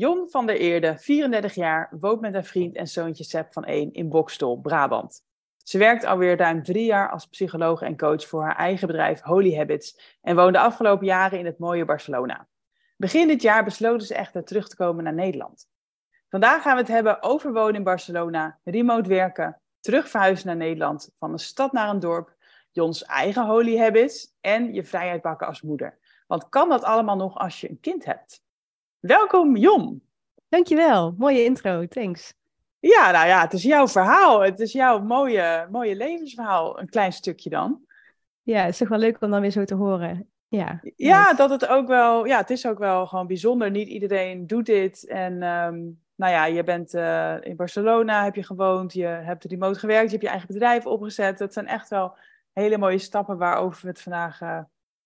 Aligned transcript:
Jon 0.00 0.30
van 0.30 0.46
der 0.46 0.56
Eerde, 0.56 0.98
34 0.98 1.54
jaar, 1.54 1.88
woont 2.00 2.20
met 2.20 2.34
een 2.34 2.44
vriend 2.44 2.76
en 2.76 2.88
zoontje 2.88 3.24
Seb 3.24 3.52
van 3.52 3.64
1 3.64 3.92
in 3.92 4.08
Bokstol, 4.08 4.60
Brabant. 4.60 5.24
Ze 5.62 5.78
werkt 5.78 6.04
alweer 6.04 6.36
ruim 6.36 6.62
drie 6.62 6.84
jaar 6.84 7.10
als 7.10 7.26
psycholoog 7.26 7.82
en 7.82 7.96
coach 7.96 8.26
voor 8.26 8.42
haar 8.42 8.56
eigen 8.56 8.86
bedrijf 8.86 9.20
Holy 9.20 9.56
Habits 9.56 10.18
en 10.20 10.36
woont 10.36 10.52
de 10.52 10.60
afgelopen 10.60 11.06
jaren 11.06 11.38
in 11.38 11.44
het 11.44 11.58
mooie 11.58 11.84
Barcelona. 11.84 12.48
Begin 12.96 13.28
dit 13.28 13.42
jaar 13.42 13.64
besloten 13.64 14.06
ze 14.06 14.14
echter 14.14 14.44
terug 14.44 14.68
te 14.68 14.76
komen 14.76 15.04
naar 15.04 15.14
Nederland. 15.14 15.68
Vandaag 16.28 16.62
gaan 16.62 16.74
we 16.74 16.80
het 16.80 16.90
hebben 16.90 17.22
over 17.22 17.52
wonen 17.52 17.74
in 17.74 17.84
Barcelona, 17.84 18.58
remote 18.64 19.08
werken, 19.08 19.60
terug 19.80 20.08
verhuizen 20.08 20.46
naar 20.46 20.56
Nederland, 20.56 21.10
van 21.18 21.32
een 21.32 21.38
stad 21.38 21.72
naar 21.72 21.88
een 21.88 22.00
dorp, 22.00 22.36
Jons 22.70 23.04
eigen 23.04 23.46
Holy 23.46 23.78
Habits 23.78 24.34
en 24.40 24.74
je 24.74 24.84
vrijheid 24.84 25.22
pakken 25.22 25.46
als 25.46 25.62
moeder. 25.62 25.98
Want 26.26 26.48
kan 26.48 26.68
dat 26.68 26.82
allemaal 26.84 27.16
nog 27.16 27.38
als 27.38 27.60
je 27.60 27.70
een 27.70 27.80
kind 27.80 28.04
hebt? 28.04 28.48
Welkom 29.00 29.56
Jon. 29.56 30.02
Dankjewel, 30.48 31.14
mooie 31.18 31.44
intro, 31.44 31.86
thanks. 31.86 32.34
Ja, 32.78 33.10
nou 33.10 33.26
ja, 33.26 33.40
het 33.40 33.52
is 33.52 33.62
jouw 33.62 33.88
verhaal. 33.88 34.40
Het 34.40 34.60
is 34.60 34.72
jouw 34.72 35.02
mooie, 35.02 35.68
mooie 35.70 35.96
levensverhaal, 35.96 36.80
een 36.80 36.88
klein 36.88 37.12
stukje 37.12 37.50
dan. 37.50 37.80
Ja, 38.42 38.60
het 38.60 38.70
is 38.70 38.78
toch 38.78 38.88
wel 38.88 38.98
leuk 38.98 39.22
om 39.22 39.30
dan 39.30 39.40
weer 39.40 39.50
zo 39.50 39.64
te 39.64 39.74
horen. 39.74 40.30
Ja, 40.48 40.80
ja 40.96 41.34
dat 41.34 41.50
het 41.50 41.66
ook 41.66 41.86
wel, 41.86 42.24
ja, 42.24 42.38
het 42.38 42.50
is 42.50 42.66
ook 42.66 42.78
wel 42.78 43.06
gewoon 43.06 43.26
bijzonder. 43.26 43.70
Niet 43.70 43.88
iedereen 43.88 44.46
doet 44.46 44.66
dit. 44.66 45.06
En 45.06 45.32
um, 45.32 46.00
nou 46.14 46.32
ja, 46.32 46.44
je 46.44 46.64
bent 46.64 46.94
uh, 46.94 47.36
in 47.40 47.56
Barcelona, 47.56 48.24
heb 48.24 48.34
je 48.34 48.44
gewoond, 48.44 48.92
je 48.92 49.06
hebt 49.06 49.44
remote 49.44 49.78
gewerkt, 49.78 50.04
je 50.04 50.10
hebt 50.10 50.22
je 50.22 50.28
eigen 50.28 50.48
bedrijf 50.48 50.86
opgezet. 50.86 51.38
Dat 51.38 51.52
zijn 51.52 51.66
echt 51.66 51.88
wel 51.88 52.16
hele 52.52 52.78
mooie 52.78 52.98
stappen 52.98 53.38
waarover 53.38 53.82
we 53.82 53.88
het 53.88 54.02
vandaag 54.02 54.40
uh, 54.40 54.60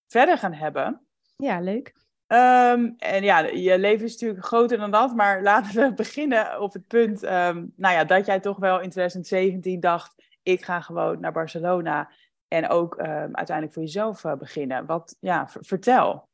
verder 0.06 0.38
gaan 0.38 0.52
hebben. 0.52 1.00
Ja, 1.36 1.60
leuk. 1.60 1.94
Um, 2.34 2.94
en 2.98 3.22
ja, 3.22 3.38
je 3.38 3.78
leven 3.78 4.04
is 4.04 4.12
natuurlijk 4.12 4.44
groter 4.44 4.78
dan 4.78 4.90
dat, 4.90 5.14
maar 5.14 5.42
laten 5.50 5.82
we 5.82 5.94
beginnen 5.94 6.60
op 6.60 6.72
het 6.72 6.86
punt 6.86 7.22
um, 7.22 7.72
nou 7.77 7.94
ja, 7.94 8.04
dat 8.04 8.27
jij 8.27 8.40
toch 8.40 8.58
wel 8.58 8.80
in 8.80 8.90
2017 8.90 9.80
dacht, 9.80 10.14
ik 10.42 10.64
ga 10.64 10.80
gewoon 10.80 11.20
naar 11.20 11.32
Barcelona 11.32 12.10
en 12.48 12.68
ook 12.68 12.98
um, 12.98 13.06
uiteindelijk 13.36 13.72
voor 13.72 13.82
jezelf 13.82 14.24
uh, 14.24 14.34
beginnen. 14.34 14.86
Wat, 14.86 15.16
ja, 15.20 15.48
vertel. 15.60 16.28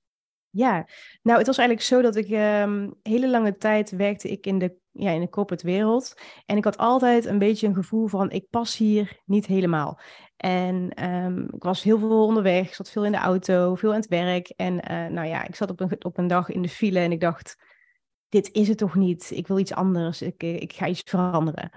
Ja, 0.50 0.86
nou 1.22 1.38
het 1.38 1.46
was 1.46 1.58
eigenlijk 1.58 1.88
zo 1.88 2.02
dat 2.02 2.16
ik 2.16 2.26
hele 3.02 3.28
lange 3.28 3.56
tijd 3.56 3.90
werkte 3.90 4.30
ik 4.30 4.46
in 4.46 4.58
de, 4.58 4.76
ja, 4.90 5.10
in 5.10 5.20
de 5.20 5.28
corporate 5.28 5.66
wereld 5.66 6.14
en 6.46 6.56
ik 6.56 6.64
had 6.64 6.76
altijd 6.76 7.24
een 7.24 7.38
beetje 7.38 7.66
een 7.66 7.74
gevoel 7.74 8.06
van 8.06 8.30
ik 8.30 8.46
pas 8.50 8.76
hier 8.76 9.20
niet 9.24 9.46
helemaal. 9.46 10.00
En 10.40 11.04
um, 11.04 11.48
ik 11.54 11.62
was 11.62 11.82
heel 11.82 11.98
veel 11.98 12.26
onderweg, 12.26 12.74
zat 12.74 12.90
veel 12.90 13.04
in 13.04 13.12
de 13.12 13.18
auto, 13.18 13.74
veel 13.74 13.90
aan 13.90 13.96
het 13.96 14.08
werk. 14.08 14.52
En 14.56 14.74
uh, 14.74 15.06
nou 15.06 15.26
ja, 15.26 15.44
ik 15.44 15.54
zat 15.54 15.70
op 15.70 15.80
een, 15.80 16.04
op 16.04 16.18
een 16.18 16.26
dag 16.26 16.48
in 16.48 16.62
de 16.62 16.68
file 16.68 16.98
en 16.98 17.12
ik 17.12 17.20
dacht, 17.20 17.56
dit 18.28 18.52
is 18.52 18.68
het 18.68 18.78
toch 18.78 18.94
niet? 18.94 19.30
Ik 19.30 19.46
wil 19.46 19.58
iets 19.58 19.74
anders, 19.74 20.22
ik, 20.22 20.42
eh, 20.42 20.54
ik 20.54 20.72
ga 20.72 20.86
iets 20.86 21.02
veranderen. 21.04 21.70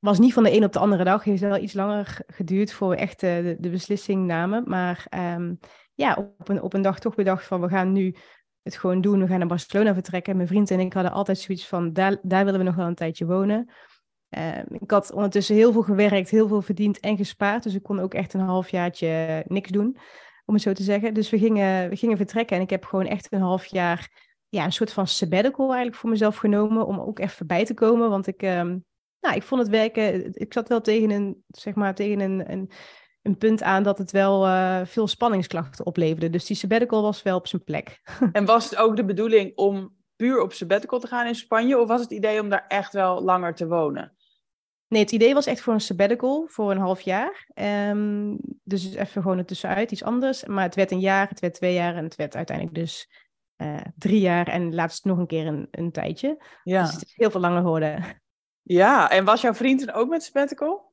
Was 0.00 0.18
niet 0.18 0.32
van 0.32 0.42
de 0.42 0.56
een 0.56 0.64
op 0.64 0.72
de 0.72 0.78
andere 0.78 1.04
dag, 1.04 1.16
het 1.16 1.24
heeft 1.24 1.40
wel 1.40 1.62
iets 1.62 1.72
langer 1.72 2.20
geduurd 2.26 2.72
voor 2.72 2.88
we 2.88 2.96
echt 2.96 3.22
uh, 3.22 3.36
de, 3.36 3.56
de, 3.60 3.70
beslissing 3.70 4.26
namen. 4.26 4.64
Maar 4.66 5.06
um, 5.36 5.58
ja, 5.98 6.32
op 6.38 6.48
een, 6.48 6.62
op 6.62 6.74
een 6.74 6.82
dag 6.82 6.98
toch 6.98 7.14
bedacht 7.14 7.46
van, 7.46 7.60
we 7.60 7.68
gaan 7.68 7.92
nu 7.92 8.14
het 8.62 8.76
gewoon 8.76 9.00
doen. 9.00 9.20
We 9.20 9.26
gaan 9.26 9.38
naar 9.38 9.48
Barcelona 9.48 9.94
vertrekken. 9.94 10.36
Mijn 10.36 10.48
vriend 10.48 10.70
en 10.70 10.80
ik 10.80 10.92
hadden 10.92 11.12
altijd 11.12 11.38
zoiets 11.38 11.66
van, 11.66 11.92
daar, 11.92 12.16
daar 12.22 12.44
willen 12.44 12.60
we 12.60 12.66
nog 12.66 12.74
wel 12.74 12.86
een 12.86 12.94
tijdje 12.94 13.26
wonen. 13.26 13.70
Uh, 14.36 14.58
ik 14.68 14.90
had 14.90 15.12
ondertussen 15.12 15.54
heel 15.54 15.72
veel 15.72 15.82
gewerkt, 15.82 16.30
heel 16.30 16.48
veel 16.48 16.62
verdiend 16.62 17.00
en 17.00 17.16
gespaard. 17.16 17.62
Dus 17.62 17.74
ik 17.74 17.82
kon 17.82 18.00
ook 18.00 18.14
echt 18.14 18.34
een 18.34 18.40
halfjaartje 18.40 19.44
niks 19.46 19.70
doen, 19.70 19.96
om 20.44 20.54
het 20.54 20.62
zo 20.62 20.72
te 20.72 20.82
zeggen. 20.82 21.14
Dus 21.14 21.30
we 21.30 21.38
gingen, 21.38 21.88
we 21.88 21.96
gingen 21.96 22.16
vertrekken 22.16 22.56
en 22.56 22.62
ik 22.62 22.70
heb 22.70 22.84
gewoon 22.84 23.06
echt 23.06 23.32
een 23.32 23.40
half 23.40 23.66
jaar 23.66 24.26
ja, 24.48 24.64
een 24.64 24.72
soort 24.72 24.92
van 24.92 25.06
sabbatical 25.06 25.66
eigenlijk 25.66 25.96
voor 25.96 26.10
mezelf 26.10 26.36
genomen. 26.36 26.86
Om 26.86 27.00
ook 27.00 27.18
even 27.18 27.46
bij 27.46 27.64
te 27.64 27.74
komen. 27.74 28.10
Want 28.10 28.26
ik, 28.26 28.42
um, 28.42 28.84
nou, 29.20 29.36
ik 29.36 29.42
vond 29.42 29.60
het 29.60 29.70
werken, 29.70 30.32
ik 30.32 30.52
zat 30.52 30.68
wel 30.68 30.80
tegen 30.80 31.10
een, 31.10 31.44
zeg 31.46 31.74
maar, 31.74 31.94
tegen 31.94 32.20
een, 32.20 32.52
een, 32.52 32.70
een 33.22 33.38
punt 33.38 33.62
aan 33.62 33.82
dat 33.82 33.98
het 33.98 34.10
wel 34.10 34.46
uh, 34.46 34.80
veel 34.84 35.08
spanningsklachten 35.08 35.86
opleverde. 35.86 36.30
Dus 36.30 36.44
die 36.44 36.56
sabbatical 36.56 37.02
was 37.02 37.22
wel 37.22 37.36
op 37.36 37.46
zijn 37.46 37.64
plek. 37.64 38.00
En 38.32 38.44
was 38.44 38.70
het 38.70 38.78
ook 38.78 38.96
de 38.96 39.04
bedoeling 39.04 39.56
om 39.56 39.96
puur 40.16 40.40
op 40.40 40.52
sabbatical 40.52 40.98
te 40.98 41.06
gaan 41.06 41.26
in 41.26 41.34
Spanje? 41.34 41.78
Of 41.78 41.88
was 41.88 42.00
het 42.00 42.10
idee 42.10 42.40
om 42.40 42.48
daar 42.48 42.64
echt 42.68 42.92
wel 42.92 43.22
langer 43.22 43.54
te 43.54 43.66
wonen? 43.66 44.12
Nee, 44.88 45.02
het 45.02 45.12
idee 45.12 45.34
was 45.34 45.46
echt 45.46 45.60
voor 45.60 45.72
een 45.72 45.80
sabbatical, 45.80 46.46
voor 46.46 46.70
een 46.70 46.78
half 46.78 47.00
jaar. 47.00 47.46
Um, 47.54 48.38
dus 48.64 48.94
even 48.94 49.22
gewoon 49.22 49.38
ertussenuit, 49.38 49.92
iets 49.92 50.02
anders. 50.02 50.44
Maar 50.44 50.64
het 50.64 50.74
werd 50.74 50.90
een 50.90 51.00
jaar, 51.00 51.28
het 51.28 51.40
werd 51.40 51.54
twee 51.54 51.74
jaar 51.74 51.96
en 51.96 52.04
het 52.04 52.16
werd 52.16 52.36
uiteindelijk 52.36 52.76
dus 52.76 53.08
uh, 53.56 53.76
drie 53.96 54.20
jaar 54.20 54.48
en 54.48 54.74
laatst 54.74 55.04
nog 55.04 55.18
een 55.18 55.26
keer 55.26 55.46
een, 55.46 55.68
een 55.70 55.92
tijdje. 55.92 56.44
Ja. 56.62 56.82
Dus 56.82 56.92
het 56.92 57.04
is 57.04 57.14
heel 57.16 57.30
veel 57.30 57.40
langer 57.40 57.62
geworden. 57.62 58.22
Ja, 58.62 59.10
en 59.10 59.24
was 59.24 59.40
jouw 59.40 59.54
vriend 59.54 59.86
dan 59.86 59.94
ook 59.94 60.08
met 60.08 60.22
sabbatical? 60.22 60.87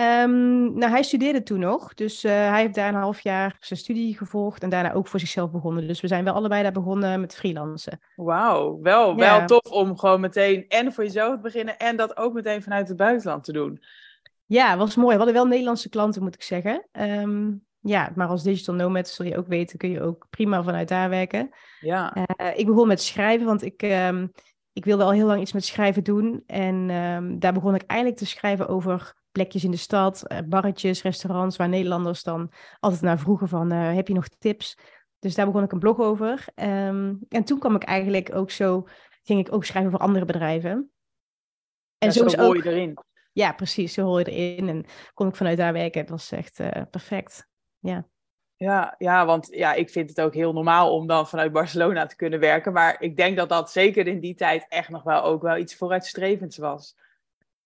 Um, 0.00 0.78
nou, 0.78 0.90
hij 0.90 1.02
studeerde 1.02 1.42
toen 1.42 1.58
nog. 1.58 1.94
Dus 1.94 2.24
uh, 2.24 2.30
hij 2.32 2.60
heeft 2.60 2.74
daar 2.74 2.88
een 2.88 3.00
half 3.00 3.20
jaar 3.20 3.56
zijn 3.60 3.78
studie 3.78 4.16
gevolgd 4.16 4.62
en 4.62 4.68
daarna 4.68 4.92
ook 4.92 5.06
voor 5.06 5.20
zichzelf 5.20 5.50
begonnen. 5.50 5.86
Dus 5.86 6.00
we 6.00 6.08
zijn 6.08 6.24
wel 6.24 6.34
allebei 6.34 6.62
daar 6.62 6.72
begonnen 6.72 7.20
met 7.20 7.34
freelancen. 7.34 8.00
Wauw, 8.16 8.78
wel, 8.82 9.08
ja. 9.08 9.16
wel 9.16 9.46
tof 9.46 9.72
om 9.72 9.98
gewoon 9.98 10.20
meteen 10.20 10.64
en 10.68 10.92
voor 10.92 11.04
jezelf 11.04 11.34
te 11.34 11.40
beginnen 11.40 11.78
en 11.78 11.96
dat 11.96 12.16
ook 12.16 12.32
meteen 12.32 12.62
vanuit 12.62 12.88
het 12.88 12.96
buitenland 12.96 13.44
te 13.44 13.52
doen. 13.52 13.82
Ja, 14.46 14.76
was 14.76 14.96
mooi. 14.96 15.10
We 15.10 15.16
hadden 15.16 15.34
wel 15.34 15.46
Nederlandse 15.46 15.88
klanten, 15.88 16.22
moet 16.22 16.34
ik 16.34 16.42
zeggen. 16.42 16.86
Um, 16.92 17.64
ja, 17.80 18.12
maar 18.14 18.28
als 18.28 18.42
digital 18.42 18.74
nomad, 18.74 19.08
zul 19.08 19.26
je 19.26 19.36
ook 19.36 19.46
weten, 19.46 19.78
kun 19.78 19.90
je 19.90 20.02
ook 20.02 20.26
prima 20.30 20.62
vanuit 20.62 20.88
daar 20.88 21.08
werken. 21.08 21.50
Ja. 21.80 22.16
Uh, 22.16 22.58
ik 22.58 22.66
begon 22.66 22.88
met 22.88 23.02
schrijven, 23.02 23.46
want 23.46 23.62
ik, 23.62 23.82
um, 23.82 24.32
ik 24.72 24.84
wilde 24.84 25.04
al 25.04 25.12
heel 25.12 25.26
lang 25.26 25.40
iets 25.40 25.52
met 25.52 25.64
schrijven 25.64 26.04
doen. 26.04 26.42
En 26.46 26.86
daar 27.38 27.52
begon 27.52 27.74
ik 27.74 27.82
eigenlijk 27.86 28.20
te 28.20 28.26
schrijven 28.26 28.68
over 28.68 29.18
plekjes 29.32 29.64
in 29.64 29.70
de 29.70 29.76
stad, 29.76 30.22
uh, 30.32 30.38
barretjes, 30.46 31.02
restaurants, 31.02 31.56
waar 31.56 31.68
Nederlanders 31.68 32.22
dan 32.22 32.52
altijd 32.80 33.02
naar 33.02 33.18
vroegen 33.18 33.48
van, 33.48 33.72
uh, 33.72 33.94
heb 33.94 34.08
je 34.08 34.14
nog 34.14 34.28
tips? 34.28 34.76
Dus 35.18 35.34
daar 35.34 35.46
begon 35.46 35.62
ik 35.62 35.72
een 35.72 35.78
blog 35.78 35.98
over. 35.98 36.44
Um, 36.54 37.18
en 37.28 37.44
toen 37.44 37.58
kwam 37.58 37.74
ik 37.74 37.82
eigenlijk 37.82 38.34
ook 38.34 38.50
zo, 38.50 38.86
ging 39.22 39.46
ik 39.46 39.52
ook 39.52 39.64
schrijven 39.64 39.90
voor 39.90 40.00
andere 40.00 40.24
bedrijven. 40.24 40.90
En 41.98 42.08
ja, 42.08 42.10
zo, 42.10 42.28
zo 42.28 42.40
hoor 42.40 42.56
je 42.56 42.70
erin. 42.70 42.98
Ja, 43.32 43.52
precies, 43.52 43.92
zo 43.92 44.04
hoor 44.04 44.18
je 44.18 44.24
erin. 44.24 44.68
En 44.68 44.84
kon 45.14 45.28
ik 45.28 45.34
vanuit 45.34 45.56
daar 45.56 45.72
werken. 45.72 46.00
Het 46.00 46.10
was 46.10 46.32
echt 46.32 46.58
uh, 46.58 46.70
perfect, 46.90 47.48
ja. 47.78 48.08
Ja, 48.56 48.94
ja, 48.98 49.26
want 49.26 49.46
ja, 49.50 49.72
ik 49.72 49.90
vind 49.90 50.08
het 50.08 50.20
ook 50.20 50.34
heel 50.34 50.52
normaal 50.52 50.94
om 50.94 51.06
dan 51.06 51.28
vanuit 51.28 51.52
Barcelona 51.52 52.06
te 52.06 52.16
kunnen 52.16 52.40
werken. 52.40 52.72
Maar 52.72 53.02
ik 53.02 53.16
denk 53.16 53.36
dat 53.36 53.48
dat 53.48 53.70
zeker 53.70 54.06
in 54.06 54.20
die 54.20 54.34
tijd 54.34 54.66
echt 54.68 54.88
nog 54.88 55.02
wel 55.02 55.22
ook 55.22 55.42
wel 55.42 55.56
iets 55.56 55.74
vooruitstrevends 55.74 56.56
was. 56.56 56.96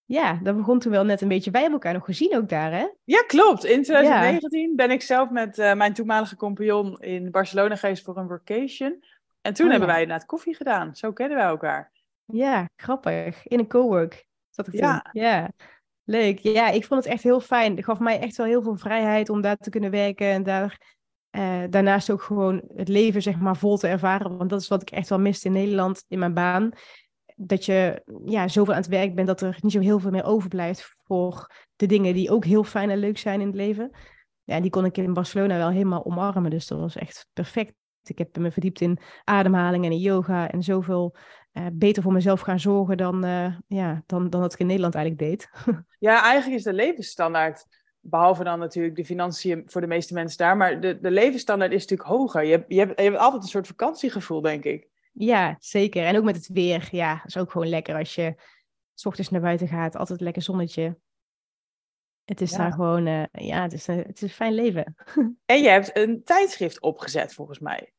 Ja, 0.06 0.38
dat 0.42 0.56
begon 0.56 0.78
toen 0.78 0.92
wel 0.92 1.04
net 1.04 1.20
een 1.20 1.28
beetje. 1.28 1.50
Wij 1.50 1.60
hebben 1.60 1.80
elkaar 1.80 1.98
nog 1.98 2.04
gezien 2.04 2.36
ook 2.36 2.48
daar, 2.48 2.72
hè? 2.72 2.86
Ja, 3.04 3.22
klopt. 3.22 3.64
In 3.64 3.82
2019 3.82 4.68
ja. 4.68 4.74
ben 4.74 4.90
ik 4.90 5.02
zelf 5.02 5.30
met 5.30 5.58
uh, 5.58 5.74
mijn 5.74 5.92
toenmalige 5.92 6.36
compagnon 6.36 7.00
in 7.00 7.30
Barcelona 7.30 7.76
geweest 7.76 8.04
voor 8.04 8.16
een 8.16 8.28
vacation. 8.28 9.04
En 9.40 9.54
toen 9.54 9.64
oh, 9.64 9.70
hebben 9.70 9.88
ja. 9.88 9.94
wij 9.94 10.02
inderdaad 10.02 10.26
koffie 10.26 10.54
gedaan. 10.54 10.96
Zo 10.96 11.12
kennen 11.12 11.36
wij 11.36 11.46
elkaar. 11.46 11.92
Ja, 12.24 12.68
grappig. 12.76 13.46
In 13.46 13.58
een 13.58 13.68
cowork 13.68 14.26
zat 14.50 14.66
ik 14.66 14.74
ja. 14.74 15.00
toen. 15.00 15.22
Ja, 15.22 15.50
leuk. 16.04 16.38
Ja, 16.38 16.68
ik 16.68 16.84
vond 16.84 17.04
het 17.04 17.12
echt 17.12 17.22
heel 17.22 17.40
fijn. 17.40 17.76
Het 17.76 17.84
gaf 17.84 17.98
mij 17.98 18.20
echt 18.20 18.36
wel 18.36 18.46
heel 18.46 18.62
veel 18.62 18.76
vrijheid 18.76 19.28
om 19.28 19.40
daar 19.40 19.56
te 19.56 19.70
kunnen 19.70 19.90
werken. 19.90 20.26
En 20.26 20.42
daar, 20.42 20.80
uh, 21.36 21.62
daarnaast 21.70 22.10
ook 22.10 22.22
gewoon 22.22 22.62
het 22.76 22.88
leven 22.88 23.22
zeg 23.22 23.38
maar 23.38 23.56
vol 23.56 23.76
te 23.76 23.88
ervaren. 23.88 24.36
Want 24.36 24.50
dat 24.50 24.60
is 24.60 24.68
wat 24.68 24.82
ik 24.82 24.90
echt 24.90 25.08
wel 25.08 25.20
miste 25.20 25.46
in 25.46 25.52
Nederland, 25.52 26.04
in 26.08 26.18
mijn 26.18 26.34
baan 26.34 26.72
dat 27.34 27.64
je 27.64 28.02
ja, 28.24 28.48
zoveel 28.48 28.74
aan 28.74 28.80
het 28.80 28.88
werk 28.88 29.14
bent 29.14 29.26
dat 29.26 29.40
er 29.40 29.58
niet 29.60 29.72
zo 29.72 29.80
heel 29.80 29.98
veel 29.98 30.10
meer 30.10 30.24
overblijft 30.24 30.96
voor 31.04 31.50
de 31.76 31.86
dingen 31.86 32.14
die 32.14 32.30
ook 32.30 32.44
heel 32.44 32.64
fijn 32.64 32.90
en 32.90 32.98
leuk 32.98 33.18
zijn 33.18 33.40
in 33.40 33.46
het 33.46 33.56
leven. 33.56 33.90
Ja, 34.44 34.60
die 34.60 34.70
kon 34.70 34.84
ik 34.84 34.96
in 34.96 35.12
Barcelona 35.12 35.56
wel 35.56 35.70
helemaal 35.70 36.04
omarmen, 36.04 36.50
dus 36.50 36.66
dat 36.66 36.78
was 36.78 36.96
echt 36.96 37.26
perfect. 37.32 37.74
Ik 38.02 38.18
heb 38.18 38.36
me 38.36 38.50
verdiept 38.50 38.80
in 38.80 38.98
ademhaling 39.24 39.84
en 39.84 39.92
in 39.92 39.98
yoga 39.98 40.50
en 40.50 40.62
zoveel 40.62 41.16
uh, 41.52 41.66
beter 41.72 42.02
voor 42.02 42.12
mezelf 42.12 42.40
gaan 42.40 42.60
zorgen 42.60 42.96
dan, 42.96 43.24
uh, 43.24 43.56
ja, 43.66 44.02
dan, 44.06 44.30
dan 44.30 44.40
dat 44.40 44.52
ik 44.52 44.58
in 44.58 44.66
Nederland 44.66 44.94
eigenlijk 44.94 45.30
deed. 45.30 45.50
ja, 45.98 46.22
eigenlijk 46.22 46.58
is 46.58 46.64
de 46.64 46.72
levensstandaard, 46.72 47.66
behalve 48.00 48.44
dan 48.44 48.58
natuurlijk 48.58 48.96
de 48.96 49.04
financiën 49.04 49.62
voor 49.66 49.80
de 49.80 49.86
meeste 49.86 50.14
mensen 50.14 50.38
daar, 50.38 50.56
maar 50.56 50.80
de, 50.80 51.00
de 51.00 51.10
levensstandaard 51.10 51.72
is 51.72 51.80
natuurlijk 51.80 52.08
hoger. 52.08 52.44
Je 52.44 52.64
je, 52.68 52.78
hebt, 52.78 53.00
je 53.00 53.04
hebt 53.04 53.18
altijd 53.18 53.42
een 53.42 53.48
soort 53.48 53.66
vakantiegevoel, 53.66 54.40
denk 54.40 54.64
ik. 54.64 54.88
Ja, 55.16 55.56
zeker. 55.58 56.04
En 56.04 56.16
ook 56.16 56.24
met 56.24 56.36
het 56.36 56.48
weer. 56.48 56.88
Ja, 56.90 57.22
is 57.24 57.36
ook 57.36 57.50
gewoon 57.50 57.68
lekker 57.68 57.94
als 57.96 58.14
je 58.14 58.34
s 58.94 59.06
ochtends 59.06 59.30
naar 59.30 59.40
buiten 59.40 59.68
gaat, 59.68 59.96
altijd 59.96 60.20
lekker 60.20 60.42
zonnetje. 60.42 60.98
Het 62.24 62.40
is 62.40 62.50
Ja. 62.50 62.56
daar 62.56 62.72
gewoon, 62.72 63.06
eh, 63.06 63.22
ja, 63.32 63.62
het 63.62 63.72
is, 63.72 63.88
eh, 63.88 63.96
het 63.96 64.16
is 64.16 64.22
een 64.22 64.28
fijn 64.28 64.54
leven. 64.54 64.94
En 65.46 65.62
je 65.62 65.68
hebt 65.68 65.96
een 65.96 66.24
tijdschrift 66.24 66.80
opgezet, 66.80 67.34
volgens 67.34 67.58
mij. 67.58 67.92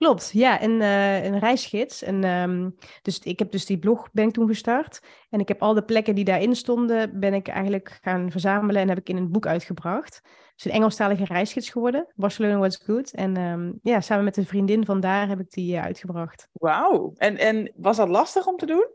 Klopt, 0.00 0.30
ja, 0.32 0.62
een, 0.62 0.80
eh, 0.80 1.24
een 1.24 1.38
reisgids. 1.38 2.02
En, 2.02 2.24
ehm, 2.24 2.70
dus 3.02 3.18
ik 3.18 3.38
heb 3.38 3.50
dus 3.50 3.66
die 3.66 3.78
blog 3.78 4.08
ben 4.12 4.26
ik 4.26 4.32
toen 4.32 4.48
gestart. 4.48 5.00
En 5.30 5.40
ik 5.40 5.48
heb 5.48 5.62
al 5.62 5.74
de 5.74 5.84
plekken 5.84 6.14
die 6.14 6.24
daarin 6.24 6.56
stonden, 6.56 7.20
ben 7.20 7.34
ik 7.34 7.48
eigenlijk 7.48 7.98
gaan 8.02 8.30
verzamelen 8.30 8.82
en 8.82 8.88
heb 8.88 8.98
ik 8.98 9.08
in 9.08 9.16
een 9.16 9.30
boek 9.30 9.46
uitgebracht. 9.46 10.14
Het 10.14 10.52
is 10.56 10.64
een 10.64 10.70
Engelstalige 10.70 11.24
reisgids 11.24 11.70
geworden, 11.70 12.12
Barcelona 12.14 12.58
What's 12.58 12.82
Good. 12.84 13.10
En 13.10 13.36
ehm, 13.36 13.72
ja, 13.82 14.00
samen 14.00 14.24
met 14.24 14.36
een 14.36 14.46
vriendin 14.46 14.84
van 14.84 15.00
daar 15.00 15.28
heb 15.28 15.40
ik 15.40 15.50
die 15.50 15.76
eh, 15.76 15.82
uitgebracht. 15.82 16.48
Wauw. 16.52 17.12
En, 17.16 17.36
en 17.36 17.72
was 17.76 17.96
dat 17.96 18.08
lastig 18.08 18.46
om 18.46 18.56
te 18.56 18.66
doen? 18.66 18.88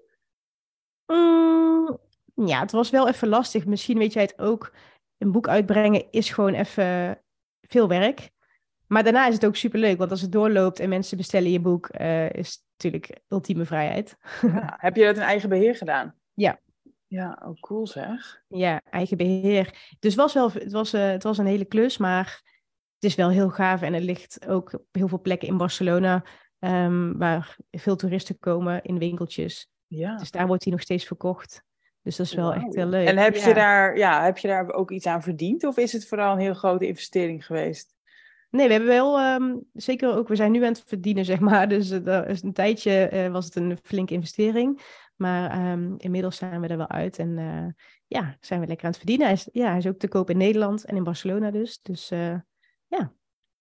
Mm, 1.06 1.98
ja, 2.48 2.60
het 2.60 2.72
was 2.72 2.90
wel 2.90 3.08
even 3.08 3.28
lastig. 3.28 3.66
Misschien 3.66 3.98
weet 3.98 4.14
jij 4.14 4.24
het 4.24 4.40
ook. 4.40 4.74
Een 5.18 5.32
boek 5.32 5.48
uitbrengen 5.48 6.12
is 6.12 6.30
gewoon 6.30 6.54
even 6.54 7.22
veel 7.62 7.88
werk. 7.88 8.34
Maar 8.88 9.04
daarna 9.04 9.28
is 9.28 9.34
het 9.34 9.46
ook 9.46 9.56
superleuk, 9.56 9.98
want 9.98 10.12
als 10.12 10.22
het 10.22 10.32
doorloopt 10.32 10.80
en 10.80 10.90
mensen 10.90 11.18
bestellen 11.18 11.52
je 11.52 11.60
boek, 11.60 11.88
eh, 11.88 12.30
is 12.30 12.50
het 12.50 12.64
natuurlijk 12.72 13.20
ultieme 13.28 13.66
vrijheid. 13.66 14.18
Ja. 14.42 14.76
Heb 14.78 14.96
je 14.96 15.06
dat 15.06 15.16
in 15.16 15.22
eigen 15.22 15.50
beheer 15.50 15.76
gedaan? 15.76 16.16
Ja. 16.34 16.60
Ja, 17.08 17.42
oh 17.46 17.60
cool 17.60 17.88
zeg. 17.88 18.42
Ja, 18.48 18.82
eigen 18.90 19.18
beheer. 19.18 19.96
Dus 20.00 20.16
was 20.16 20.34
wel, 20.34 20.52
het, 20.52 20.72
was, 20.72 20.94
eh, 20.94 21.10
het 21.10 21.24
was 21.24 21.38
een 21.38 21.46
hele 21.46 21.66
klus, 21.66 21.98
maar 21.98 22.42
het 22.94 23.04
is 23.04 23.16
wel 23.16 23.30
heel 23.30 23.50
gaaf. 23.50 23.82
En 23.82 23.94
het 23.94 24.04
ligt 24.04 24.48
ook 24.48 24.74
op 24.74 24.86
heel 24.92 25.08
veel 25.08 25.22
plekken 25.22 25.48
in 25.48 25.58
Barcelona, 25.58 26.24
ehm, 26.60 27.18
waar 27.18 27.58
veel 27.72 27.96
toeristen 27.96 28.40
komen 28.40 28.84
in 28.84 29.00
winkeltjes. 29.00 29.70
Ja. 29.88 30.16
Dus 30.18 30.32
daar 30.32 30.48
wordt 30.48 30.64
hij 30.64 30.74
nog 30.74 30.82
steeds 30.82 31.06
verkocht. 31.06 31.64
Dus 32.02 32.16
dat 32.16 32.26
is 32.26 32.34
wel 32.34 32.54
echt 32.54 32.76
heel 32.76 32.86
leuk. 32.86 33.08
En 33.08 33.18
heb, 33.18 33.36
Ja. 33.36 33.48
je 33.48 33.54
daar, 33.54 33.98
ja, 33.98 34.24
heb 34.24 34.38
je 34.38 34.48
daar 34.48 34.72
ook 34.74 34.92
iets 34.92 35.06
aan 35.06 35.24
verdiend? 35.24 35.64
Of 35.64 35.78
is 35.78 35.94
het 35.94 36.08
vooral 36.08 36.34
een 36.34 36.40
heel 36.40 36.54
grote 36.54 36.88
investering 36.88 37.46
geweest? 37.46 37.95
Nee, 38.56 38.68
we 38.68 38.74
hebben 38.74 38.90
wel, 38.90 39.20
ehm, 39.20 39.56
zeker 39.74 40.16
ook, 40.16 40.28
we 40.28 40.36
zijn 40.36 40.52
nu 40.52 40.64
aan 40.64 40.72
het 40.72 40.84
verdienen, 40.86 41.26
zeg 41.26 41.40
maar. 41.40 41.70
Dus 41.70 41.92
eh, 41.92 42.22
een 42.42 42.54
tijdje 42.54 43.08
eh, 43.08 43.32
was 43.32 43.46
het 43.46 43.56
een 43.56 43.78
flinke 43.84 44.14
investering. 44.14 44.82
Maar 45.16 45.52
ehm, 45.52 45.94
inmiddels 45.98 46.38
zijn 46.38 46.62
we 46.62 46.68
er 46.68 46.78
wel 46.78 46.90
uit 46.90 47.20
en 47.20 47.38
eh, 47.38 47.84
ja, 48.08 48.38
zijn 48.40 48.60
we 48.60 48.68
lekker 48.68 48.86
aan 48.86 48.92
het 48.92 49.00
verdienen. 49.00 49.26
Hij 49.26 49.36
is, 49.36 49.50
ja, 49.52 49.68
hij 49.68 49.78
is 49.78 49.88
ook 49.88 49.98
te 49.98 50.08
koop 50.08 50.30
in 50.30 50.38
Nederland 50.38 50.86
en 50.86 50.96
in 50.96 51.04
Barcelona 51.04 51.52
dus. 51.52 51.80
Dus 51.82 52.12
eh, 52.12 52.36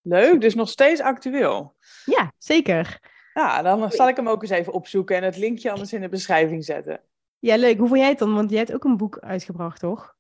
Leuk, 0.06 0.40
dus 0.40 0.54
nog 0.54 0.68
steeds 0.68 1.00
actueel. 1.00 1.76
ja, 2.04 2.32
zeker. 2.38 2.98
Ja, 3.34 3.62
dan 3.62 3.90
zal 3.90 4.08
ik 4.08 4.16
hem 4.16 4.28
ook 4.28 4.42
eens 4.42 4.50
even 4.50 4.72
opzoeken 4.72 5.16
en 5.16 5.22
het 5.22 5.36
linkje 5.36 5.70
anders 5.70 5.92
in 5.92 6.00
de 6.00 6.08
beschrijving 6.08 6.64
zetten. 6.64 7.00
Ja, 7.38 7.56
leuk. 7.56 7.78
Hoe 7.78 7.88
vond 7.88 8.00
jij 8.00 8.08
het 8.08 8.18
dan? 8.18 8.34
Want 8.34 8.50
jij 8.50 8.58
hebt 8.58 8.74
ook 8.74 8.84
een 8.84 8.96
boek 8.96 9.18
uitgebracht, 9.18 9.80
toch? 9.80 10.13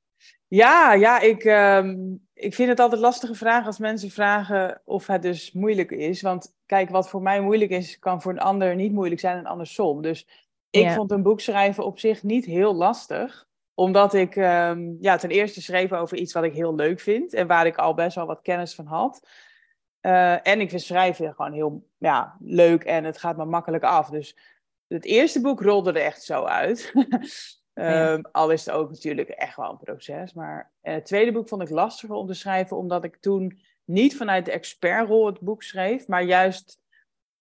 Ja, 0.54 0.92
ja 0.92 1.20
ik, 1.20 1.44
ehm, 1.44 1.96
ik 2.34 2.54
vind 2.54 2.68
het 2.68 2.80
altijd 2.80 3.00
lastige 3.00 3.34
vraag 3.34 3.66
als 3.66 3.78
mensen 3.78 4.10
vragen 4.10 4.80
of 4.84 5.06
het 5.06 5.22
dus 5.22 5.52
moeilijk 5.52 5.90
is. 5.90 6.22
Want 6.22 6.54
kijk, 6.66 6.90
wat 6.90 7.08
voor 7.08 7.22
mij 7.22 7.40
moeilijk 7.40 7.70
is, 7.70 7.98
kan 7.98 8.22
voor 8.22 8.32
een 8.32 8.40
ander 8.40 8.74
niet 8.74 8.92
moeilijk 8.92 9.20
zijn 9.20 9.38
en 9.38 9.46
andersom. 9.46 10.02
Dus 10.02 10.26
ik 10.70 10.82
Ja. 10.82 10.94
vond 10.94 11.10
een 11.10 11.22
boek 11.22 11.40
schrijven 11.40 11.84
op 11.84 11.98
zich 11.98 12.22
niet 12.22 12.44
heel 12.44 12.74
lastig. 12.74 13.46
Omdat 13.74 14.14
ik 14.14 14.36
ehm, 14.36 14.92
ja, 15.00 15.16
ten 15.16 15.30
eerste 15.30 15.62
schreef 15.62 15.92
over 15.92 16.16
iets 16.16 16.32
wat 16.32 16.44
ik 16.44 16.54
heel 16.54 16.74
leuk 16.74 17.00
vind 17.00 17.32
en 17.32 17.46
waar 17.46 17.66
ik 17.66 17.76
al 17.76 17.94
best 17.94 18.14
wel 18.14 18.26
wat 18.26 18.42
kennis 18.42 18.74
van 18.74 18.86
had. 18.86 19.28
Eh, 20.00 20.46
en 20.46 20.60
ik 20.60 20.70
vind 20.70 20.82
schrijven 20.82 21.34
gewoon 21.34 21.52
heel 21.52 21.86
ja, 21.98 22.36
leuk 22.40 22.84
en 22.84 23.04
het 23.04 23.18
gaat 23.18 23.36
me 23.36 23.44
makkelijk 23.44 23.84
af. 23.84 24.10
Dus 24.10 24.36
het 24.86 25.04
eerste 25.04 25.40
boek 25.40 25.60
rolde 25.62 25.90
er 25.90 26.04
echt 26.04 26.22
zo 26.22 26.44
uit. 26.44 26.92
Ja. 27.74 28.12
Ehm, 28.12 28.22
al 28.32 28.50
is 28.50 28.64
het 28.64 28.74
ook 28.74 28.90
natuurlijk 28.90 29.28
echt 29.28 29.56
wel 29.56 29.70
een 29.70 29.78
proces. 29.78 30.32
Maar 30.32 30.72
en 30.80 30.94
het 30.94 31.06
tweede 31.06 31.32
boek 31.32 31.48
vond 31.48 31.62
ik 31.62 31.70
lastiger 31.70 32.14
om 32.14 32.26
te 32.26 32.34
schrijven, 32.34 32.76
omdat 32.76 33.04
ik 33.04 33.16
toen 33.16 33.60
niet 33.84 34.16
vanuit 34.16 34.44
de 34.44 34.52
expertrol 34.52 35.26
het 35.26 35.40
boek 35.40 35.62
schreef, 35.62 36.08
maar 36.08 36.22
juist 36.22 36.80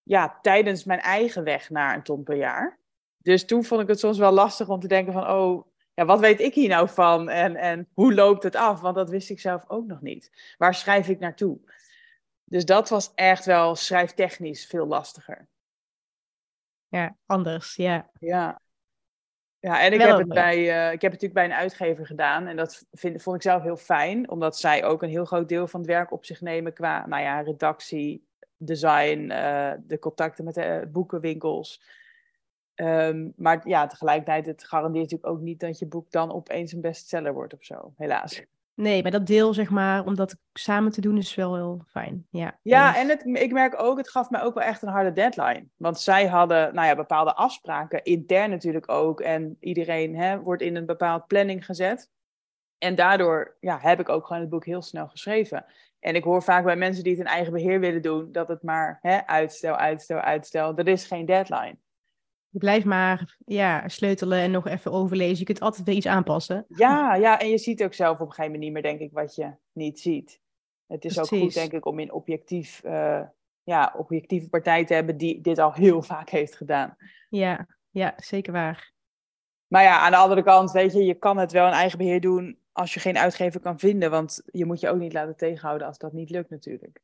ja, 0.03 0.39
tijdens 0.41 0.83
mijn 0.83 0.99
eigen 0.99 1.43
weg 1.43 1.69
naar 1.69 1.95
een 1.95 2.03
ton 2.03 2.23
per 2.23 2.35
jaar. 2.35 2.79
Dus 3.17 3.45
toen 3.45 3.63
vond 3.63 3.81
ik 3.81 3.87
het 3.87 3.99
soms 3.99 4.17
wel 4.17 4.31
lastig 4.31 4.69
om 4.69 4.79
te 4.79 4.87
denken 4.87 5.13
van, 5.13 5.29
oh, 5.29 5.67
ja, 5.93 6.05
wat 6.05 6.19
weet 6.19 6.39
ik 6.39 6.53
hier 6.53 6.69
nou 6.69 6.89
van 6.89 7.29
en, 7.29 7.55
en 7.55 7.87
hoe 7.93 8.13
loopt 8.13 8.43
het 8.43 8.55
af? 8.55 8.81
Want 8.81 8.95
dat 8.95 9.09
wist 9.09 9.29
ik 9.29 9.39
zelf 9.39 9.63
ook 9.67 9.85
nog 9.85 10.01
niet. 10.01 10.55
Waar 10.57 10.75
schrijf 10.75 11.07
ik 11.07 11.19
naartoe? 11.19 11.59
Dus 12.43 12.65
dat 12.65 12.89
was 12.89 13.11
echt 13.15 13.45
wel 13.45 13.75
schrijftechnisch 13.75 14.65
veel 14.65 14.87
lastiger. 14.87 15.47
Ja, 16.87 17.15
anders, 17.25 17.75
ja. 17.75 18.09
Ja. 18.19 18.61
Ja, 19.63 19.81
en 19.81 19.93
ik 19.93 20.01
heb, 20.01 20.17
het 20.17 20.27
bij, 20.27 20.55
eh, 20.55 20.93
ik 20.93 21.01
heb 21.01 21.11
het 21.11 21.21
natuurlijk 21.21 21.33
bij 21.33 21.45
een 21.45 21.53
uitgever 21.53 22.05
gedaan. 22.05 22.47
En 22.47 22.55
dat 22.55 22.85
vind, 22.91 23.21
vond 23.21 23.35
ik 23.35 23.41
zelf 23.41 23.63
heel 23.63 23.77
fijn, 23.77 24.29
omdat 24.29 24.57
zij 24.57 24.83
ook 24.83 25.03
een 25.03 25.09
heel 25.09 25.25
groot 25.25 25.49
deel 25.49 25.67
van 25.67 25.79
het 25.79 25.89
werk 25.89 26.11
op 26.11 26.25
zich 26.25 26.41
nemen 26.41 26.73
qua 26.73 27.07
nou 27.07 27.21
ja, 27.21 27.41
redactie, 27.41 28.27
design, 28.57 29.29
eh, 29.29 29.71
de 29.79 29.99
contacten 29.99 30.43
met 30.43 30.53
de 30.53 30.61
eh, 30.61 30.87
boekenwinkels. 30.87 31.81
Ehm, 32.75 33.29
maar 33.35 33.67
ja, 33.67 33.87
tegelijkertijd, 33.87 34.45
het 34.45 34.63
garandeert 34.63 35.11
natuurlijk 35.11 35.33
ook 35.33 35.41
niet 35.41 35.59
dat 35.59 35.79
je 35.79 35.85
boek 35.85 36.11
dan 36.11 36.33
opeens 36.33 36.71
een 36.71 36.81
bestseller 36.81 37.33
wordt 37.33 37.53
of 37.53 37.63
zo, 37.63 37.93
helaas. 37.97 38.43
Nee, 38.75 39.01
maar 39.01 39.11
dat 39.11 39.27
deel, 39.27 39.53
zeg 39.53 39.69
maar, 39.69 40.05
om 40.05 40.15
dat 40.15 40.35
samen 40.53 40.91
te 40.91 41.01
doen 41.01 41.17
is 41.17 41.35
wel 41.35 41.55
heel 41.55 41.83
fijn. 41.87 42.27
Ja, 42.29 42.59
Ja, 42.61 42.97
en 42.97 43.09
het, 43.09 43.25
ik 43.25 43.51
merk 43.51 43.81
ook, 43.81 43.97
het 43.97 44.09
gaf 44.09 44.29
mij 44.29 44.41
ook 44.41 44.53
wel 44.53 44.63
echt 44.63 44.81
een 44.81 44.89
harde 44.89 45.11
deadline. 45.11 45.67
Want 45.75 45.99
zij 45.99 46.27
hadden 46.27 46.73
nou 46.75 46.87
ja, 46.87 46.95
bepaalde 46.95 47.33
afspraken, 47.35 48.03
intern 48.03 48.49
natuurlijk 48.49 48.91
ook. 48.91 49.21
En 49.21 49.57
iedereen 49.59 50.15
hè, 50.15 50.39
wordt 50.39 50.61
in 50.61 50.75
een 50.75 50.85
bepaald 50.85 51.27
planning 51.27 51.65
gezet. 51.65 52.09
En 52.77 52.95
daardoor 52.95 53.57
ja, 53.59 53.79
heb 53.81 53.99
ik 53.99 54.09
ook 54.09 54.25
gewoon 54.25 54.41
het 54.41 54.51
boek 54.51 54.65
heel 54.65 54.81
snel 54.81 55.07
geschreven. 55.07 55.65
En 55.99 56.15
ik 56.15 56.23
hoor 56.23 56.43
vaak 56.43 56.63
bij 56.63 56.75
mensen 56.75 57.03
die 57.03 57.11
het 57.11 57.21
in 57.21 57.27
eigen 57.27 57.53
beheer 57.53 57.79
willen 57.79 58.01
doen, 58.01 58.31
dat 58.31 58.47
het 58.47 58.63
maar 58.63 58.99
hè, 59.01 59.25
uitstel, 59.25 59.75
uitstel, 59.75 60.19
uitstel. 60.19 60.77
Er 60.77 60.87
is 60.87 61.05
geen 61.05 61.25
deadline. 61.25 61.77
Je 62.53 62.59
blijft 62.59 62.85
maar 62.85 63.37
ja, 63.45 63.87
sleutelen 63.87 64.39
en 64.39 64.51
nog 64.51 64.67
even 64.67 64.91
overlezen. 64.91 65.37
Je 65.37 65.43
kunt 65.43 65.59
altijd 65.59 65.85
weer 65.85 65.95
iets 65.95 66.07
aanpassen. 66.07 66.65
Ja, 66.67 67.15
ja, 67.15 67.39
en 67.39 67.49
je 67.49 67.57
ziet 67.57 67.83
ook 67.83 67.93
zelf 67.93 68.13
op 68.13 68.19
een 68.19 68.33
gegeven 68.33 68.51
moment 68.51 68.63
niet 68.63 68.73
meer, 68.73 68.81
denk 68.81 68.99
ik, 68.99 69.11
wat 69.11 69.35
je 69.35 69.51
niet 69.71 69.99
ziet. 69.99 70.41
Het 70.87 71.05
is 71.05 71.19
ook 71.19 71.27
goed, 71.27 71.53
denk 71.53 71.71
ik, 71.71 71.85
om 71.85 71.99
in 71.99 72.11
objectief, 72.11 72.83
eh, 72.83 73.21
ja, 73.63 73.93
objectieve 73.97 74.49
partij 74.49 74.85
te 74.85 74.93
hebben 74.93 75.17
die 75.17 75.41
dit 75.41 75.59
al 75.59 75.73
heel 75.73 76.01
vaak 76.13 76.29
heeft 76.29 76.55
gedaan. 76.55 76.95
Ja, 77.29 77.67
ja, 77.89 78.13
zeker 78.17 78.53
waar. 78.53 78.93
Maar 79.67 79.83
ja, 79.83 79.99
aan 79.99 80.11
de 80.11 80.17
andere 80.17 80.43
kant, 80.43 80.71
weet 80.71 80.93
je, 80.93 81.03
je 81.03 81.13
kan 81.13 81.37
het 81.37 81.51
wel 81.51 81.67
in 81.67 81.73
eigen 81.73 81.97
beheer 81.97 82.21
doen 82.21 82.57
als 82.71 82.93
je 82.93 82.99
geen 82.99 83.17
uitgever 83.17 83.59
kan 83.59 83.79
vinden. 83.79 84.11
Want 84.11 84.41
je 84.45 84.65
moet 84.65 84.79
je 84.79 84.89
ook 84.89 84.99
niet 84.99 85.13
laten 85.13 85.35
tegenhouden 85.35 85.87
als 85.87 85.97
dat 85.97 86.13
niet 86.13 86.29
lukt 86.29 86.49
natuurlijk. 86.49 86.99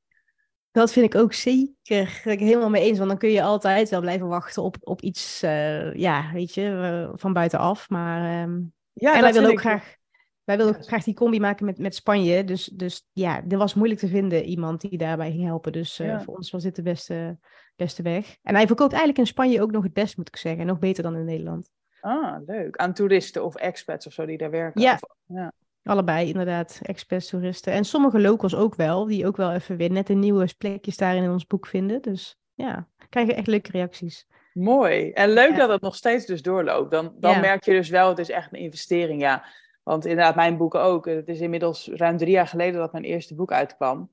Dat 0.71 0.91
vind 0.91 1.05
ik 1.13 1.19
ook 1.21 1.33
zeker 1.33 2.21
ik 2.25 2.39
helemaal 2.39 2.69
mee 2.69 2.83
eens. 2.83 2.97
Want 2.97 3.09
dan 3.09 3.17
kun 3.19 3.29
je 3.29 3.43
altijd 3.43 3.89
wel 3.89 4.01
blijven 4.01 4.27
wachten 4.27 4.63
op, 4.63 4.75
op 4.79 5.01
iets, 5.01 5.41
eh, 5.43 5.93
ja, 5.93 6.31
weet 6.33 6.53
je, 6.53 6.65
eh, 7.11 7.17
van 7.19 7.33
buitenaf. 7.33 7.89
Maar 7.89 8.41
ehm, 8.43 8.61
Ja, 8.93 9.15
en 9.15 9.21
wij 9.21 9.33
willen 9.33 9.47
ook 9.47 9.53
ik- 9.53 9.59
graag, 9.59 9.95
wij 10.43 10.57
willen 10.57 10.75
ook 10.75 10.85
graag 10.85 11.03
die 11.03 11.13
combi 11.13 11.39
maken 11.39 11.65
met, 11.65 11.77
met 11.77 11.95
Spanje. 11.95 12.43
Dus, 12.43 12.65
dus 12.65 13.07
ja, 13.11 13.43
er 13.49 13.57
was 13.57 13.73
moeilijk 13.73 13.99
te 13.99 14.07
vinden 14.07 14.43
iemand 14.43 14.81
die 14.81 14.97
daarbij 14.97 15.31
ging 15.31 15.43
helpen. 15.43 15.71
Dus 15.71 15.99
eh, 15.99 16.07
Ja. 16.07 16.21
voor 16.21 16.35
ons 16.35 16.51
was 16.51 16.63
dit 16.63 16.75
de 16.75 16.81
beste, 16.81 17.37
beste 17.75 18.01
weg. 18.01 18.37
En 18.43 18.55
hij 18.55 18.67
verkoopt 18.67 18.91
eigenlijk 18.91 19.19
in 19.21 19.27
Spanje 19.27 19.61
ook 19.61 19.71
nog 19.71 19.83
het 19.83 19.93
best, 19.93 20.17
moet 20.17 20.27
ik 20.27 20.35
zeggen. 20.35 20.65
Nog 20.65 20.79
beter 20.79 21.03
dan 21.03 21.15
in 21.15 21.25
Nederland. 21.25 21.69
Ah, 22.01 22.37
leuk. 22.45 22.77
Aan 22.77 22.93
toeristen 22.93 23.43
of 23.43 23.55
expats 23.55 24.07
of 24.07 24.13
zo 24.13 24.25
die 24.25 24.37
daar 24.37 24.51
werken. 24.51 24.81
Ja. 24.81 24.93
Of- 24.93 25.15
ja. 25.25 25.51
Allebei 25.89 26.27
inderdaad, 26.27 26.79
expats, 26.83 27.27
toeristen. 27.29 27.73
En 27.73 27.83
sommige 27.83 28.19
locals 28.19 28.55
ook 28.55 28.75
wel, 28.75 29.05
die 29.05 29.27
ook 29.27 29.37
wel 29.37 29.51
even 29.51 29.77
weer 29.77 29.91
net 29.91 30.09
een 30.09 30.19
nieuwe 30.19 30.47
plekjes 30.57 30.97
daarin 30.97 31.23
in 31.23 31.31
ons 31.31 31.47
boek 31.47 31.67
vinden. 31.67 32.01
Dus 32.01 32.39
ja, 32.53 32.87
krijgen 33.09 33.35
echt 33.35 33.47
leuke 33.47 33.71
reacties. 33.71 34.27
Mooi. 34.53 35.11
En 35.11 35.29
leuk 35.29 35.51
Ja. 35.51 35.57
dat 35.57 35.69
het 35.69 35.81
nog 35.81 35.95
steeds 35.95 36.25
dus 36.25 36.41
doorloopt. 36.41 36.91
Dan, 36.91 37.13
dan 37.19 37.31
Ja. 37.31 37.39
merk 37.39 37.63
je 37.63 37.71
dus 37.71 37.89
wel, 37.89 38.09
het 38.09 38.19
is 38.19 38.29
echt 38.29 38.53
een 38.53 38.59
investering, 38.59 39.21
ja. 39.21 39.45
Want 39.83 40.05
inderdaad, 40.05 40.35
mijn 40.35 40.57
boeken 40.57 40.81
ook. 40.81 41.05
Het 41.05 41.27
is 41.29 41.39
inmiddels 41.39 41.89
ruim 41.93 42.17
drie 42.17 42.31
jaar 42.31 42.47
geleden 42.47 42.79
dat 42.79 42.91
mijn 42.91 43.03
eerste 43.03 43.35
boek 43.35 43.51
uitkwam. 43.51 44.11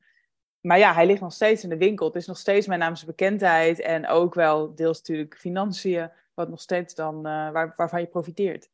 Maar 0.61 0.79
ja, 0.79 0.95
hij 0.95 1.07
ligt 1.07 1.21
nog 1.21 1.33
steeds 1.33 1.63
in 1.63 1.69
de 1.69 1.77
winkel. 1.77 2.07
Het 2.07 2.17
is 2.17 2.27
nog 2.27 2.39
steeds 2.39 2.67
mijn 2.67 2.81
naamsbekendheid 2.81 3.81
en 3.81 4.09
ook 4.09 4.35
wel 4.35 4.75
deels 4.75 4.99
natuurlijk 4.99 5.37
financiën, 5.39 6.11
wat 6.35 6.49
nog 6.49 6.61
steeds 6.61 6.95
dan, 6.95 7.17
eh, 7.17 7.51
waar, 7.51 7.73
waarvan 7.77 8.01
je 8.01 8.07
profiteert. 8.07 8.69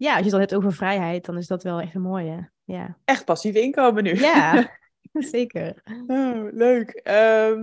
Ja, 0.00 0.08
als 0.08 0.16
je 0.18 0.22
het 0.22 0.30
dan 0.30 0.40
hebt 0.40 0.54
over 0.54 0.72
vrijheid, 0.72 1.24
dan 1.24 1.36
is 1.36 1.46
dat 1.46 1.62
wel 1.62 1.80
echt 1.80 1.94
een 1.94 2.00
mooie. 2.00 2.50
Ja, 2.64 2.96
Echt 3.04 3.24
passief 3.24 3.54
inkomen 3.54 4.02
nu. 4.02 4.14
ja 4.14 4.78
zeker. 5.12 5.82
Oh, 6.06 6.48
leuk. 6.52 6.90
Ehm, 6.90 7.60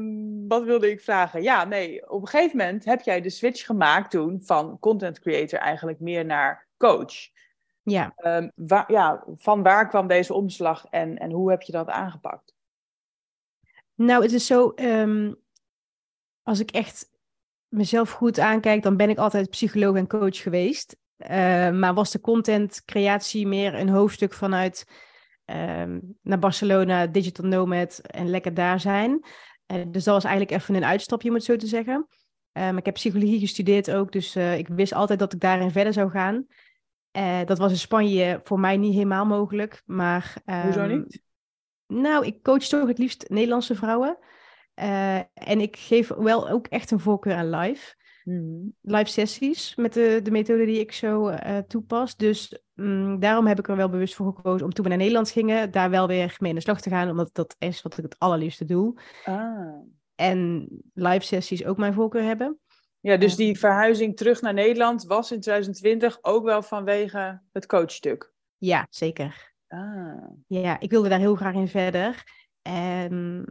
wat 0.48 0.63
wilde 0.63 0.91
ik 0.91 1.01
vragen? 1.01 1.41
Ja, 1.41 1.65
nee, 1.65 2.10
op 2.10 2.22
een 2.22 2.27
gegeven 2.27 2.58
moment 2.58 2.86
heb 2.86 3.01
jij 3.01 3.22
de 3.22 3.29
switch 3.29 3.65
gemaakt 3.65 4.12
toen 4.12 4.41
van 4.44 4.79
content 4.79 5.20
creator 5.20 5.60
eigenlijk 5.60 6.00
meer 6.00 6.25
naar 6.25 6.67
coach. 6.77 7.13
Ja, 7.84 8.13
Ehm, 8.15 8.50
waar, 8.56 8.91
ja, 8.91 9.24
van 9.36 9.63
waar 9.63 9.88
kwam 9.88 10.08
deze 10.08 10.34
omslag 10.34 10.86
en, 10.89 11.17
en 11.17 11.32
hoe 11.32 11.50
heb 11.50 11.62
je 11.62 11.72
dat 11.72 11.88
aangepakt? 11.88 12.56
nou 13.96 14.24
het 14.24 14.32
is 14.32 14.46
zo, 14.46 14.70
ehm, 14.70 15.34
als 16.44 16.60
ik 16.60 16.72
echt 16.72 17.10
mezelf 17.67 18.12
goed 18.12 18.39
aankijk, 18.39 18.84
dan 18.84 18.98
ben 18.98 19.10
ik 19.10 19.17
altijd 19.17 19.50
psycholoog 19.50 19.96
en 19.96 20.08
coach 20.08 20.38
geweest. 20.38 20.98
Eh, 21.17 21.69
maar 21.69 21.93
was 21.93 22.12
de 22.12 22.19
contentcreatie 22.19 23.47
meer 23.47 23.74
een 23.74 23.89
hoofdstuk 23.89 24.33
vanuit 24.33 24.88
ehm, 25.45 26.00
naar 26.21 26.39
Barcelona, 26.39 27.07
digital 27.07 27.45
nomad 27.45 28.00
en 28.00 28.29
lekker 28.29 28.53
daar 28.53 28.79
zijn. 28.79 29.25
Uh, 29.67 29.81
dus 29.88 30.03
dat 30.03 30.13
was 30.13 30.24
eigenlijk 30.24 30.62
even 30.62 30.75
een 30.75 30.86
uitstapje, 30.86 31.29
om 31.29 31.36
het 31.36 31.43
zo 31.43 31.55
te 31.55 31.67
zeggen. 31.67 32.07
Um, 32.51 32.77
ik 32.77 32.86
heb 32.86 32.93
psychologie 32.93 33.39
gestudeerd 33.39 33.91
ook, 33.91 34.12
dus 34.12 34.36
uh, 34.36 34.57
ik 34.57 34.67
wist 34.67 34.93
altijd 34.93 35.19
dat 35.19 35.33
ik 35.33 35.39
daarin 35.39 35.71
verder 35.71 35.93
zou 35.93 36.09
gaan. 36.09 36.45
dat 37.45 37.57
was 37.57 37.71
in 37.71 37.77
Spanje 37.77 38.39
voor 38.43 38.59
mij 38.59 38.77
niet 38.77 38.93
helemaal 38.93 39.25
mogelijk, 39.25 39.81
maar... 39.86 40.36
Um, 40.45 40.62
Hoezo 40.62 40.86
niet? 40.86 41.21
Nou, 41.88 42.25
ik 42.25 42.43
coach 42.43 42.63
toch 42.63 42.88
het 42.88 42.97
liefst 42.97 43.29
Nederlandse 43.29 43.75
vrouwen. 43.75 44.17
en 45.33 45.59
ik 45.62 45.75
geef 45.75 46.07
wel 46.07 46.50
ook 46.50 46.67
echt 46.67 46.91
een 46.91 47.00
voorkeur 47.00 47.36
aan 47.36 47.50
live. 47.50 47.95
Mhm. 48.27 48.67
live 48.81 49.10
sessies 49.10 49.75
met 49.75 49.93
de, 49.93 50.19
de 50.24 50.31
methode 50.31 50.65
die 50.65 50.79
ik 50.79 50.91
zo 50.91 51.29
uh, 51.29 51.57
toepas. 51.57 52.15
Dus 52.15 52.62
um, 52.75 53.19
daarom 53.19 53.48
heb 53.48 53.60
ik 53.60 53.67
er 53.67 53.75
wel 53.75 53.89
bewust 53.89 54.15
voor 54.15 54.34
gekozen 54.36 54.65
om 54.65 54.74
toen 54.74 54.84
we 54.84 54.89
naar 54.89 55.00
Nederland 55.00 55.29
gingen, 55.29 55.72
daar 55.72 55.89
wel 55.89 56.07
weer 56.07 56.36
mee 56.39 56.50
in 56.50 56.55
de 56.55 56.62
slag 56.62 56.81
te 56.81 56.89
gaan, 56.89 57.10
omdat 57.10 57.29
dat 57.34 57.55
is 57.60 57.81
wat 57.81 57.98
ik 57.98 58.03
het 58.03 58.19
allerliefste 58.19 58.65
doe. 58.65 59.00
Ah. 59.24 59.75
En 60.15 60.67
live 60.93 61.25
sessies 61.25 61.65
ook 61.65 61.77
mijn 61.77 61.93
voorkeur 61.93 62.24
hebben. 62.24 62.60
Ja, 63.00 63.17
dus 63.17 63.36
die 63.36 63.60
verhuizing 63.60 64.17
terug 64.17 64.41
naar 64.41 64.53
Nederland 64.53 65.03
was 65.03 65.31
in 65.31 65.41
2020 65.41 66.17
ook 66.22 66.43
wel 66.43 66.62
vanwege 66.62 67.41
het 67.51 67.65
coachstuk? 67.65 68.34
Ja, 68.57 68.88
zeker. 68.89 69.53
Ah. 69.67 70.29
Ja, 70.48 70.79
ik 70.79 70.89
wilde 70.89 71.10
daar 71.10 71.19
heel 71.19 71.36
graag 71.36 71.53
in 71.53 71.67
verder. 71.67 72.24
En 72.62 73.46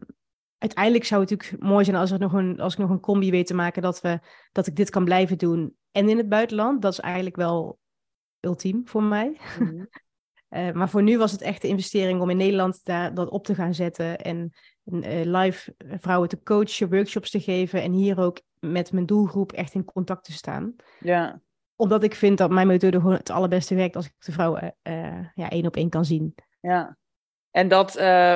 uiteindelijk 0.59 1.05
zou 1.05 1.21
het 1.21 1.31
natuurlijk 1.31 1.63
mooi 1.63 1.85
zijn 1.85 1.97
als, 1.97 2.11
er 2.11 2.19
nog 2.19 2.33
een, 2.33 2.61
als 2.61 2.73
ik 2.73 2.79
nog 2.79 2.91
een 2.91 3.01
combi 3.01 3.31
weet 3.31 3.47
te 3.47 3.55
maken 3.55 3.83
dat, 3.83 4.01
we, 4.01 4.21
dat 4.53 4.67
ik 4.67 4.77
dit 4.77 4.91
kan 4.91 5.05
blijven 5.05 5.39
doen. 5.39 5.77
En 5.93 6.09
in 6.09 6.17
het 6.17 6.29
buitenland, 6.29 6.83
dat 6.83 6.93
is 6.93 7.01
eigenlijk 7.01 7.37
wel 7.37 7.79
ultiem 8.41 8.83
voor 8.85 9.03
mij. 9.03 9.41
Mhm. 9.59 9.85
Eh, 10.49 10.73
maar 10.73 10.89
voor 10.89 11.03
nu 11.03 11.19
was 11.19 11.33
het 11.33 11.41
echt 11.41 11.63
de 11.63 11.69
investering 11.69 12.21
om 12.21 12.31
in 12.31 12.37
Nederland 12.37 12.85
daar, 12.85 13.15
dat 13.15 13.29
op 13.29 13.45
te 13.45 13.55
gaan 13.55 13.75
zetten. 13.75 14.19
En 14.19 14.53
uh, 14.85 15.25
live 15.25 15.75
vrouwen 15.79 16.29
te 16.29 16.43
coachen, 16.43 16.91
workshops 16.91 17.31
te 17.31 17.41
geven. 17.41 17.83
En 17.83 17.93
hier 17.93 18.19
ook 18.19 18.41
met 18.59 18.93
mijn 18.93 19.07
doelgroep 19.07 19.53
echt 19.53 19.75
in 19.75 19.85
contact 19.85 20.25
te 20.25 20.33
staan. 20.33 20.77
Ja. 21.01 21.41
Omdat 21.77 22.03
ik 22.03 22.15
vind 22.15 22.39
dat 22.39 22.51
mijn 22.51 22.67
methode 22.67 23.01
gewoon 23.01 23.17
het 23.17 23.31
allerbeste 23.31 23.75
werkt 23.75 23.97
als 23.97 24.07
ik 24.07 24.13
de 24.19 24.33
vrouwen 24.33 24.77
uh, 24.83 25.27
ja, 25.35 25.51
één 25.51 25.67
op 25.67 25.77
één 25.77 25.91
kan 25.91 26.05
zien. 26.05 26.35
Ja. 26.61 26.97
En 27.51 27.69
dat 27.69 27.93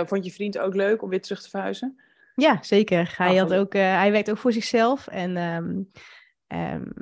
vond 0.06 0.24
je 0.24 0.32
vriend 0.32 0.58
ook 0.58 0.74
leuk 0.74 1.02
om 1.02 1.08
weer 1.08 1.22
terug 1.22 1.42
te 1.42 1.50
verhuizen? 1.50 2.00
Ja, 2.34 2.58
zeker. 2.60 3.14
Hij, 3.16 3.36
had 3.36 3.54
ook, 3.54 3.74
uh, 3.74 3.82
hij 3.82 4.12
werkt 4.12 4.30
ook 4.30 4.38
voor 4.38 4.52
zichzelf. 4.52 5.06
En 5.06 5.36
um, 5.36 5.90
um, 6.48 6.92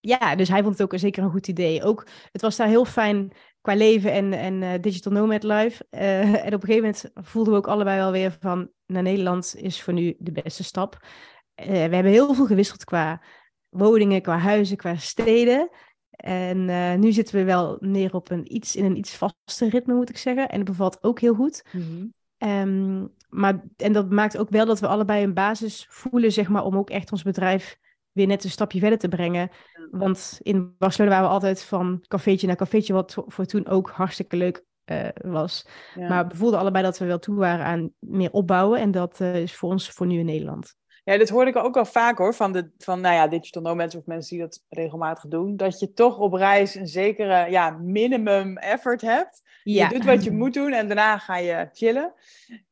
ja, 0.00 0.36
dus 0.36 0.48
hij 0.48 0.62
vond 0.62 0.78
het 0.78 0.92
ook 0.92 0.98
zeker 0.98 1.22
een 1.22 1.30
goed 1.30 1.48
idee. 1.48 1.82
Ook, 1.82 2.06
het 2.32 2.40
was 2.40 2.56
daar 2.56 2.68
heel 2.68 2.84
fijn 2.84 3.32
qua 3.60 3.74
leven 3.74 4.12
en, 4.12 4.32
en 4.32 4.62
uh, 4.62 4.72
Digital 4.80 5.12
Nomad 5.12 5.42
Life. 5.42 5.86
Uh, 5.90 6.44
en 6.44 6.54
op 6.54 6.62
een 6.62 6.68
gegeven 6.68 6.76
moment 6.76 7.10
voelden 7.14 7.52
we 7.52 7.58
ook 7.58 7.66
allebei 7.66 7.96
wel 7.96 8.12
weer 8.12 8.36
van... 8.40 8.70
naar 8.86 9.02
Nederland 9.02 9.54
is 9.56 9.82
voor 9.82 9.92
nu 9.92 10.14
de 10.18 10.32
beste 10.32 10.64
stap. 10.64 11.06
we 11.54 11.72
hebben 11.72 12.04
heel 12.04 12.34
veel 12.34 12.46
gewisseld 12.46 12.84
qua 12.84 13.22
woningen, 13.68 14.22
qua 14.22 14.38
huizen, 14.38 14.76
qua 14.76 14.96
steden. 14.96 15.70
En 16.10 16.64
nu 17.00 17.12
zitten 17.12 17.36
we 17.36 17.44
wel 17.44 17.76
neer 17.80 18.14
op 18.14 18.30
een 18.30 18.54
iets, 18.54 18.76
in 18.76 18.84
een 18.84 18.96
iets 18.96 19.16
vaster 19.16 19.68
ritme, 19.68 19.94
moet 19.94 20.08
ik 20.08 20.18
zeggen. 20.18 20.48
En 20.48 20.56
het 20.56 20.68
bevalt 20.68 21.02
ook 21.02 21.20
heel 21.20 21.34
goed. 21.34 21.64
Mm 21.72 22.12
Um, 22.44 23.14
maar, 23.34 23.64
en 23.76 23.92
dat 23.92 24.10
maakt 24.10 24.38
ook 24.38 24.50
wel 24.50 24.66
dat 24.66 24.80
we 24.80 24.86
allebei 24.86 25.24
een 25.24 25.34
basis 25.34 25.86
voelen, 25.88 26.32
zeg 26.32 26.48
maar, 26.48 26.64
om 26.64 26.76
ook 26.76 26.90
echt 26.90 27.12
ons 27.12 27.22
bedrijf 27.22 27.78
weer 28.12 28.26
net 28.26 28.44
een 28.44 28.50
stapje 28.50 28.78
verder 28.78 28.98
te 28.98 29.08
brengen. 29.08 29.50
Want 29.90 30.38
in 30.42 30.74
Barcelona 30.78 31.14
waren 31.14 31.28
we 31.28 31.34
altijd 31.34 31.64
van 31.64 32.04
cafeetje 32.08 32.46
naar 32.46 32.56
cafeetje, 32.56 32.92
wat 32.92 33.16
voor 33.26 33.44
toen 33.44 33.66
ook 33.66 33.90
hartstikke 33.90 34.36
leuk 34.36 34.64
uh, 34.84 35.08
was. 35.14 35.66
Maar 35.94 36.28
we 36.28 36.36
voelden 36.36 36.58
allebei 36.58 36.84
dat 36.84 36.98
we 36.98 37.04
wel 37.04 37.18
toe 37.18 37.36
waren 37.36 37.64
aan 37.64 37.90
meer 37.98 38.30
opbouwen. 38.30 38.80
En 38.80 38.90
dat 38.90 39.20
uh, 39.20 39.36
is 39.36 39.54
voor 39.54 39.70
ons 39.70 39.90
voor 39.90 40.06
nu 40.06 40.18
in 40.18 40.26
Nederland. 40.26 40.74
Ja, 41.04 41.18
dit 41.18 41.28
hoorde 41.28 41.50
ik 41.50 41.56
ook 41.56 41.76
al 41.76 41.84
vaak 41.84 42.18
hoor, 42.18 42.34
van, 42.34 42.52
de, 42.52 42.70
van 42.78 43.00
nou 43.00 43.14
ja, 43.14 43.28
digital 43.28 43.62
nomads 43.62 43.94
of 43.94 44.06
mensen 44.06 44.36
die 44.36 44.46
dat 44.46 44.64
regelmatig 44.68 45.30
doen. 45.30 45.56
Dat 45.56 45.80
je 45.80 45.92
toch 45.92 46.18
op 46.18 46.32
reis 46.32 46.74
een 46.74 46.86
zekere 46.86 47.50
ja, 47.50 47.70
minimum 47.70 48.56
effort 48.56 49.00
hebt. 49.00 49.42
Ja. 49.62 49.88
Je 49.88 49.94
doet 49.94 50.04
wat 50.04 50.24
je 50.24 50.32
moet 50.32 50.54
doen 50.54 50.72
en 50.72 50.86
daarna 50.86 51.18
ga 51.18 51.36
je 51.36 51.68
chillen. 51.72 52.14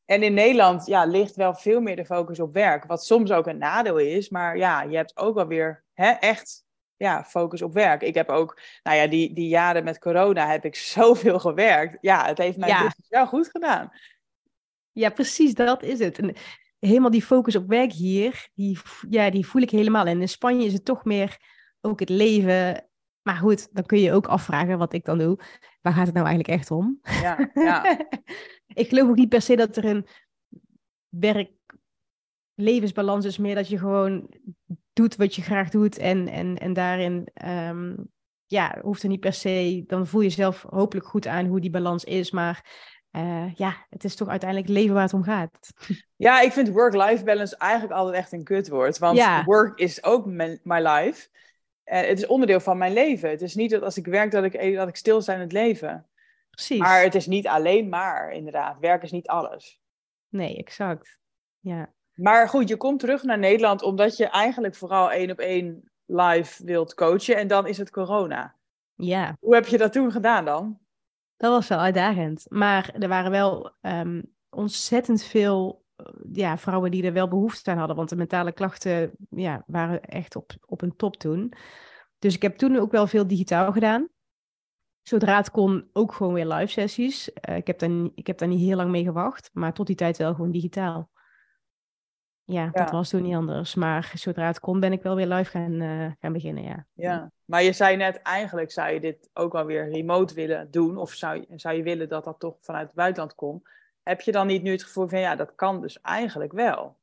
En 0.04 0.22
in 0.22 0.34
Nederland 0.34 0.86
ja, 0.86 1.04
ligt 1.04 1.36
wel 1.36 1.54
veel 1.54 1.80
meer 1.80 1.96
de 1.96 2.04
focus 2.04 2.40
op 2.40 2.54
werk. 2.54 2.84
Wat 2.84 3.04
soms 3.04 3.30
ook 3.32 3.46
een 3.46 3.58
nadeel 3.58 3.98
is. 3.98 4.28
Maar 4.28 4.56
ja, 4.56 4.82
je 4.82 4.96
hebt 4.96 5.16
ook 5.16 5.34
wel 5.34 5.46
weer 5.46 5.84
hè, 5.94 6.10
echt 6.10 6.64
ja, 6.96 7.24
focus 7.24 7.62
op 7.62 7.72
werk. 7.72 8.02
Ik 8.02 8.14
heb 8.14 8.28
ook, 8.28 8.60
nou 8.82 8.96
ja, 8.96 9.06
die, 9.06 9.32
die 9.32 9.48
jaren 9.48 9.84
met 9.84 9.98
corona 9.98 10.46
heb 10.46 10.64
ik 10.64 10.76
zoveel 10.96 11.38
gewerkt. 11.38 11.98
Ja, 12.00 12.26
het 12.26 12.38
heeft 12.38 12.56
mij 12.56 12.68
ja. 12.68 12.82
Dus 12.82 13.08
wel 13.08 13.26
goed 13.26 13.48
gedaan. 13.48 13.92
Ja, 14.92 15.10
precies, 15.10 15.54
dat 15.54 15.82
is 15.82 15.98
het. 15.98 16.18
En 16.18 16.34
helemaal 16.86 17.10
die 17.10 17.22
focus 17.22 17.56
op 17.56 17.68
werk 17.68 17.92
hier, 17.92 18.48
die, 18.54 18.78
ja, 19.10 19.30
die 19.30 19.46
voel 19.46 19.62
ik 19.62 19.70
helemaal. 19.70 20.06
En 20.06 20.20
in 20.20 20.28
Spanje 20.28 20.66
is 20.66 20.72
het 20.72 20.84
toch 20.84 21.04
meer 21.04 21.38
ook 21.80 22.00
het 22.00 22.08
leven. 22.08 22.88
Maar 23.22 23.36
goed, 23.36 23.68
dan 23.72 23.86
kun 23.86 23.98
je 23.98 24.12
ook 24.12 24.26
afvragen 24.26 24.78
wat 24.78 24.92
ik 24.92 25.04
dan 25.04 25.18
doe. 25.18 25.38
Waar 25.80 25.92
gaat 25.92 26.06
het 26.06 26.14
nou 26.14 26.26
eigenlijk 26.26 26.58
echt 26.58 26.70
om? 26.70 26.98
Ja, 27.02 27.50
ja. 27.54 27.98
ik 28.82 28.88
geloof 28.88 29.08
ook 29.08 29.16
niet 29.16 29.28
per 29.28 29.42
se 29.42 29.56
dat 29.56 29.76
er 29.76 29.84
een 29.84 30.06
werk-levensbalans 31.08 33.24
is, 33.24 33.38
meer 33.38 33.54
dat 33.54 33.68
je 33.68 33.78
gewoon 33.78 34.30
doet 34.92 35.16
wat 35.16 35.34
je 35.34 35.42
graag 35.42 35.70
doet 35.70 35.98
en, 35.98 36.28
en, 36.28 36.58
en 36.58 36.72
daarin 36.72 37.28
um, 37.46 38.10
ja, 38.46 38.78
hoeft 38.82 39.02
er 39.02 39.08
niet 39.08 39.20
per 39.20 39.32
se, 39.32 39.84
dan 39.86 40.06
voel 40.06 40.20
je 40.20 40.30
zelf 40.30 40.62
hopelijk 40.62 41.06
goed 41.06 41.26
aan 41.26 41.46
hoe 41.46 41.60
die 41.60 41.70
balans 41.70 42.04
is, 42.04 42.30
maar 42.30 42.64
uh, 43.16 43.54
ja, 43.54 43.86
het 43.90 44.04
is 44.04 44.14
toch 44.14 44.28
uiteindelijk 44.28 44.70
leven 44.70 44.94
waar 44.94 45.02
het 45.02 45.14
om 45.14 45.22
gaat. 45.22 45.72
Ja, 46.16 46.40
ik 46.40 46.52
vind 46.52 46.68
work-life 46.68 47.24
balance 47.24 47.56
eigenlijk 47.56 47.92
altijd 47.92 48.16
echt 48.16 48.32
een 48.32 48.44
kutwoord, 48.44 48.98
want 48.98 49.16
ja. 49.16 49.44
work 49.44 49.78
is 49.78 50.04
ook 50.04 50.26
my 50.26 50.60
life. 50.64 51.28
Uh, 51.84 52.00
het 52.00 52.18
is 52.18 52.26
onderdeel 52.26 52.60
van 52.60 52.78
mijn 52.78 52.92
leven. 52.92 53.30
Het 53.30 53.42
is 53.42 53.54
niet 53.54 53.70
dat 53.70 53.82
als 53.82 53.96
ik 53.96 54.06
werk 54.06 54.30
dat 54.30 54.44
ik, 54.44 54.74
dat 54.74 54.88
ik 54.88 54.96
stil 54.96 55.22
sta 55.22 55.34
in 55.34 55.40
het 55.40 55.52
leven. 55.52 56.06
Precies. 56.50 56.78
Maar 56.78 57.02
het 57.02 57.14
is 57.14 57.26
niet 57.26 57.46
alleen 57.46 57.88
maar, 57.88 58.30
inderdaad. 58.30 58.78
Werk 58.78 59.02
is 59.02 59.10
niet 59.10 59.28
alles. 59.28 59.80
Nee, 60.28 60.56
exact. 60.56 61.18
Ja. 61.60 61.92
Maar 62.14 62.48
goed, 62.48 62.68
je 62.68 62.76
komt 62.76 63.00
terug 63.00 63.22
naar 63.22 63.38
Nederland 63.38 63.82
omdat 63.82 64.16
je 64.16 64.26
eigenlijk 64.26 64.74
vooral 64.74 65.10
één 65.10 65.30
op 65.30 65.38
één 65.38 65.90
live 66.06 66.64
wilt 66.64 66.94
coachen. 66.94 67.36
En 67.36 67.46
dan 67.46 67.66
is 67.66 67.78
het 67.78 67.90
corona. 67.90 68.56
Ja. 68.94 69.36
Hoe 69.40 69.54
heb 69.54 69.66
je 69.66 69.78
dat 69.78 69.92
toen 69.92 70.12
gedaan 70.12 70.44
dan? 70.44 70.78
Dat 71.42 71.52
was 71.52 71.68
wel 71.68 71.78
uitdagend. 71.78 72.46
Maar 72.48 72.94
er 72.98 73.08
waren 73.08 73.30
wel 73.30 73.72
um, 73.80 74.34
ontzettend 74.50 75.22
veel 75.22 75.84
eh, 75.96 76.06
ja, 76.32 76.58
vrouwen 76.58 76.90
die 76.90 77.04
er 77.04 77.12
wel 77.12 77.28
behoefte 77.28 77.70
aan 77.70 77.78
hadden. 77.78 77.96
Want 77.96 78.08
de 78.08 78.16
mentale 78.16 78.52
klachten 78.52 79.12
ja, 79.30 79.62
waren 79.66 80.02
echt 80.02 80.36
op, 80.36 80.52
op 80.66 80.82
een 80.82 80.96
top 80.96 81.16
toen. 81.16 81.52
Dus 82.18 82.34
ik 82.34 82.42
heb 82.42 82.56
toen 82.56 82.76
ook 82.76 82.92
wel 82.92 83.06
veel 83.06 83.26
digitaal 83.26 83.72
gedaan. 83.72 84.08
Zodra 85.02 85.36
het 85.36 85.50
kon, 85.50 85.88
ook 85.92 86.12
gewoon 86.12 86.32
weer 86.32 86.46
live 86.46 86.72
sessies. 86.72 87.30
Uh, 87.48 87.56
ik, 87.56 87.66
heb 87.66 87.78
daar, 87.78 88.08
ik 88.14 88.26
heb 88.26 88.38
daar 88.38 88.48
niet 88.48 88.60
heel 88.60 88.76
lang 88.76 88.90
mee 88.90 89.04
gewacht, 89.04 89.50
maar 89.52 89.72
tot 89.72 89.86
die 89.86 89.96
tijd 89.96 90.16
wel 90.16 90.34
gewoon 90.34 90.50
digitaal. 90.50 91.10
Ja, 92.44 92.68
dat 92.72 92.90
was 92.90 93.08
toen 93.08 93.22
niet 93.22 93.34
anders. 93.34 93.74
Maar 93.74 94.12
zodra 94.14 94.46
het 94.46 94.60
kon, 94.60 94.80
ben 94.80 94.92
ik 94.92 95.02
wel 95.02 95.14
weer 95.14 95.26
live 95.26 95.50
gaan, 95.50 95.72
uh, 95.72 96.10
gaan 96.20 96.32
beginnen, 96.32 96.62
ja. 96.62 96.86
Ja, 96.92 97.30
maar 97.44 97.62
je 97.62 97.72
zei 97.72 97.96
net, 97.96 98.22
eigenlijk 98.22 98.70
zou 98.70 98.92
je 98.92 99.00
dit 99.00 99.30
ook 99.32 99.52
wel 99.52 99.64
weer 99.64 99.90
remote 99.90 100.34
willen 100.34 100.70
doen. 100.70 100.96
Of 100.96 101.12
zou 101.12 101.36
je, 101.36 101.58
zou 101.58 101.76
je 101.76 101.82
willen 101.82 102.08
dat 102.08 102.24
dat 102.24 102.40
toch 102.40 102.56
vanuit 102.60 102.86
het 102.86 102.96
buitenland 102.96 103.34
komt. 103.34 103.68
Heb 104.02 104.20
je 104.20 104.32
dan 104.32 104.46
niet 104.46 104.62
nu 104.62 104.70
het 104.70 104.82
gevoel 104.82 105.08
van, 105.08 105.18
ja, 105.18 105.36
dat 105.36 105.54
kan 105.54 105.80
dus 105.80 106.00
eigenlijk 106.00 106.52
wel? 106.52 106.96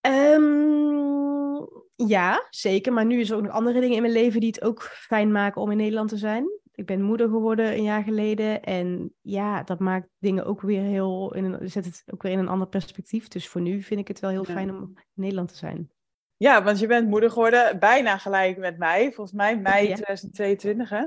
Um, 0.00 1.68
ja, 1.96 2.46
zeker. 2.50 2.92
Maar 2.92 3.06
nu 3.06 3.20
is 3.20 3.30
er 3.30 3.36
ook 3.36 3.42
nog 3.42 3.52
andere 3.52 3.80
dingen 3.80 3.96
in 3.96 4.02
mijn 4.02 4.14
leven 4.14 4.40
die 4.40 4.48
het 4.48 4.62
ook 4.62 4.82
fijn 4.82 5.32
maken 5.32 5.62
om 5.62 5.70
in 5.70 5.76
Nederland 5.76 6.08
te 6.08 6.16
zijn. 6.16 6.48
Ik 6.76 6.86
ben 6.86 7.02
moeder 7.02 7.28
geworden 7.28 7.72
een 7.72 7.82
jaar 7.82 8.02
geleden. 8.02 8.62
En 8.62 9.14
ja, 9.20 9.62
dat 9.62 9.78
maakt 9.78 10.08
dingen 10.18 10.44
ook 10.44 10.60
weer 10.60 10.82
heel. 10.82 11.34
In 11.34 11.44
een, 11.44 11.70
zet 11.70 11.84
het 11.84 12.02
ook 12.12 12.22
weer 12.22 12.32
in 12.32 12.38
een 12.38 12.48
ander 12.48 12.68
perspectief. 12.68 13.28
Dus 13.28 13.48
voor 13.48 13.60
nu 13.60 13.82
vind 13.82 14.00
ik 14.00 14.08
het 14.08 14.20
wel 14.20 14.30
heel 14.30 14.44
fijn 14.44 14.70
om 14.70 14.82
in 14.82 15.04
Nederland 15.12 15.48
te 15.48 15.56
zijn. 15.56 15.90
Ja, 16.36 16.62
want 16.62 16.78
je 16.78 16.86
bent 16.86 17.08
moeder 17.08 17.30
geworden 17.30 17.78
bijna 17.78 18.18
gelijk 18.18 18.56
met 18.56 18.78
mij. 18.78 19.12
Volgens 19.12 19.36
mij 19.36 19.58
mei 19.58 19.84
2022. 19.84 20.88
Hè? 20.88 21.06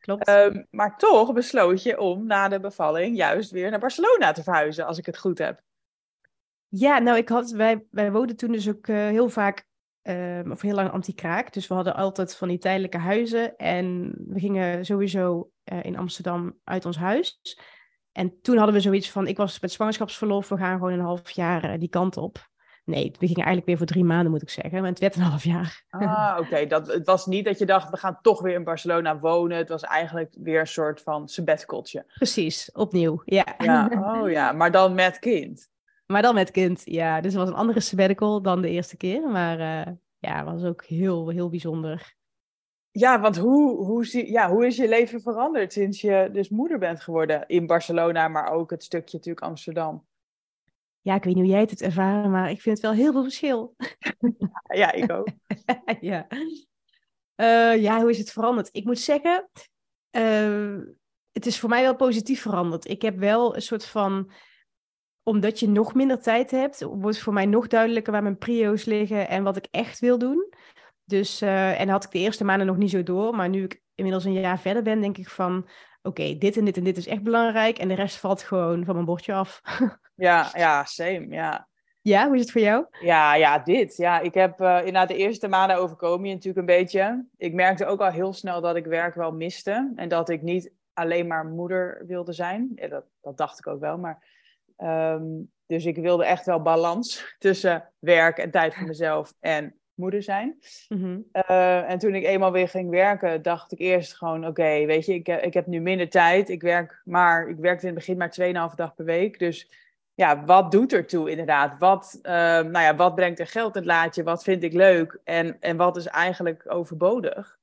Klopt. 0.00 0.28
Um, 0.28 0.66
maar 0.70 0.98
toch 0.98 1.32
besloot 1.32 1.82
je 1.82 2.00
om 2.00 2.26
na 2.26 2.48
de 2.48 2.60
bevalling 2.60 3.16
juist 3.16 3.50
weer 3.50 3.70
naar 3.70 3.80
Barcelona 3.80 4.32
te 4.32 4.42
verhuizen, 4.42 4.86
als 4.86 4.98
ik 4.98 5.06
het 5.06 5.18
goed 5.18 5.38
heb. 5.38 5.60
Ja, 6.68 6.98
nou, 6.98 7.16
ik 7.16 7.28
had, 7.28 7.50
wij, 7.50 7.86
wij 7.90 8.12
woonden 8.12 8.36
toen 8.36 8.52
dus 8.52 8.68
ook 8.68 8.86
uh, 8.86 8.96
heel 8.96 9.28
vaak 9.28 9.66
Um, 10.08 10.52
of 10.52 10.60
heel 10.60 10.74
lang 10.74 10.90
anti-kraak. 10.90 11.52
Dus 11.52 11.66
we 11.66 11.74
hadden 11.74 11.94
altijd 11.94 12.36
van 12.36 12.48
die 12.48 12.58
tijdelijke 12.58 12.98
huizen. 12.98 13.56
En 13.56 14.14
we 14.28 14.40
gingen 14.40 14.84
sowieso 14.84 15.50
uh, 15.72 15.84
in 15.84 15.96
Amsterdam 15.96 16.58
uit 16.64 16.86
ons 16.86 16.96
huis. 16.96 17.58
En 18.12 18.40
toen 18.42 18.56
hadden 18.56 18.74
we 18.74 18.80
zoiets 18.80 19.10
van, 19.10 19.26
ik 19.26 19.36
was 19.36 19.60
met 19.60 19.72
zwangerschapsverlof, 19.72 20.48
we 20.48 20.56
gaan 20.56 20.78
gewoon 20.78 20.92
een 20.92 21.00
half 21.00 21.30
jaar 21.30 21.72
uh, 21.72 21.78
die 21.78 21.88
kant 21.88 22.16
op. 22.16 22.48
Nee, 22.84 23.04
we 23.18 23.26
gingen 23.26 23.44
eigenlijk 23.44 23.66
weer 23.66 23.76
voor 23.76 23.86
drie 23.86 24.04
maanden, 24.04 24.30
moet 24.30 24.42
ik 24.42 24.50
zeggen. 24.50 24.80
Maar 24.80 24.90
het 24.90 24.98
werd 24.98 25.16
een 25.16 25.22
half 25.32 25.44
jaar. 25.44 25.84
Ah, 25.88 26.36
oké. 26.40 26.66
Dat 26.74 26.86
Het 26.86 27.06
was 27.06 27.26
niet 27.26 27.44
dat 27.44 27.58
je 27.58 27.66
dacht, 27.66 27.90
we 27.90 27.96
gaan 27.96 28.18
toch 28.22 28.40
weer 28.40 28.54
in 28.54 28.64
Barcelona 28.64 29.18
wonen. 29.18 29.56
Het 29.56 29.68
was 29.68 29.82
eigenlijk 29.82 30.36
weer 30.40 30.60
een 30.60 30.66
soort 30.66 31.02
van 31.02 31.28
sabbaticaltje. 31.28 32.04
Precies, 32.14 32.72
opnieuw, 32.72 33.22
ja. 33.24 33.54
ja. 33.58 33.88
Oh 34.20 34.30
ja, 34.30 34.52
maar 34.52 34.70
dan 34.70 34.94
met 34.94 35.18
kind. 35.18 35.72
Maar 36.06 36.22
dan 36.22 36.34
met 36.34 36.50
kind, 36.50 36.82
ja. 36.84 37.20
Dus 37.20 37.32
het 37.32 37.40
was 37.40 37.50
een 37.50 37.56
andere 37.56 37.80
sabbatical 37.80 38.42
dan 38.42 38.62
de 38.62 38.70
eerste 38.70 38.96
keer. 38.96 39.28
Maar 39.28 39.60
uh, 39.60 39.92
ja, 40.18 40.44
was 40.44 40.64
ook 40.64 40.84
heel, 40.84 41.28
heel 41.28 41.48
bijzonder. 41.48 42.14
Ja, 42.90 43.20
want 43.20 43.36
hoe, 43.36 43.84
hoe, 43.84 44.06
zie, 44.06 44.30
ja, 44.30 44.50
hoe 44.50 44.66
is 44.66 44.76
je 44.76 44.88
leven 44.88 45.20
veranderd 45.20 45.72
sinds 45.72 46.00
je 46.00 46.28
dus 46.32 46.48
moeder 46.48 46.78
bent 46.78 47.00
geworden 47.00 47.46
in 47.46 47.66
Barcelona, 47.66 48.28
maar 48.28 48.52
ook 48.52 48.70
het 48.70 48.84
stukje 48.84 49.16
natuurlijk 49.16 49.46
Amsterdam? 49.46 50.06
Ja, 51.00 51.14
ik 51.14 51.24
weet 51.24 51.34
niet 51.34 51.44
hoe 51.44 51.52
jij 51.52 51.60
het 51.60 51.70
hebt 51.70 51.82
ervaren, 51.82 52.30
maar 52.30 52.50
ik 52.50 52.60
vind 52.60 52.76
het 52.76 52.86
wel 52.86 52.94
heel 52.94 53.12
veel 53.12 53.22
verschil. 53.22 53.76
ja, 54.82 54.92
ik 54.92 55.12
ook. 55.12 55.28
ja. 56.00 56.26
Uh, 57.36 57.82
ja, 57.82 58.00
hoe 58.00 58.10
is 58.10 58.18
het 58.18 58.32
veranderd? 58.32 58.68
Ik 58.72 58.84
moet 58.84 58.98
zeggen, 58.98 59.48
uh, 60.10 60.78
het 61.32 61.46
is 61.46 61.58
voor 61.58 61.68
mij 61.68 61.82
wel 61.82 61.96
positief 61.96 62.42
veranderd. 62.42 62.88
Ik 62.88 63.02
heb 63.02 63.18
wel 63.18 63.54
een 63.54 63.62
soort 63.62 63.84
van, 63.86 64.30
omdat 65.24 65.60
je 65.60 65.68
nog 65.68 65.94
minder 65.94 66.22
tijd 66.22 66.50
hebt, 66.50 66.82
wordt 66.82 67.18
voor 67.18 67.32
mij 67.32 67.46
nog 67.46 67.66
duidelijker 67.66 68.12
waar 68.12 68.22
mijn 68.22 68.38
prio's 68.38 68.84
liggen 68.84 69.28
en 69.28 69.42
wat 69.42 69.56
ik 69.56 69.66
echt 69.70 69.98
wil 69.98 70.18
doen. 70.18 70.52
Dus, 71.04 71.42
uh, 71.42 71.80
en 71.80 71.88
had 71.88 72.04
ik 72.04 72.10
de 72.10 72.18
eerste 72.18 72.44
maanden 72.44 72.66
nog 72.66 72.76
niet 72.76 72.90
zo 72.90 73.02
door, 73.02 73.34
maar 73.34 73.48
nu 73.48 73.64
ik 73.64 73.82
inmiddels 73.94 74.24
een 74.24 74.32
jaar 74.32 74.58
verder 74.58 74.82
ben, 74.82 75.00
denk 75.00 75.18
ik 75.18 75.28
van, 75.28 75.68
oké, 76.02 76.38
dit 76.38 76.56
en 76.56 76.64
dit 76.64 76.76
en 76.76 76.84
dit 76.84 76.96
is 76.96 77.06
echt 77.06 77.22
belangrijk 77.22 77.78
en 77.78 77.88
de 77.88 77.94
rest 77.94 78.16
valt 78.16 78.42
gewoon 78.42 78.84
van 78.84 78.94
mijn 78.94 79.06
bordje 79.06 79.34
af. 79.34 79.60
ja, 80.14 80.50
ja, 80.52 80.84
same, 80.84 81.26
ja. 81.28 81.68
Ja, 82.00 82.26
hoe 82.26 82.34
is 82.34 82.40
het 82.40 82.50
voor 82.50 82.60
jou? 82.60 82.86
Ja, 83.00 83.34
ja, 83.34 83.58
dit. 83.58 83.96
Ja, 83.96 84.20
ik 84.20 84.34
heb 84.34 84.60
uh, 84.60 84.78
inderdaad 84.78 85.08
de 85.08 85.16
eerste 85.16 85.48
maanden 85.48 85.76
overkomen 85.76 86.28
je 86.28 86.34
natuurlijk 86.34 86.58
een 86.58 86.76
beetje. 86.76 87.26
Ik 87.36 87.52
merkte 87.52 87.86
ook 87.86 88.00
al 88.00 88.10
heel 88.10 88.32
snel 88.32 88.60
dat 88.60 88.76
ik 88.76 88.84
werk 88.84 89.14
wel 89.14 89.32
miste. 89.32 89.92
En 89.96 90.08
dat 90.08 90.28
ik 90.28 90.42
niet 90.42 90.72
alleen 90.92 91.26
maar 91.26 91.44
moeder 91.44 92.02
wilde 92.06 92.32
zijn. 92.32 92.72
Ja, 92.74 92.88
dat, 92.88 93.04
dat 93.20 93.36
dacht 93.36 93.58
ik 93.58 93.66
ook 93.66 93.80
wel, 93.80 93.98
maar... 93.98 94.33
Um, 94.84 95.52
dus 95.66 95.84
ik 95.84 95.96
wilde 95.96 96.24
echt 96.24 96.46
wel 96.46 96.62
balans 96.62 97.24
tussen 97.38 97.92
werk 97.98 98.38
en 98.38 98.50
tijd 98.50 98.74
voor 98.74 98.86
mezelf 98.86 99.34
en 99.40 99.74
moeder 99.94 100.22
zijn. 100.22 100.58
Mm-hmm. 100.88 101.24
uh, 101.32 101.90
en 101.90 101.98
toen 101.98 102.14
ik 102.14 102.24
eenmaal 102.24 102.52
weer 102.52 102.68
ging 102.68 102.90
werken, 102.90 103.42
dacht 103.42 103.72
ik 103.72 103.78
eerst 103.78 104.16
gewoon: 104.16 104.38
oké, 104.38 104.48
okay, 104.48 104.86
weet 104.86 105.06
je, 105.06 105.14
ik, 105.14 105.28
ik 105.28 105.54
heb 105.54 105.66
nu 105.66 105.80
minder 105.80 106.08
tijd. 106.08 106.48
Ik 106.48 106.62
werk 106.62 107.00
maar, 107.04 107.48
ik 107.48 107.56
werkte 107.56 107.86
in 107.86 107.94
het 107.94 107.98
begin 107.98 108.16
maar 108.16 108.68
2,5 108.70 108.74
dag 108.74 108.94
per 108.94 109.04
week. 109.04 109.38
Dus 109.38 109.70
ja, 110.14 110.44
wat 110.44 110.70
doet 110.70 110.92
er 110.92 111.06
toe 111.06 111.30
inderdaad? 111.30 111.78
Wat, 111.78 112.18
uh, 112.22 112.32
nou 112.32 112.80
ja, 112.80 112.96
wat 112.96 113.14
brengt 113.14 113.38
er 113.38 113.46
geld 113.46 113.76
in 113.76 113.80
het 113.80 113.90
laadje? 113.90 114.22
Wat 114.22 114.42
vind 114.42 114.62
ik 114.62 114.72
leuk? 114.72 115.20
En, 115.24 115.60
en 115.60 115.76
wat 115.76 115.96
is 115.96 116.06
eigenlijk 116.06 116.64
overbodig? 116.72 117.58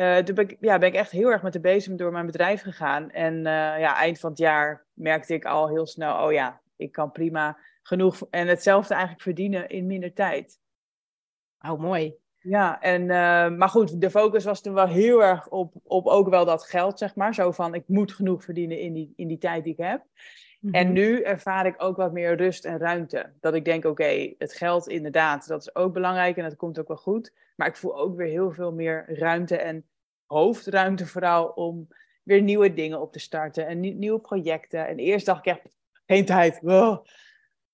Uh, 0.00 0.16
toen 0.16 0.34
ben 0.34 0.48
ik, 0.48 0.56
ja, 0.60 0.78
ben 0.78 0.88
ik 0.88 0.94
echt 0.94 1.10
heel 1.10 1.30
erg 1.30 1.42
met 1.42 1.52
de 1.52 1.60
bezem 1.60 1.96
door 1.96 2.12
mijn 2.12 2.26
bedrijf 2.26 2.62
gegaan. 2.62 3.10
En 3.10 3.34
uh, 3.34 3.42
ja, 3.78 3.96
eind 3.96 4.18
van 4.18 4.30
het 4.30 4.38
jaar 4.38 4.84
merkte 4.92 5.34
ik 5.34 5.44
al 5.44 5.68
heel 5.68 5.86
snel: 5.86 6.24
oh 6.26 6.32
ja, 6.32 6.60
ik 6.76 6.92
kan 6.92 7.12
prima 7.12 7.58
genoeg 7.82 8.26
en 8.30 8.46
hetzelfde 8.46 8.94
eigenlijk 8.94 9.22
verdienen 9.22 9.68
in 9.68 9.86
minder 9.86 10.12
tijd. 10.12 10.58
Oh, 11.60 11.80
mooi. 11.80 12.14
Ja, 12.38 12.80
en, 12.80 13.02
uh, 13.02 13.08
maar 13.58 13.68
goed, 13.68 14.00
de 14.00 14.10
focus 14.10 14.44
was 14.44 14.62
toen 14.62 14.74
wel 14.74 14.86
heel 14.86 15.22
erg 15.24 15.48
op, 15.48 15.74
op 15.82 16.06
ook 16.06 16.28
wel 16.28 16.44
dat 16.44 16.64
geld, 16.64 16.98
zeg 16.98 17.14
maar. 17.14 17.34
Zo 17.34 17.50
van, 17.50 17.74
ik 17.74 17.84
moet 17.86 18.12
genoeg 18.12 18.44
verdienen 18.44 18.78
in 18.78 18.92
die, 18.92 19.12
in 19.16 19.28
die 19.28 19.38
tijd 19.38 19.64
die 19.64 19.72
ik 19.72 19.84
heb. 19.84 20.02
En 20.70 20.92
nu 20.92 21.22
ervaar 21.22 21.66
ik 21.66 21.74
ook 21.82 21.96
wat 21.96 22.12
meer 22.12 22.36
rust 22.36 22.64
en 22.64 22.78
ruimte. 22.78 23.32
Dat 23.40 23.54
ik 23.54 23.64
denk, 23.64 23.84
oké, 23.84 24.02
okay, 24.02 24.34
het 24.38 24.52
geld 24.52 24.88
inderdaad, 24.88 25.46
dat 25.46 25.60
is 25.60 25.74
ook 25.74 25.92
belangrijk 25.92 26.36
en 26.36 26.42
dat 26.42 26.56
komt 26.56 26.78
ook 26.78 26.88
wel 26.88 26.96
goed. 26.96 27.32
Maar 27.56 27.68
ik 27.68 27.76
voel 27.76 27.98
ook 27.98 28.16
weer 28.16 28.26
heel 28.26 28.50
veel 28.50 28.72
meer 28.72 29.04
ruimte 29.18 29.56
en 29.56 29.84
hoofdruimte 30.34 31.06
vooral 31.06 31.46
om 31.46 31.88
weer 32.22 32.42
nieuwe 32.42 32.74
dingen 32.74 33.00
op 33.00 33.12
te 33.12 33.18
starten 33.18 33.66
en 33.66 33.80
nieuwe 33.80 34.20
projecten. 34.20 34.86
En 34.86 34.98
eerst 34.98 35.26
dacht 35.26 35.46
ik 35.46 35.52
echt, 35.52 35.62
geen 36.06 36.24
tijd. 36.24 36.58
Wow. 36.62 37.06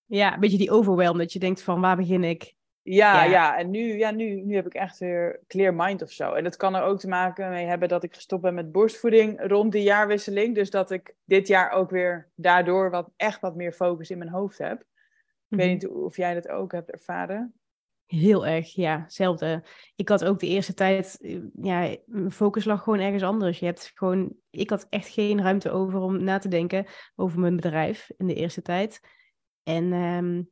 Ja, 0.07 0.35
een 0.35 0.41
beetje 0.41 0.59
die 0.59 0.71
overwhelm, 0.71 1.19
dat 1.19 1.33
je 1.33 1.39
denkt 1.39 1.63
van, 1.63 1.81
waar 1.81 1.97
begin 1.97 2.25
ik? 2.25 2.55
Ja, 2.83 3.25
ja, 3.25 3.31
ja, 3.31 3.59
en 3.59 3.71
nu, 3.71 3.99
ja, 3.99 4.11
nu, 4.11 4.41
nu 4.41 4.55
heb 4.55 4.67
ik 4.67 4.75
echt 4.75 4.99
weer 4.99 5.41
clear 5.47 5.75
mind 5.75 6.03
of 6.03 6.11
zo. 6.11 6.33
En 6.33 6.45
dat 6.45 6.57
kan 6.57 6.75
er 6.75 6.83
ook 6.83 6.99
te 6.99 7.09
maken 7.09 7.51
mee 7.51 7.67
hebben 7.67 7.89
dat 7.89 8.03
ik 8.03 8.15
gestopt 8.15 8.43
ben 8.43 8.55
met 8.55 8.73
borstvoeding 8.73 9.47
rond 9.47 9.73
die 9.73 9.83
jaarwisseling. 9.83 10.55
Dus 10.55 10.71
dat 10.71 10.91
ik 10.91 11.15
dit 11.25 11.49
jaar 11.49 11.71
ook 11.71 11.91
weer 11.91 12.29
daardoor 12.35 12.91
wat, 12.91 13.11
echt 13.17 13.41
wat 13.41 13.57
meer 13.57 13.73
focus 13.73 14.11
in 14.11 14.19
mijn 14.19 14.31
hoofd 14.31 14.59
heb. 14.59 14.85
Ik 15.49 15.59
weet 15.59 15.69
niet 15.69 15.89
of 15.89 16.17
jij 16.17 16.35
dat 16.35 16.49
ook 16.49 16.73
hebt 16.73 16.91
ervaren. 16.91 17.55
Heel 18.07 18.47
erg, 18.47 18.75
ja, 18.75 19.01
hetzelfde. 19.01 19.65
Ik 19.97 20.09
had 20.09 20.25
ook 20.25 20.39
de 20.39 20.47
eerste 20.47 20.75
tijd, 20.75 21.19
ja, 21.63 21.97
mijn 22.05 22.33
focus 22.33 22.65
lag 22.65 22.83
gewoon 22.83 23.01
ergens 23.01 23.23
anders. 23.23 23.59
Je 23.59 23.67
hebt 23.67 23.91
gewoon, 23.95 24.35
ik 24.51 24.71
had 24.71 24.87
echt 24.89 25.09
geen 25.09 25.43
ruimte 25.43 25.71
over 25.71 26.01
om 26.01 26.25
na 26.25 26.39
te 26.39 26.49
denken 26.49 26.87
over 27.15 27.41
mijn 27.41 27.57
bedrijf 27.57 28.11
in 28.17 28.27
de 28.27 28.35
eerste 28.35 28.63
tijd. 28.63 29.01
En 29.63 29.93
um, 29.93 30.51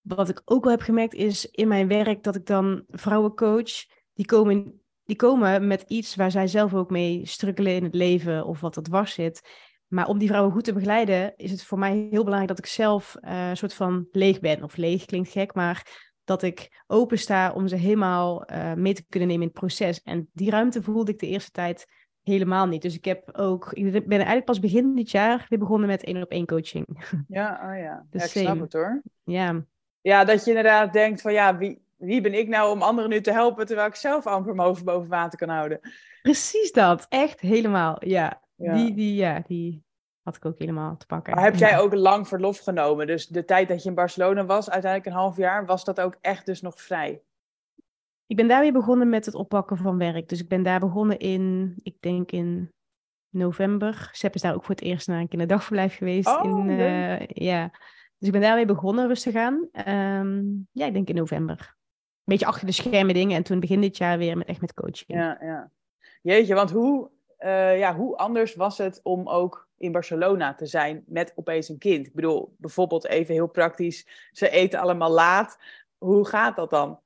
wat 0.00 0.28
ik 0.28 0.42
ook 0.44 0.64
wel 0.64 0.72
heb 0.72 0.82
gemerkt 0.82 1.14
is 1.14 1.46
in 1.50 1.68
mijn 1.68 1.88
werk 1.88 2.22
dat 2.22 2.34
ik 2.34 2.46
dan 2.46 2.84
vrouwen 2.88 3.34
coach, 3.34 3.86
die 4.12 4.26
komen, 4.26 4.82
die 5.04 5.16
komen 5.16 5.66
met 5.66 5.84
iets 5.86 6.16
waar 6.16 6.30
zij 6.30 6.46
zelf 6.46 6.74
ook 6.74 6.90
mee 6.90 7.26
strukkelen 7.26 7.74
in 7.74 7.84
het 7.84 7.94
leven 7.94 8.46
of 8.46 8.60
wat 8.60 8.76
er 8.76 8.82
dwars 8.82 9.14
zit. 9.14 9.48
Maar 9.86 10.06
om 10.06 10.18
die 10.18 10.28
vrouwen 10.28 10.52
goed 10.52 10.64
te 10.64 10.72
begeleiden, 10.72 11.36
is 11.36 11.50
het 11.50 11.64
voor 11.64 11.78
mij 11.78 11.92
heel 11.92 12.24
belangrijk 12.24 12.48
dat 12.48 12.58
ik 12.58 12.66
zelf 12.66 13.16
een 13.20 13.56
soort 13.56 13.74
van 13.74 14.08
leeg 14.12 14.40
ben. 14.40 14.62
Of 14.62 14.76
leeg 14.76 15.04
klinkt 15.04 15.30
gek, 15.30 15.54
maar 15.54 16.09
dat 16.24 16.42
ik 16.42 16.82
open 16.86 17.18
sta 17.18 17.52
om 17.52 17.68
ze 17.68 17.76
helemaal 17.76 18.50
uh, 18.52 18.72
mee 18.74 18.94
te 18.94 19.04
kunnen 19.08 19.28
nemen 19.28 19.42
in 19.42 19.48
het 19.48 19.60
proces. 19.60 20.02
En 20.02 20.28
die 20.32 20.50
ruimte 20.50 20.82
voelde 20.82 21.12
ik 21.12 21.18
de 21.18 21.26
eerste 21.26 21.50
tijd 21.50 21.86
helemaal 22.22 22.66
niet. 22.66 22.82
Dus 22.82 22.94
ik 22.94 23.04
heb 23.04 23.36
ook, 23.36 23.72
ik 23.72 23.92
ben 23.92 24.16
eigenlijk 24.16 24.44
pas 24.44 24.60
begin 24.60 24.94
dit 24.94 25.10
jaar 25.10 25.46
weer 25.48 25.58
begonnen 25.58 25.88
met 25.88 26.04
één 26.04 26.22
op 26.22 26.30
één 26.30 26.46
coaching. 26.46 26.86
Ja, 27.28 27.60
oh 27.62 27.78
ja. 27.78 28.06
Dus 28.10 28.32
ja, 28.32 28.40
ik 28.40 28.46
snap 28.46 28.60
het 28.60 28.72
hoor. 28.72 29.02
Ja. 29.24 29.64
Ja, 30.00 30.24
dat 30.24 30.44
je 30.44 30.50
inderdaad 30.50 30.92
denkt 30.92 31.20
van 31.20 31.32
ja, 31.32 31.56
wie, 31.56 31.82
wie 31.96 32.20
ben 32.20 32.34
ik 32.34 32.48
nou 32.48 32.72
om 32.72 32.82
anderen 32.82 33.10
nu 33.10 33.20
te 33.20 33.32
helpen 33.32 33.66
terwijl 33.66 33.88
ik 33.88 33.94
zelf 33.94 34.26
amper 34.26 34.54
mijn 34.54 34.68
hoofd 34.68 34.84
boven 34.84 35.08
water 35.08 35.38
kan 35.38 35.48
houden. 35.48 35.80
Precies 36.22 36.72
dat, 36.72 37.06
echt 37.08 37.40
helemaal. 37.40 37.96
Ja, 38.06 38.42
ja. 38.54 38.74
Die, 38.74 38.94
die, 38.94 39.14
ja, 39.14 39.42
die 39.46 39.82
had 40.22 40.36
ik 40.36 40.44
ook 40.44 40.58
helemaal 40.58 40.96
te 40.96 41.06
pakken. 41.06 41.34
Maar 41.34 41.44
heb 41.44 41.54
jij 41.54 41.78
ook 41.78 41.94
lang 41.94 42.28
verlof 42.28 42.58
genomen? 42.58 43.06
Dus 43.06 43.26
de 43.26 43.44
tijd 43.44 43.68
dat 43.68 43.82
je 43.82 43.88
in 43.88 43.94
Barcelona 43.94 44.44
was, 44.44 44.70
uiteindelijk 44.70 45.14
een 45.14 45.20
half 45.20 45.36
jaar, 45.36 45.66
was 45.66 45.84
dat 45.84 46.00
ook 46.00 46.16
echt 46.20 46.46
dus 46.46 46.60
nog 46.60 46.80
vrij? 46.80 47.22
Ik 48.26 48.36
ben 48.36 48.48
daar 48.48 48.60
weer 48.60 48.72
begonnen 48.72 49.08
met 49.08 49.26
het 49.26 49.34
oppakken 49.34 49.76
van 49.76 49.98
werk. 49.98 50.28
Dus 50.28 50.40
ik 50.40 50.48
ben 50.48 50.62
daar 50.62 50.80
begonnen 50.80 51.18
in, 51.18 51.74
ik 51.82 51.96
denk 52.00 52.32
in 52.32 52.72
november. 53.28 54.08
Sepp 54.12 54.34
is 54.34 54.42
daar 54.42 54.54
ook 54.54 54.64
voor 54.64 54.74
het 54.74 54.84
eerst 54.84 55.08
naar 55.08 55.20
een 55.20 55.28
kinderdagverblijf 55.28 55.96
geweest. 55.96 56.28
Oh, 56.28 56.44
in, 56.44 56.68
uh, 56.68 57.26
ja. 57.26 57.68
Dus 58.18 58.28
ik 58.28 58.32
ben 58.32 58.40
daarmee 58.40 58.66
begonnen 58.66 59.06
rustig 59.06 59.34
aan. 59.34 59.68
Um, 59.88 60.68
ja, 60.72 60.86
ik 60.86 60.92
denk 60.92 61.08
in 61.08 61.14
november. 61.14 61.58
Een 61.58 62.36
beetje 62.36 62.46
achter 62.46 62.66
de 62.66 62.72
schermen 62.72 63.14
dingen. 63.14 63.36
En 63.36 63.42
toen 63.42 63.60
begin 63.60 63.80
dit 63.80 63.96
jaar 63.96 64.18
weer 64.18 64.36
met, 64.36 64.46
echt 64.46 64.60
met 64.60 64.74
coaching. 64.74 65.18
Ja, 65.18 65.38
ja. 65.40 65.70
Jeetje, 66.22 66.54
want 66.54 66.70
hoe, 66.70 67.10
uh, 67.38 67.78
ja, 67.78 67.94
hoe 67.94 68.16
anders 68.16 68.54
was 68.54 68.78
het 68.78 69.00
om 69.02 69.28
ook 69.28 69.68
in 69.80 69.92
Barcelona 69.92 70.54
te 70.54 70.66
zijn 70.66 71.04
met 71.06 71.32
opeens 71.34 71.68
een 71.68 71.78
kind? 71.78 72.06
Ik 72.06 72.14
bedoel, 72.14 72.54
bijvoorbeeld 72.58 73.06
even 73.06 73.34
heel 73.34 73.48
praktisch. 73.48 74.06
Ze 74.32 74.50
eten 74.50 74.80
allemaal 74.80 75.10
laat. 75.10 75.58
Hoe 75.98 76.26
gaat 76.26 76.56
dat 76.56 76.70
dan? 76.70 77.00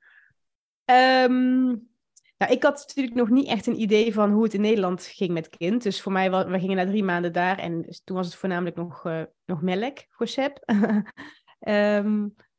Um, 0.84 1.88
nou, 2.37 2.52
ik 2.52 2.62
had 2.62 2.84
natuurlijk 2.87 3.16
nog 3.16 3.30
niet 3.30 3.48
echt 3.48 3.66
een 3.66 3.80
idee 3.80 4.14
van 4.14 4.32
hoe 4.32 4.42
het 4.42 4.54
in 4.54 4.60
Nederland 4.60 5.04
ging 5.04 5.30
met 5.30 5.48
kind. 5.48 5.82
Dus 5.82 6.02
voor 6.02 6.12
mij, 6.12 6.30
we 6.30 6.58
gingen 6.58 6.76
na 6.76 6.87
drie 6.87 7.04
maanden 7.04 7.32
daar 7.32 7.58
en 7.58 7.87
toen 8.04 8.16
was 8.16 8.26
het 8.26 8.34
voornamelijk 8.34 8.76
nog, 8.76 9.04
uh, 9.06 9.22
nog 9.44 9.62
melk 9.62 9.98
voor 10.08 10.28
um, 11.60 12.34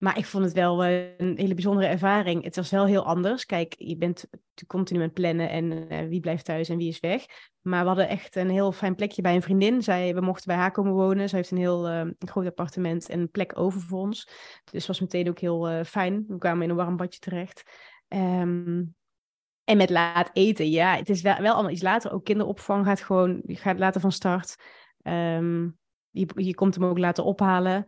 maar 0.00 0.18
ik 0.18 0.26
vond 0.26 0.44
het 0.44 0.52
wel 0.52 0.86
uh, 0.86 1.18
een 1.18 1.36
hele 1.36 1.54
bijzondere 1.54 1.86
ervaring. 1.86 2.44
Het 2.44 2.56
was 2.56 2.70
wel 2.70 2.86
heel 2.86 3.04
anders. 3.04 3.46
Kijk, 3.46 3.74
je 3.78 3.96
bent 3.96 4.28
continu 4.66 4.98
aan 4.98 5.04
het 5.04 5.14
plannen 5.14 5.50
en 5.50 5.92
uh, 5.92 6.08
wie 6.08 6.20
blijft 6.20 6.44
thuis 6.44 6.68
en 6.68 6.76
wie 6.76 6.88
is 6.88 7.00
weg. 7.00 7.24
Maar 7.60 7.80
we 7.80 7.86
hadden 7.86 8.08
echt 8.08 8.36
een 8.36 8.50
heel 8.50 8.72
fijn 8.72 8.94
plekje 8.94 9.22
bij 9.22 9.34
een 9.34 9.42
vriendin. 9.42 9.82
Zij, 9.82 10.14
we 10.14 10.20
mochten 10.20 10.46
bij 10.46 10.56
haar 10.56 10.70
komen 10.70 10.92
wonen. 10.92 11.28
Ze 11.28 11.36
heeft 11.36 11.50
een 11.50 11.58
heel 11.58 11.88
een 11.88 12.16
groot 12.18 12.46
appartement 12.46 13.08
en 13.08 13.20
een 13.20 13.30
plek 13.30 13.58
over 13.58 13.80
voor 13.80 14.00
ons. 14.00 14.28
Dus 14.64 14.86
was 14.86 15.00
meteen 15.00 15.28
ook 15.28 15.38
heel 15.38 15.84
fijn. 15.84 16.24
We 16.28 16.38
kwamen 16.38 16.62
in 16.62 16.70
een 16.70 16.76
warm 16.76 16.96
badje 16.96 17.18
terecht. 17.18 17.62
Um, 18.08 18.94
en 19.64 19.76
met 19.76 19.90
laat 19.90 20.30
eten, 20.32 20.70
ja, 20.70 20.96
het 20.96 21.08
is 21.08 21.22
wel, 21.22 21.40
wel 21.40 21.52
allemaal 21.52 21.72
iets 21.72 21.82
later. 21.82 22.12
Ook 22.12 22.24
kinderopvang 22.24 22.86
gaat 22.86 23.00
gewoon, 23.00 23.42
gaat 23.46 23.78
later 23.78 24.00
van 24.00 24.12
start. 24.12 24.56
Um, 25.02 25.78
je, 26.10 26.28
je 26.34 26.54
komt 26.54 26.74
hem 26.74 26.84
ook 26.84 26.98
laten 26.98 27.24
ophalen. 27.24 27.86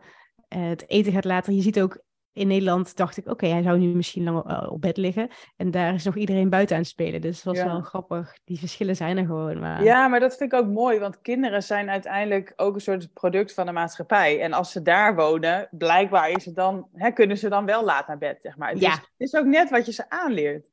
Uh, 0.57 0.69
het 0.69 0.89
eten 0.89 1.13
gaat 1.13 1.25
later. 1.25 1.53
Je 1.53 1.63
ziet 1.63 1.81
ook 1.81 2.03
in 2.35 2.47
Nederland 2.47 2.97
dacht 2.97 3.17
ik, 3.17 3.27
oké, 3.29 3.47
hij 3.47 3.63
zou 3.63 3.79
nu 3.79 3.87
misschien 3.87 4.25
lang 4.25 4.45
eh, 4.51 4.73
op 4.73 4.81
bed 4.81 4.97
liggen. 4.97 5.29
En 5.57 5.71
daar 5.71 5.95
is 5.95 6.05
nog 6.05 6.17
iedereen 6.17 6.51
buiten 6.51 6.77
aan 6.77 6.83
het 6.83 6.91
spelen. 6.91 7.21
Dus 7.21 7.37
het 7.37 7.45
was 7.45 7.57
Ja. 7.57 7.65
wel 7.65 7.81
grappig. 7.81 8.37
Die 8.45 8.59
verschillen 8.59 8.97
zijn 8.97 9.19
er 9.19 9.27
gewoon. 9.27 9.59
Maar... 9.61 9.85
Ja, 9.85 10.09
maar 10.09 10.21
dat 10.21 10.37
vind 10.37 10.53
ik 10.53 10.59
ook 10.59 10.67
mooi, 10.67 10.99
want 10.99 11.21
kinderen 11.21 11.63
zijn 11.63 11.91
uiteindelijk 11.91 12.53
ook 12.57 12.75
een 12.75 12.81
soort 12.81 13.13
product 13.13 13.55
van 13.55 13.67
de 13.67 13.73
maatschappij. 13.73 14.41
En 14.41 14.53
als 14.53 14.73
ze 14.73 14.83
daar 14.83 15.15
wonen, 15.15 15.69
blijkbaar 15.71 16.31
is 16.31 16.45
het 16.45 16.55
dan, 16.55 16.89
hè, 16.93 17.11
kunnen 17.11 17.39
ze 17.39 17.49
dan 17.49 17.67
wel 17.67 17.85
laat 17.85 18.07
naar 18.07 18.19
bed, 18.19 18.39
zeg 18.43 18.57
maar. 18.57 18.71
Het, 18.71 18.81
Ja. 18.81 18.89
is, 18.93 18.95
het 18.97 19.09
is 19.17 19.35
ook 19.35 19.47
net 19.47 19.71
wat 19.71 19.87
je 19.87 19.93
ze 19.93 20.11
aanleert. 20.11 20.67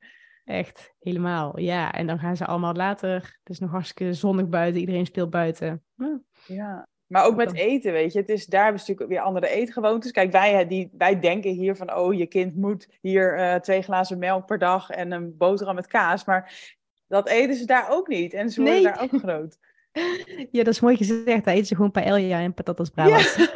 Echt, 0.46 0.94
helemaal. 1.00 1.60
Ja, 1.60 1.92
en 1.92 2.08
dan 2.08 2.20
gaan 2.20 2.38
ze 2.38 2.46
allemaal 2.46 2.74
later. 2.74 3.14
Het 3.14 3.50
is 3.50 3.60
nog 3.60 3.72
hartstikke 3.72 4.14
zonnig 4.14 4.48
buiten. 4.48 4.80
Iedereen 4.80 5.06
speelt 5.06 5.30
buiten. 5.30 5.84
Ja. 5.96 6.20
Ja. 6.46 6.88
Maar 7.10 7.26
ook 7.26 7.36
met 7.36 7.48
Dan- 7.48 7.56
eten, 7.56 7.92
weet 7.92 8.14
je. 8.14 8.20
Het 8.20 8.30
is, 8.30 8.46
daar 8.46 8.64
hebben 8.64 8.82
ze 8.82 8.90
natuurlijk 8.92 9.18
weer 9.20 9.28
andere 9.28 9.48
eetgewoontes. 9.50 10.12
Kijk, 10.12 10.32
wij, 10.32 10.54
hè, 10.54 10.66
die, 10.68 10.90
wij 10.98 11.20
denken 11.20 11.52
hier 11.52 11.76
van, 11.76 11.96
oh, 11.96 12.14
je 12.14 12.26
kind 12.26 12.56
moet 12.56 12.88
hier 13.02 13.38
eh, 13.38 13.56
twee 13.56 13.82
glazen 13.82 14.18
melk 14.18 14.46
per 14.46 14.58
dag 14.60 14.90
en 14.90 15.12
een 15.12 15.38
boterham 15.38 15.76
met 15.76 15.88
kaas. 15.88 16.26
Maar 16.26 16.74
dat 17.08 17.28
eten 17.30 17.56
ze 17.56 17.66
daar 17.66 17.90
ook 17.90 18.08
niet. 18.08 18.34
En 18.34 18.50
ze 18.50 18.62
worden 18.62 18.82
Nee. 18.82 18.92
daar 18.94 19.02
ook 19.02 19.20
groot. 19.22 19.58
ja, 20.52 20.64
dat 20.64 20.74
is 20.74 20.80
mooi 20.80 20.98
gezegd. 20.98 21.46
Daar 21.46 21.54
eten 21.54 21.66
ze 21.66 21.76
gewoon 21.76 21.92
paella 21.92 22.40
en 22.40 22.54
patatas 22.54 22.90
bravas. 22.90 23.36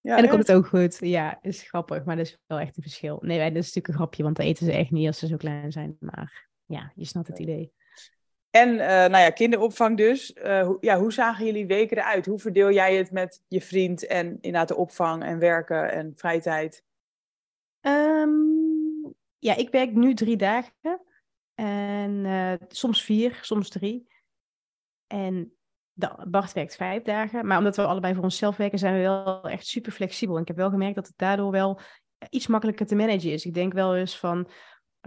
Ja, 0.00 0.16
en 0.16 0.22
dan 0.22 0.30
komt 0.30 0.46
het 0.46 0.56
ook 0.56 0.66
goed. 0.66 0.96
Ja, 1.00 1.38
is 1.42 1.62
grappig, 1.62 2.04
maar 2.04 2.16
dat 2.16 2.26
is 2.26 2.38
wel 2.46 2.58
echt 2.58 2.76
een 2.76 2.82
verschil. 2.82 3.18
Nee, 3.20 3.38
wij- 3.38 3.48
dat 3.48 3.56
is 3.62 3.66
natuurlijk 3.66 3.88
een 3.88 3.94
grapje, 3.94 4.22
want 4.22 4.36
dat 4.36 4.46
eten 4.46 4.66
ze 4.66 4.72
echt 4.72 4.90
niet 4.90 5.06
als 5.06 5.18
ze 5.18 5.26
zo 5.26 5.36
klein 5.36 5.72
zijn. 5.72 5.96
Maar 6.00 6.48
ja, 6.66 6.92
je 6.94 7.04
snapt 7.04 7.26
het 7.26 7.38
idee. 7.38 7.72
En 8.50 8.80
eh, 8.80 8.88
nou 8.88 9.18
ja, 9.22 9.30
kinderopvang 9.30 9.96
dus. 9.96 10.32
Eh, 10.32 10.62
hoe, 10.62 10.76
ja, 10.80 10.98
hoe 10.98 11.12
zagen 11.12 11.44
jullie 11.44 11.66
weken 11.66 11.96
eruit? 11.96 12.26
Hoe 12.26 12.38
verdeel 12.38 12.72
jij 12.72 12.96
het 12.96 13.10
met 13.10 13.42
je 13.48 13.60
vriend 13.60 14.06
en 14.06 14.26
inderdaad 14.26 14.68
de 14.68 14.76
opvang 14.76 15.22
en 15.24 15.38
werken 15.38 15.92
en 15.92 16.12
vrije? 16.16 16.72
Ehm, 17.80 18.30
ja, 19.38 19.56
ik 19.56 19.70
werk 19.70 19.92
nu 19.92 20.14
drie 20.14 20.36
dagen. 20.36 21.00
En 21.54 22.24
eh, 22.24 22.68
soms 22.68 23.04
vier, 23.04 23.38
soms 23.42 23.68
drie. 23.68 24.08
En 25.06 25.52
Bart 26.28 26.52
werkt 26.52 26.76
vijf 26.76 27.02
dagen. 27.02 27.46
Maar 27.46 27.58
omdat 27.58 27.76
we 27.76 27.86
allebei 27.86 28.14
voor 28.14 28.24
onszelf 28.24 28.56
werken, 28.56 28.78
zijn 28.78 28.94
we 28.94 29.00
wel 29.00 29.48
echt 29.48 29.66
super 29.66 29.92
flexibel. 29.92 30.34
En 30.34 30.42
ik 30.42 30.48
heb 30.48 30.56
wel 30.56 30.70
gemerkt 30.70 30.94
dat 30.94 31.06
het 31.06 31.18
daardoor 31.18 31.50
wel 31.50 31.80
iets 32.30 32.46
makkelijker 32.46 32.86
te 32.86 32.94
managen 32.94 33.32
is. 33.32 33.44
Ik 33.44 33.54
denk 33.54 33.72
wel 33.72 33.96
eens 33.96 34.18
van 34.18 34.48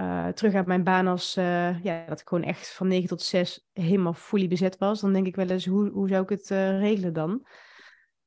eh, 0.01 0.27
terug 0.27 0.53
uit 0.53 0.65
mijn 0.65 0.83
baan 0.83 1.07
als 1.07 1.35
eh, 1.35 1.83
ja, 1.83 2.05
dat 2.05 2.19
ik 2.19 2.27
gewoon 2.27 2.43
echt 2.43 2.73
van 2.73 2.87
negen 2.87 3.07
tot 3.07 3.21
zes 3.21 3.67
helemaal 3.73 4.13
fully 4.13 4.47
bezet 4.47 4.77
was. 4.77 5.01
Dan 5.01 5.13
denk 5.13 5.27
ik 5.27 5.35
wel 5.35 5.49
eens, 5.49 5.65
hoe, 5.65 5.89
hoe 5.89 6.07
zou 6.07 6.23
ik 6.23 6.29
het 6.29 6.51
eh, 6.51 6.79
regelen 6.79 7.13
dan? 7.13 7.47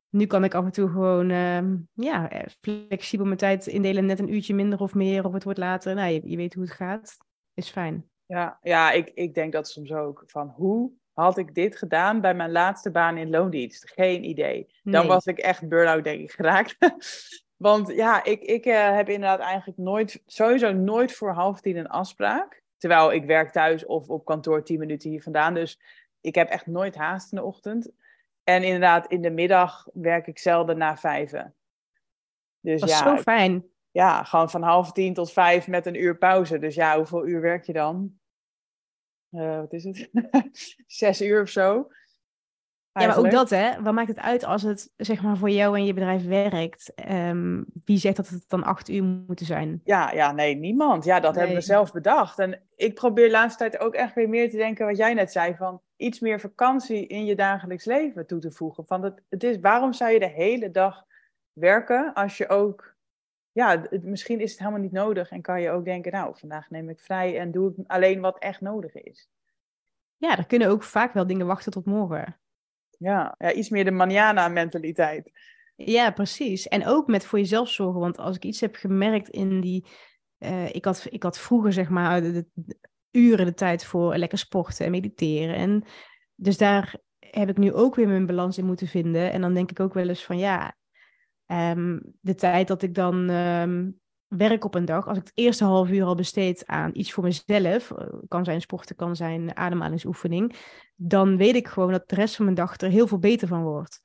Nu 0.09 0.27
kan 0.27 0.45
ik 0.45 0.55
af 0.55 0.65
en 0.65 0.71
toe 0.71 0.89
gewoon 0.89 1.31
ehm, 1.31 1.77
ja, 1.93 2.31
flexibel 2.61 3.25
mijn 3.27 3.39
tijd 3.39 3.67
indelen. 3.67 4.07
Net 4.07 4.19
een 4.19 4.35
uurtje 4.35 4.55
minder 4.55 4.79
of 4.81 4.95
meer, 4.95 5.25
of 5.25 5.33
het 5.33 5.45
wordt 5.45 5.59
later. 5.59 5.95
Nou, 5.95 6.13
je, 6.13 6.21
je 6.25 6.37
weet 6.37 6.55
hoe 6.55 6.63
het 6.63 6.73
gaat. 6.73 7.17
Is 7.55 7.71
fijn. 7.71 8.09
Ja, 8.27 8.59
ja 8.63 8.91
ik, 8.91 9.11
ik 9.15 9.35
denk 9.35 9.53
dat 9.53 9.69
soms 9.69 9.93
ook. 9.93 10.23
Van 10.27 10.49
hoe 10.49 10.93
had 11.13 11.39
ik 11.39 11.55
dit 11.55 11.77
gedaan 11.77 12.21
bij 12.21 12.35
mijn 12.35 12.53
laatste 12.53 12.91
baan 12.91 13.17
in 13.17 13.31
loondienst? 13.31 13.91
Geen 13.91 14.25
idee. 14.25 14.67
Dan 14.83 15.01
Nee. 15.01 15.09
was 15.09 15.27
ik 15.27 15.39
echt 15.39 15.69
burn-out, 15.69 16.05
denk 16.05 16.21
ik, 16.21 16.31
geraakt. 16.31 16.77
Want 17.57 17.88
ja, 17.88 18.25
ik, 18.25 18.43
ik 18.43 18.67
eh, 18.67 18.95
heb 18.95 19.09
inderdaad 19.09 19.40
eigenlijk 19.40 19.79
nooit, 19.79 20.23
sowieso 20.27 20.73
nooit 20.73 21.12
voor 21.12 21.33
half 21.33 21.61
tien 21.61 21.77
een 21.77 21.88
afspraak. 21.88 22.62
Terwijl 22.77 23.12
ik 23.12 23.25
werk 23.25 23.53
thuis 23.53 23.87
of 23.87 24.09
op 24.09 24.25
kantoor 24.25 24.64
tien 24.64 24.79
minuten 24.79 25.11
hier 25.11 25.23
vandaan. 25.23 25.55
Dus 25.55 25.81
ik 26.21 26.35
heb 26.35 26.49
echt 26.49 26.67
nooit 26.67 26.95
haast 26.95 27.33
in 27.33 27.38
de 27.38 27.45
ochtend. 27.45 27.90
En 28.45 28.62
inderdaad, 28.62 29.07
in 29.07 29.23
de 29.23 29.31
middag 29.31 29.88
werk 29.93 30.27
ik 30.27 30.38
zelden 30.38 30.79
na 30.79 30.97
vijven. 30.97 31.55
Dus 32.61 32.81
Dat 32.81 32.88
is 32.88 32.99
ja, 32.99 33.17
zo 33.17 33.23
fijn. 33.23 33.64
ja, 33.90 34.25
gewoon 34.25 34.51
van 34.51 34.62
half 34.62 34.93
tien 34.93 35.14
tot 35.14 35.33
vijf 35.33 35.69
met 35.69 35.87
een 35.87 36.03
uur 36.03 36.19
pauze. 36.19 36.59
Dus 36.59 36.75
ja, 36.75 36.97
hoeveel 36.97 37.27
uur 37.27 37.40
werk 37.40 37.64
je 37.64 37.73
dan? 37.73 38.19
Eh, 39.31 39.57
wat 39.57 39.73
is 39.73 39.85
het? 39.85 40.11
Zes 40.87 41.23
uur 41.23 41.43
of 41.43 41.49
zo. 41.49 41.90
Ja, 43.01 43.07
maar 43.07 43.19
ook 43.19 43.31
dat, 43.31 43.51
hè? 43.51 43.83
Wat 43.83 43.95
maakt 43.95 44.09
het 44.09 44.19
uit 44.21 44.45
als 44.45 44.63
het 44.63 44.93
zeg 44.97 45.23
maar 45.23 45.37
voor 45.37 45.51
jou 45.51 45.77
en 45.77 45.85
je 45.85 45.93
bedrijf 45.95 46.27
werkt? 46.27 46.95
Ehm, 46.95 47.63
wie 47.85 47.99
zegt 47.99 48.17
dat 48.17 48.29
het 48.29 48.45
dan 48.49 48.63
acht 48.65 48.89
uur 48.89 49.03
moeten 49.03 49.47
zijn? 49.47 49.81
Ja, 49.85 50.11
ja, 50.13 50.33
nee, 50.33 50.55
niemand. 50.57 51.05
Ja, 51.05 51.21
dat 51.21 51.35
hebben 51.35 51.55
we 51.55 51.61
zelf 51.61 51.93
bedacht. 51.93 52.39
En 52.39 52.63
ik 52.77 52.95
probeer 52.95 53.25
de 53.27 53.31
laatste 53.33 53.59
tijd 53.59 53.83
ook 53.83 53.95
echt 53.95 54.15
weer 54.15 54.29
meer 54.29 54.51
te 54.51 54.57
denken 54.57 54.87
wat 54.87 54.97
jij 54.97 55.15
net 55.15 55.33
zei. 55.33 55.55
Van 55.57 55.81
iets 55.97 56.21
meer 56.21 56.41
vakantie 56.41 57.07
in 57.07 57.25
je 57.25 57.35
dagelijks 57.37 57.85
leven 57.85 58.27
toe 58.27 58.39
te 58.41 58.51
voegen. 58.51 58.87
Van 58.87 59.03
het, 59.03 59.23
het 59.29 59.45
is, 59.45 59.59
waarom 59.61 59.93
zou 59.93 60.11
je 60.13 60.19
de 60.19 60.29
hele 60.29 60.71
dag 60.71 61.05
werken 61.53 62.13
als 62.15 62.37
je 62.37 62.49
ook... 62.49 62.95
Ja, 63.53 63.81
het- 63.91 64.05
misschien 64.05 64.41
is 64.41 64.51
het 64.51 64.59
helemaal 64.61 64.81
niet 64.81 64.93
nodig. 64.93 65.31
En 65.31 65.43
kan 65.43 65.61
je 65.61 65.71
ook 65.71 65.85
denken, 65.85 66.13
nou, 66.13 66.39
vandaag 66.39 66.71
neem 66.71 66.89
ik 66.89 67.01
vrij 67.01 67.39
en 67.39 67.51
doe 67.51 67.71
ik 67.71 67.77
alleen 67.87 68.21
wat 68.21 68.39
echt 68.39 68.61
nodig 68.61 68.95
is. 68.95 69.29
Ja, 70.17 70.39
er 70.39 70.47
kunnen 70.47 70.69
ook 70.69 70.83
vaak 70.83 71.13
wel 71.13 71.27
dingen 71.27 71.47
wachten 71.47 71.73
tot 71.73 71.85
morgen. 71.85 72.37
Ja, 72.99 73.35
ja 73.39 73.53
iets 73.53 73.69
meer 73.69 73.85
de 73.85 73.91
manana-mentaliteit. 73.91 75.31
Ja, 75.77 76.11
precies. 76.11 76.69
En 76.69 76.87
ook 76.87 77.07
met 77.07 77.25
voor 77.27 77.39
jezelf 77.39 77.69
zorgen. 77.69 78.01
Want 78.01 78.19
als 78.19 78.37
ik 78.37 78.45
iets 78.45 78.61
heb 78.61 78.77
gemerkt 78.77 79.29
in 79.29 79.61
die. 79.61 79.87
eh, 80.39 80.75
ik, 80.75 80.85
had, 80.85 81.07
ik 81.11 81.23
had 81.23 81.39
vroeger, 81.39 81.73
zeg 81.73 81.89
maar, 81.89 82.23
uren 83.11 83.47
de 83.47 83.55
tijd 83.55 83.85
voor 83.85 84.17
lekker 84.17 84.39
sporten 84.39 84.85
en 84.85 84.91
mediteren. 84.91 85.55
En 85.55 85.85
dus 86.35 86.57
daar 86.57 86.97
heb 87.19 87.49
ik 87.49 87.57
nu 87.57 87.73
ook 87.73 87.95
weer 87.95 88.09
mijn 88.09 88.27
balans 88.27 88.59
in 88.59 88.67
moeten 88.67 88.87
vinden. 88.87 89.33
En 89.33 89.41
dan 89.41 89.55
denk 89.55 89.71
ik 89.71 89.81
ook 89.81 89.95
wel 89.95 90.09
eens 90.09 90.25
van 90.25 90.39
ja. 90.39 90.77
ehm, 91.47 91.99
de 92.21 92.35
tijd 92.35 92.69
dat 92.69 92.83
ik 92.83 92.95
dan 92.95 93.29
ehm, 93.29 93.91
werk 94.37 94.64
op 94.64 94.75
een 94.75 94.85
dag, 94.85 95.07
als 95.09 95.18
ik 95.18 95.25
het 95.25 95.33
eerste 95.35 95.64
half 95.64 95.90
uur 95.90 96.05
al 96.05 96.14
besteed 96.14 96.66
aan 96.66 96.90
iets 96.94 97.12
voor 97.12 97.25
mezelf, 97.25 97.90
eh, 97.90 98.07
kan 98.29 98.44
zijn 98.44 98.61
sporten, 98.61 98.97
kan 98.97 99.16
zijn 99.16 99.57
ademhalingsoefening, 99.57 100.57
dan 100.94 101.37
weet 101.37 101.55
ik 101.55 101.68
gewoon 101.68 101.92
dat 101.92 102.09
de 102.09 102.14
rest 102.14 102.37
van 102.37 102.44
mijn 102.44 102.57
dag 102.57 102.81
er 102.81 102.90
heel 102.90 103.07
veel 103.07 103.18
beter 103.18 103.49
van 103.49 103.62
wordt. 103.62 104.01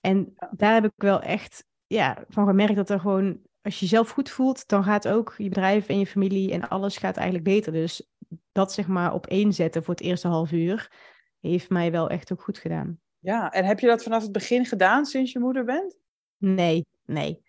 En 0.00 0.34
daar 0.50 0.74
heb 0.74 0.84
ik 0.84 0.92
wel 0.96 1.20
echt 1.20 1.64
ja, 1.86 2.24
van 2.28 2.46
gemerkt 2.46 2.76
dat 2.76 2.90
er 2.90 3.00
gewoon, 3.00 3.40
als 3.62 3.74
je 3.74 3.80
jezelf 3.80 4.10
goed 4.10 4.30
voelt, 4.30 4.68
dan 4.68 4.84
gaat 4.84 5.08
ook 5.08 5.34
je 5.36 5.48
bedrijf 5.48 5.88
en 5.88 5.98
je 5.98 6.06
familie 6.06 6.52
en 6.52 6.68
alles 6.68 6.96
gaat 6.96 7.16
eigenlijk 7.16 7.48
beter. 7.48 7.72
Dus 7.72 8.08
dat 8.52 8.72
zeg 8.72 8.86
maar 8.86 9.12
op 9.12 9.26
één 9.26 9.52
zetten 9.52 9.82
voor 9.82 9.94
het 9.94 10.02
eerste 10.02 10.28
half 10.28 10.52
uur, 10.52 10.92
heeft 11.40 11.70
mij 11.70 11.90
wel 11.90 12.08
echt 12.08 12.32
ook 12.32 12.42
goed 12.42 12.58
gedaan. 12.58 13.00
Ja, 13.18 13.52
en 13.52 13.64
heb 13.64 13.80
je 13.80 13.86
dat 13.86 14.02
vanaf 14.02 14.22
het 14.22 14.32
begin 14.32 14.66
gedaan 14.66 15.04
sinds 15.04 15.32
je 15.32 15.38
moeder 15.38 15.64
bent? 15.64 15.96
Nee, 16.36 16.86
nee. 17.04 17.42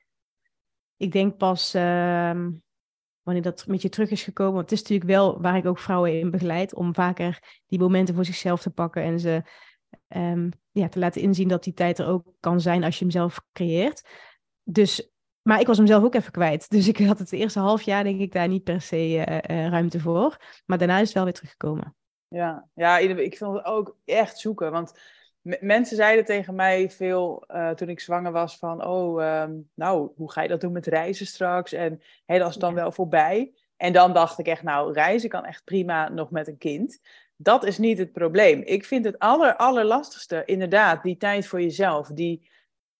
Ik 0.99 1.11
denk 1.11 1.37
pas 1.37 1.73
ehm, 1.73 2.51
wanneer 3.21 3.43
dat 3.43 3.67
met 3.67 3.81
je 3.81 3.89
terug 3.89 4.09
is 4.09 4.23
gekomen. 4.23 4.53
Want 4.53 4.69
het 4.69 4.79
is 4.79 4.81
natuurlijk 4.81 5.09
wel 5.09 5.41
waar 5.41 5.57
ik 5.57 5.65
ook 5.65 5.79
vrouwen 5.79 6.19
in 6.19 6.31
begeleid. 6.31 6.75
Om 6.75 6.93
vaker 6.93 7.61
die 7.67 7.79
momenten 7.79 8.15
voor 8.15 8.25
zichzelf 8.25 8.61
te 8.61 8.69
pakken. 8.69 9.03
En 9.03 9.19
ze 9.19 9.43
ehm, 10.07 10.49
ja, 10.71 10.89
te 10.89 10.99
laten 10.99 11.21
inzien 11.21 11.47
dat 11.47 11.63
die 11.63 11.73
tijd 11.73 11.99
er 11.99 12.07
ook 12.07 12.33
kan 12.39 12.61
zijn 12.61 12.83
als 12.83 12.97
je 12.97 13.03
hem 13.03 13.13
zelf 13.13 13.41
creëert. 13.53 14.07
Dus, 14.63 15.11
maar 15.41 15.59
ik 15.59 15.67
was 15.67 15.77
hem 15.77 15.87
zelf 15.87 16.03
ook 16.03 16.15
even 16.15 16.31
kwijt. 16.31 16.69
Dus 16.75 16.87
ik 16.87 16.97
had 16.97 17.19
het 17.19 17.31
eerste 17.31 17.59
half 17.59 17.81
jaar 17.81 18.03
denk 18.03 18.19
ik 18.19 18.31
daar 18.31 18.47
niet 18.47 18.63
per 18.63 18.81
se 18.81 18.95
eh, 18.95 19.63
eh, 19.65 19.71
ruimte 19.71 19.99
voor. 19.99 20.37
Maar 20.65 20.77
daarna 20.77 20.95
is 20.99 21.05
het 21.05 21.13
wel 21.13 21.23
weer 21.23 21.33
teruggekomen. 21.33 21.95
Ja, 22.27 22.69
ja 22.73 22.97
ik 22.97 23.37
vind 23.37 23.53
het 23.53 23.65
ook 23.65 23.97
echt 24.05 24.37
zoeken. 24.37 24.71
Want 24.71 24.93
mensen 25.59 25.95
zeiden 25.95 26.25
tegen 26.25 26.55
mij 26.55 26.89
veel 26.89 27.43
eh, 27.47 27.69
toen 27.69 27.89
ik 27.89 27.99
zwanger 27.99 28.31
was 28.31 28.57
van... 28.57 28.85
Oh, 28.85 29.23
ehm, 29.23 29.53
nou, 29.73 30.11
hoe 30.15 30.31
ga 30.31 30.41
je 30.41 30.47
dat 30.47 30.61
doen 30.61 30.71
met 30.71 30.87
reizen 30.87 31.25
straks? 31.25 31.73
En 31.73 32.01
hé, 32.25 32.37
dat 32.37 32.49
is 32.49 32.55
dan 32.55 32.69
Ja. 32.69 32.75
wel 32.75 32.91
voorbij. 32.91 33.53
En 33.77 33.93
dan 33.93 34.13
dacht 34.13 34.39
ik 34.39 34.47
echt, 34.47 34.63
nou, 34.63 34.93
reizen 34.93 35.29
kan 35.29 35.45
echt 35.45 35.63
prima 35.63 36.09
nog 36.09 36.31
met 36.31 36.47
een 36.47 36.57
kind. 36.57 36.99
Dat 37.35 37.65
is 37.65 37.77
niet 37.77 37.97
het 37.97 38.11
probleem. 38.11 38.61
Ik 38.61 38.85
vind 38.85 39.05
het 39.05 39.19
aller, 39.19 39.55
allerlastigste 39.55 40.43
inderdaad 40.45 41.03
die 41.03 41.17
tijd 41.17 41.47
voor 41.47 41.61
jezelf. 41.61 42.07
Die, 42.07 42.49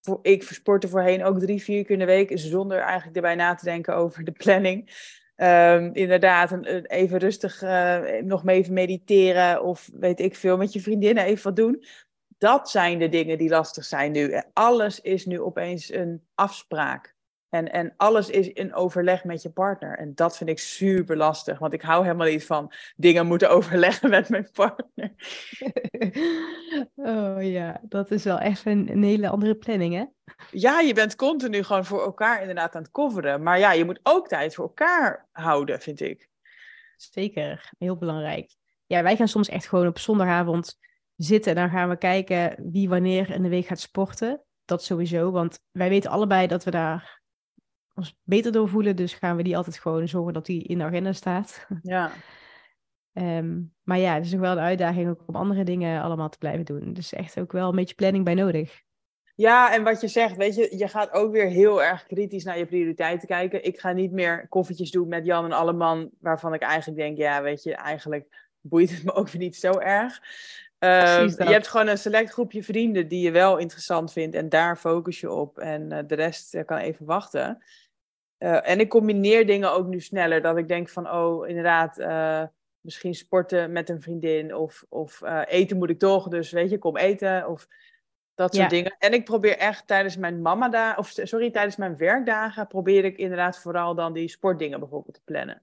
voor, 0.02 0.20
ik 0.22 0.44
sportte 0.44 0.88
voorheen 0.88 1.24
ook 1.24 1.40
drie, 1.40 1.64
vier 1.64 1.84
keer 1.84 1.92
in 1.92 2.00
de 2.00 2.06
week... 2.06 2.32
zonder 2.34 2.80
eigenlijk 2.80 3.16
erbij 3.16 3.36
na 3.36 3.56
te 3.56 3.66
denken 3.66 3.96
over 3.96 4.24
de 4.24 4.32
planning... 4.32 4.92
Ehm, 5.40 5.90
inderdaad, 5.94 6.52
een, 6.52 6.86
even 6.86 7.18
rustig 7.18 7.62
eh, 7.62 8.00
nog 8.22 8.44
mee 8.44 8.58
even 8.58 8.74
mediteren 8.74 9.64
of 9.64 9.90
weet 9.94 10.20
ik 10.20 10.36
veel, 10.36 10.58
met 10.58 10.74
je 10.74 10.82
vriendinnen 10.82 11.24
even 11.24 11.44
wat 11.44 11.56
doen. 11.56 11.84
Dat 12.40 12.70
zijn 12.70 13.00
de 13.00 13.10
dingen 13.10 13.38
die 13.38 13.50
lastig 13.50 13.86
zijn 13.86 14.12
nu. 14.12 14.42
Alles 14.54 15.02
is 15.02 15.26
nu 15.26 15.42
opeens 15.42 15.94
een 15.94 16.28
afspraak. 16.36 17.18
En, 17.50 17.72
en 17.72 17.94
alles 17.98 18.30
is 18.30 18.48
in 18.48 18.74
overleg 18.74 19.24
met 19.24 19.42
je 19.42 19.50
partner. 19.50 19.98
En 19.98 20.16
dat 20.16 20.38
vind 20.38 20.50
ik 20.50 20.60
super 20.60 21.18
lastig, 21.18 21.60
want 21.60 21.74
ik 21.74 21.82
hou 21.82 22.04
helemaal 22.04 22.28
niet 22.28 22.46
van 22.46 22.72
dingen 22.96 23.26
moeten 23.26 23.50
overleggen 23.56 24.10
met 24.10 24.30
mijn 24.30 24.50
partner. 24.54 25.14
oh 26.96 27.44
ja, 27.44 27.82
dat 27.84 28.12
is 28.12 28.24
wel 28.24 28.40
echt 28.40 28.66
een, 28.66 28.92
een 28.92 29.04
hele 29.04 29.30
andere 29.30 29.56
planning 29.56 29.94
hè? 29.94 30.06
Ja, 30.52 30.80
je 30.80 30.94
bent 30.94 31.16
continu 31.16 31.64
gewoon 31.64 31.86
voor 31.86 32.02
elkaar 32.02 32.40
inderdaad 32.40 32.76
aan 32.76 32.82
het 32.82 32.92
coveren. 32.92 33.44
Maar 33.44 33.60
ja, 33.60 33.72
je 33.72 33.86
moet 33.86 34.00
ook 34.04 34.28
tijd 34.28 34.56
voor 34.56 34.66
elkaar 34.66 35.28
houden, 35.32 35.80
vind 35.80 36.00
ik. 36.00 36.30
Zeker, 36.96 37.72
heel 37.78 37.98
belangrijk. 37.98 38.56
Ja, 38.86 39.04
wij 39.04 39.16
gaan 39.16 39.28
soms 39.28 39.50
echt 39.50 39.68
gewoon 39.68 39.88
op 39.88 40.00
zondagavond 40.00 40.78
zitten. 41.24 41.56
En 41.56 41.62
dan 41.62 41.70
gaan 41.70 41.90
we 41.90 41.98
kijken 41.98 42.72
wie 42.72 42.90
wanneer 42.90 43.30
in 43.30 43.44
de 43.44 43.50
week 43.50 43.66
gaat 43.66 43.80
sporten. 43.80 44.44
Dat 44.66 44.84
sowieso, 44.84 45.32
want 45.32 45.60
wij 45.72 45.90
weten 45.90 46.12
allebei 46.12 46.48
dat 46.48 46.64
we 46.64 46.72
daar 46.72 47.22
ons 47.94 48.16
beter 48.24 48.52
doorvoelen. 48.52 48.96
Dus 48.96 49.14
gaan 49.14 49.36
we 49.36 49.44
die 49.44 49.58
altijd 49.58 49.80
gewoon 49.80 50.08
zorgen 50.08 50.34
dat 50.34 50.46
die 50.46 50.64
in 50.64 50.78
de 50.78 50.84
agenda 50.84 51.14
staat. 51.14 51.68
Ja. 51.82 52.12
Ehm, 53.14 53.62
maar 53.84 53.98
ja, 53.98 54.14
het 54.14 54.26
is 54.26 54.34
ook 54.34 54.40
wel 54.40 54.56
de 54.56 54.62
uitdaging 54.62 55.10
ook 55.10 55.24
om 55.26 55.36
andere 55.36 55.64
dingen 55.64 56.02
allemaal 56.02 56.30
te 56.30 56.38
blijven 56.38 56.66
doen. 56.66 56.94
Dus 56.94 57.14
echt 57.14 57.40
ook 57.40 57.52
wel 57.52 57.70
een 57.70 57.76
beetje 57.76 57.96
planning 57.96 58.24
bij 58.26 58.34
nodig. 58.34 58.82
Ja, 59.36 59.74
en 59.74 59.84
wat 59.84 60.02
je 60.02 60.08
zegt, 60.08 60.36
weet 60.36 60.56
je, 60.56 60.78
je 60.78 60.88
gaat 60.88 61.12
ook 61.12 61.32
weer 61.32 61.48
heel 61.48 61.84
erg 61.84 62.06
kritisch 62.06 62.44
naar 62.44 62.58
je 62.58 62.66
prioriteiten 62.66 63.28
kijken. 63.28 63.64
Ik 63.64 63.80
ga 63.80 63.92
niet 63.92 64.12
meer 64.12 64.48
koffietjes 64.48 64.92
doen 64.92 65.08
met 65.08 65.26
Jan 65.26 65.46
en 65.46 65.52
Alleman, 65.52 66.10
waarvan 66.20 66.54
ik 66.54 66.62
eigenlijk 66.62 67.00
denk, 67.00 67.18
ja, 67.18 67.42
weet 67.42 67.64
je, 67.64 67.76
eigenlijk 67.76 68.50
boeit 68.62 68.90
het 68.92 69.04
me 69.04 69.14
ook 69.14 69.30
weer 69.30 69.42
niet 69.42 69.56
zo 69.56 69.72
erg. 69.72 70.22
Ehm, 70.80 71.28
je 71.28 71.44
hebt 71.44 71.68
gewoon 71.68 71.88
een 71.88 71.98
select 71.98 72.32
groepje 72.32 72.64
vrienden 72.64 73.08
die 73.08 73.22
je 73.22 73.32
wel 73.32 73.58
interessant 73.58 74.12
vindt 74.12 74.36
en 74.36 74.50
daar 74.50 74.78
focus 74.78 75.20
je 75.20 75.32
op. 75.32 75.58
En 75.58 75.94
uh, 75.94 76.00
de 76.08 76.16
rest 76.16 76.56
uh, 76.56 76.66
kan 76.66 76.78
even 76.78 77.06
wachten. 77.06 77.64
Uh, 78.40 78.70
en 78.70 78.80
ik 78.80 78.90
combineer 78.90 79.46
dingen 79.46 79.72
ook 79.72 79.88
nu 79.88 80.00
sneller, 80.00 80.42
dat 80.42 80.58
ik 80.58 80.68
denk 80.68 80.90
van, 80.90 81.12
oh, 81.12 81.48
inderdaad, 81.48 81.98
misschien 82.82 83.16
sporten 83.16 83.72
met 83.72 83.90
een 83.90 84.02
vriendin 84.02 84.56
of, 84.56 84.86
of 84.90 85.22
eten 85.46 85.78
moet 85.78 85.90
ik 85.90 86.00
toch, 86.00 86.28
dus 86.28 86.52
weet 86.52 86.70
je, 86.70 86.78
kom 86.78 86.98
eten. 86.98 87.48
Of 87.48 87.68
dat 88.36 88.56
soort 88.56 88.70
dingen. 88.70 88.96
En 89.00 89.14
ik 89.14 89.26
probeer 89.26 89.58
echt 89.58 89.88
tijdens 89.88 90.18
mijn 90.18 90.42
mama 90.42 90.70
daar, 90.70 90.98
of 90.98 91.10
sorry, 91.24 91.52
tijdens 91.52 91.76
mijn 91.76 91.98
werkdagen 91.98 92.68
probeer 92.68 93.06
ik 93.06 93.18
inderdaad 93.18 93.60
vooral 93.60 93.96
dan 93.96 94.14
die 94.14 94.30
sportdingen 94.30 94.80
bijvoorbeeld 94.80 95.16
te 95.16 95.22
plannen. 95.26 95.62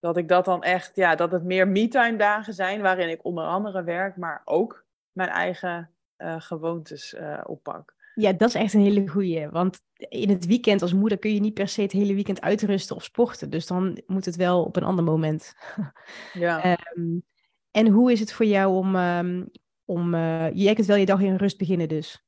Dat 0.00 0.16
ik 0.16 0.28
dat 0.28 0.44
dan 0.44 0.62
echt, 0.62 0.96
ja, 0.96 1.14
dat 1.14 1.32
het 1.32 1.44
meer 1.44 1.68
me-time 1.68 2.16
dagen 2.16 2.54
zijn 2.54 2.80
waarin 2.80 3.08
ik 3.08 3.24
onder 3.24 3.44
andere 3.44 3.82
werk, 3.82 4.16
maar 4.16 4.42
ook 4.44 4.84
mijn 5.12 5.28
eigen 5.28 5.90
uh, 6.18 6.34
gewoontes 6.38 7.14
uh, 7.14 7.40
oppak. 7.46 7.94
Ja, 8.14 8.32
dat 8.32 8.48
is 8.48 8.54
echt 8.54 8.74
een 8.74 8.80
hele 8.80 9.08
goeie. 9.08 9.48
Want 9.48 9.80
in 9.94 10.28
het 10.28 10.46
weekend 10.46 10.82
als 10.82 10.92
moeder 10.92 11.18
kun 11.18 11.34
je 11.34 11.40
niet 11.40 11.54
per 11.54 11.68
se 11.68 11.82
het 11.82 11.92
hele 11.92 12.14
weekend 12.14 12.40
uitrusten 12.40 12.96
of 12.96 13.04
sporten. 13.04 13.50
Dus 13.50 13.66
dan 13.66 14.02
moet 14.06 14.24
het 14.24 14.36
wel 14.36 14.64
op 14.64 14.76
een 14.76 14.82
ander 14.84 15.04
moment. 15.04 15.54
Ja. 16.32 16.78
um, 16.94 17.22
en 17.70 17.88
hoe 17.88 18.12
is 18.12 18.20
het 18.20 18.32
voor 18.32 18.46
jou 18.46 18.74
om, 18.74 18.96
um, 18.96 19.50
om 19.84 20.14
uh, 20.14 20.54
jij 20.54 20.74
kunt 20.74 20.86
wel 20.86 20.96
je 20.96 21.06
dag 21.06 21.20
in 21.20 21.36
rust 21.36 21.58
beginnen 21.58 21.88
dus, 21.88 22.24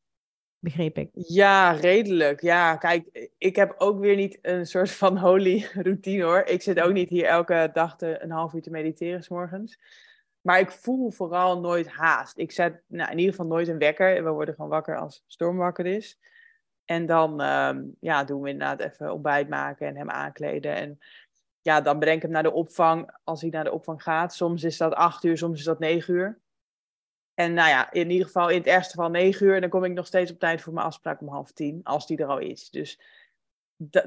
begreep 0.62 0.98
ik. 0.98 1.11
Ja, 1.12 1.72
redelijk. 1.72 2.40
Ja, 2.40 2.77
kijk, 2.77 3.29
ik 3.38 3.57
heb 3.57 3.75
ook 3.79 3.98
weer 3.98 4.16
niet 4.16 4.38
een 4.42 4.66
soort 4.66 4.90
van 4.90 5.18
holy 5.18 5.68
routine 5.83 6.22
hoor. 6.22 6.42
Ik 6.42 6.62
zit 6.62 6.81
ook 6.81 6.92
niet 6.92 7.09
hier 7.09 7.25
elke 7.25 7.70
dag 7.72 7.96
te, 7.96 8.22
een 8.22 8.31
half 8.31 8.53
uur 8.53 8.62
te 8.62 8.70
mediteren 8.70 9.22
s. 9.22 9.29
Maar 10.40 10.61
ik 10.61 10.70
voel 10.70 11.11
vooral 11.11 11.61
nooit 11.61 11.88
haast. 11.88 12.38
Ik 12.38 12.53
zet 12.53 12.83
nou, 12.87 13.11
in 13.11 13.18
ieder 13.18 13.35
geval 13.35 13.51
nooit 13.51 13.68
een 13.68 13.79
wekker. 13.79 14.25
We 14.25 14.31
worden 14.31 14.55
gewoon 14.55 14.70
wakker 14.70 14.98
als 14.98 15.25
Storm 15.27 15.57
wakker 15.57 15.87
is. 15.87 16.18
En 16.85 17.07
dan 17.07 17.40
um, 17.40 17.96
ja, 18.01 18.25
doen 18.25 18.42
we 18.42 18.48
inderdaad 18.48 18.81
even 18.81 19.12
ontbijt 19.12 19.48
maken 19.48 19.87
en 19.87 19.96
hem 19.96 20.11
aankleden. 20.11 20.75
En 20.75 20.98
ja, 21.61 21.81
dan 21.81 21.98
breng 21.98 22.16
ik 22.16 22.22
hem 22.22 22.31
naar 22.31 22.42
de 22.42 22.53
opvang 22.53 23.18
als 23.25 23.40
hij 23.40 23.51
naar 23.51 23.64
de 23.64 23.72
opvang 23.72 24.03
gaat. 24.03 24.35
Soms 24.35 24.64
is 24.64 24.77
dat 24.77 24.94
acht 24.94 25.25
uur, 25.25 25.38
soms 25.38 25.59
is 25.59 25.64
dat 25.64 25.79
negen 25.79 26.14
uur. 26.14 26.40
En 27.43 27.55
nou 27.55 27.69
ja, 27.69 27.93
in 27.93 28.11
ieder 28.11 28.27
geval 28.27 28.49
in 28.49 28.59
het 28.59 28.67
ergste 28.67 28.95
geval 28.95 29.11
negen 29.11 29.47
uur. 29.47 29.55
En 29.55 29.61
dan 29.61 29.71
kom 29.71 29.85
ik 29.85 29.93
nog 29.93 30.07
steeds 30.07 30.31
op 30.31 30.39
tijd 30.39 30.61
voor 30.61 30.73
mijn 30.73 30.87
afspraak 30.87 31.21
om 31.21 31.29
half 31.29 31.53
tien, 31.53 31.81
als 31.83 32.07
die 32.07 32.17
er 32.17 32.27
al 32.27 32.39
is. 32.39 32.71
Dus 32.71 33.01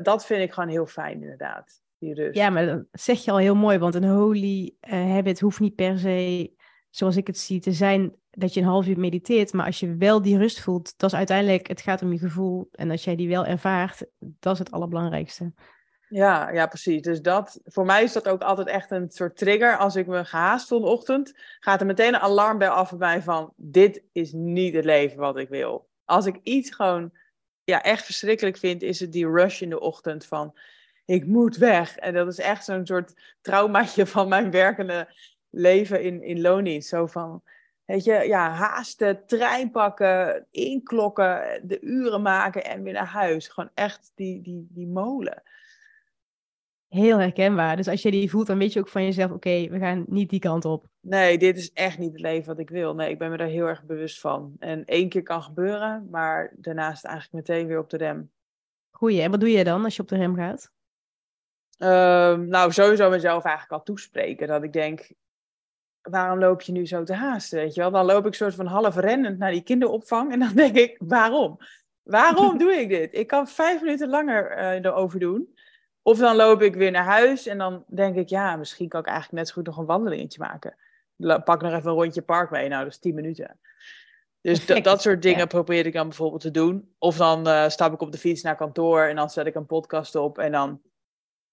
dat 0.01 0.25
vind 0.25 0.41
ik 0.41 0.53
gewoon 0.53 0.69
heel 0.69 0.85
fijn, 0.85 1.21
inderdaad. 1.21 1.83
Die 1.97 2.13
rust. 2.13 2.35
Ja, 2.35 2.49
maar 2.49 2.65
dat 2.65 2.85
zeg 2.91 3.23
je 3.23 3.31
al 3.31 3.37
heel 3.37 3.55
mooi. 3.55 3.77
Want 3.77 3.95
een 3.95 4.09
holy 4.09 4.75
uh, 4.81 5.11
habit 5.11 5.39
hoeft 5.39 5.59
niet 5.59 5.75
per 5.75 5.99
se, 5.99 6.53
zoals 6.89 7.15
ik 7.15 7.27
het 7.27 7.37
zie, 7.37 7.59
te 7.59 7.71
zijn 7.71 8.15
dat 8.31 8.53
je 8.53 8.59
een 8.59 8.65
half 8.65 8.87
uur 8.87 8.99
mediteert. 8.99 9.53
Maar 9.53 9.65
als 9.65 9.79
je 9.79 9.95
wel 9.95 10.21
die 10.21 10.37
rust 10.37 10.59
voelt, 10.59 10.93
dat 10.97 11.11
is 11.11 11.17
uiteindelijk, 11.17 11.67
het 11.67 11.81
gaat 11.81 12.01
om 12.01 12.11
je 12.11 12.19
gevoel. 12.19 12.69
En 12.71 12.91
als 12.91 13.03
jij 13.03 13.15
die 13.15 13.29
wel 13.29 13.45
ervaart, 13.45 14.05
dat 14.19 14.53
is 14.53 14.59
het 14.59 14.71
allerbelangrijkste. 14.71 15.53
Ja, 16.09 16.49
ja, 16.51 16.67
precies. 16.67 17.01
Dus 17.01 17.21
dat, 17.21 17.59
voor 17.65 17.85
mij 17.85 18.03
is 18.03 18.13
dat 18.13 18.27
ook 18.27 18.41
altijd 18.41 18.67
echt 18.67 18.91
een 18.91 19.09
soort 19.09 19.37
trigger. 19.37 19.77
Als 19.77 19.95
ik 19.95 20.07
me 20.07 20.25
gehaast 20.25 20.67
voel 20.67 20.79
de 20.79 20.87
ochtend, 20.87 21.33
gaat 21.59 21.79
er 21.79 21.85
meteen 21.85 22.13
een 22.13 22.19
alarmbel 22.19 22.69
af 22.69 22.89
bij 22.89 22.97
mij 22.97 23.21
van: 23.21 23.53
dit 23.55 24.03
is 24.11 24.31
niet 24.31 24.73
het 24.75 24.85
leven 24.85 25.17
wat 25.17 25.37
ik 25.37 25.49
wil. 25.49 25.89
Als 26.05 26.25
ik 26.25 26.39
iets 26.43 26.71
gewoon 26.71 27.11
ja, 27.63 27.83
echt 27.83 28.05
verschrikkelijk 28.05 28.57
vind, 28.57 28.81
is 28.81 28.99
het 28.99 29.11
die 29.11 29.29
rush 29.29 29.61
in 29.61 29.69
de 29.69 29.79
ochtend 29.79 30.25
van: 30.25 30.53
ik 31.05 31.25
moet 31.25 31.57
weg. 31.57 31.97
En 31.97 32.13
dat 32.13 32.27
is 32.27 32.39
echt 32.39 32.65
zo'n 32.65 32.85
soort 32.85 33.13
traumaatje 33.41 34.05
van 34.15 34.27
mijn 34.27 34.51
werkende 34.51 35.07
leven 35.49 36.01
in, 36.01 36.43
in. 36.65 36.81
Zo 36.81 37.05
van, 37.05 37.43
weet 37.85 38.03
je, 38.03 38.13
ja, 38.13 38.49
haasten, 38.49 39.25
trein 39.25 39.71
pakken, 39.71 40.47
inklokken, 40.51 41.61
de 41.63 41.81
uren 41.81 42.21
maken 42.21 42.63
en 42.63 42.83
weer 42.83 42.93
naar 42.93 43.05
huis. 43.05 43.47
Gewoon 43.47 43.71
echt 43.73 44.11
die, 44.15 44.41
die, 44.41 44.67
die 44.69 44.87
molen. 44.87 45.43
Heel 46.95 47.17
herkenbaar. 47.17 47.75
Dus 47.75 47.87
als 47.87 48.01
je 48.01 48.11
die 48.11 48.29
voelt, 48.29 48.47
dan 48.47 48.57
weet 48.57 48.73
je 48.73 48.79
ook 48.79 48.87
van 48.87 49.03
jezelf: 49.03 49.31
oké, 49.31 49.67
we 49.69 49.79
gaan 49.79 50.05
niet 50.07 50.29
die 50.29 50.39
kant 50.39 50.65
op. 50.65 50.85
Nee, 50.99 51.37
dit 51.37 51.57
is 51.57 51.71
echt 51.71 51.97
niet 51.97 52.11
het 52.11 52.21
leven 52.21 52.47
wat 52.47 52.59
ik 52.59 52.69
wil. 52.69 52.95
Nee, 52.95 53.09
ik 53.09 53.17
ben 53.17 53.31
me 53.31 53.37
daar 53.37 53.47
heel 53.47 53.67
erg 53.67 53.83
bewust 53.83 54.19
van. 54.19 54.55
En 54.59 54.85
één 54.85 55.09
keer 55.09 55.23
kan 55.23 55.43
gebeuren, 55.43 56.07
maar 56.11 56.53
daarnaast 56.55 57.05
eigenlijk 57.05 57.47
meteen 57.47 57.67
weer 57.67 57.79
op 57.79 57.89
de 57.89 57.97
rem. 57.97 58.31
Goeie. 58.91 59.21
En 59.21 59.31
wat 59.31 59.39
doe 59.39 59.49
je 59.49 59.63
dan 59.63 59.83
als 59.83 59.95
je 59.95 60.01
op 60.01 60.07
de 60.07 60.15
rem 60.15 60.35
gaat? 60.35 60.71
Um, 61.77 62.47
nou, 62.47 62.71
sowieso 62.71 63.09
mezelf 63.09 63.43
eigenlijk 63.43 63.73
al 63.79 63.83
toespreken. 63.83 64.47
Dat 64.47 64.63
ik 64.63 64.73
denk, 64.73 65.11
waarom 66.01 66.39
loop 66.39 66.61
je 66.61 66.71
nu 66.71 66.87
zo 66.87 67.03
te 67.03 67.13
haasten? 67.13 67.59
Weet 67.59 67.73
je 67.73 67.81
wel? 67.81 67.91
Dan 67.91 68.05
loop 68.05 68.25
ik 68.25 68.33
soort 68.33 68.55
van 68.55 68.65
half 68.65 68.95
rennend 68.95 69.37
naar 69.37 69.51
die 69.51 69.63
kinderopvang. 69.63 70.31
En 70.31 70.39
dan 70.39 70.53
denk 70.63 70.75
ik, 70.75 70.95
waarom? 70.99 71.57
Waarom 72.03 72.57
doe 72.63 72.71
ik 72.71 72.89
dit? 72.89 73.13
Ik 73.13 73.27
kan 73.27 73.47
vijf 73.47 73.81
minuten 73.81 74.09
langer 74.09 74.57
uh, 74.57 74.73
erover 74.73 75.19
doen. 75.19 75.54
Of 76.07 76.17
dan 76.17 76.35
loop 76.35 76.61
ik 76.61 76.75
weer 76.75 76.91
naar 76.91 77.03
huis 77.03 77.47
en 77.47 77.57
dan 77.57 77.83
denk 77.87 78.15
ik, 78.15 78.29
ja, 78.29 78.55
misschien 78.55 78.87
kan 78.89 78.99
ik 78.99 79.05
eigenlijk 79.05 79.37
net 79.37 79.47
zo 79.47 79.53
goed 79.53 79.65
nog 79.65 79.77
een 79.77 79.85
wandelingetje 79.85 80.39
maken. 80.39 80.75
Pak 81.43 81.61
nog 81.61 81.73
even 81.73 81.89
een 81.89 81.95
rondje 81.95 82.21
park 82.21 82.51
mee, 82.51 82.69
nou, 82.69 82.83
dat 82.83 82.91
is 82.91 82.99
10 82.99 83.15
minuten. 83.15 83.59
Dus 84.41 84.65
dat 84.83 85.01
soort 85.01 85.21
dingen 85.21 85.39
ja. 85.39 85.45
probeer 85.45 85.85
ik 85.85 85.93
dan 85.93 86.07
bijvoorbeeld 86.07 86.41
te 86.41 86.51
doen. 86.51 86.93
Of 86.97 87.17
dan 87.17 87.47
uh, 87.47 87.69
stap 87.69 87.93
ik 87.93 88.01
op 88.01 88.11
de 88.11 88.17
fiets 88.17 88.41
naar 88.41 88.55
kantoor 88.55 89.01
en 89.01 89.15
dan 89.15 89.29
zet 89.29 89.45
ik 89.45 89.55
een 89.55 89.65
podcast 89.65 90.15
op. 90.15 90.37
En 90.37 90.51
dan, 90.51 90.81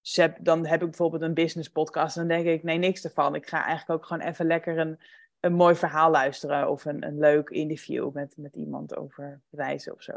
zet, 0.00 0.36
dan 0.40 0.66
heb 0.66 0.80
ik 0.80 0.88
bijvoorbeeld 0.88 1.22
een 1.22 1.34
business 1.34 1.70
podcast. 1.70 2.16
En 2.16 2.28
dan 2.28 2.42
denk 2.42 2.56
ik, 2.56 2.62
nee, 2.62 2.78
niks 2.78 3.04
ervan. 3.04 3.34
Ik 3.34 3.48
ga 3.48 3.64
eigenlijk 3.64 4.00
ook 4.00 4.06
gewoon 4.06 4.22
even 4.22 4.46
lekker 4.46 4.78
een, 4.78 4.98
een 5.40 5.54
mooi 5.54 5.74
verhaal 5.74 6.10
luisteren. 6.10 6.70
Of 6.70 6.84
een, 6.84 7.06
een 7.06 7.18
leuk 7.18 7.50
interview 7.50 8.12
met, 8.12 8.34
met 8.36 8.56
iemand 8.56 8.96
over 8.96 9.40
reizen 9.50 9.94
of 9.94 10.02
zo. 10.02 10.12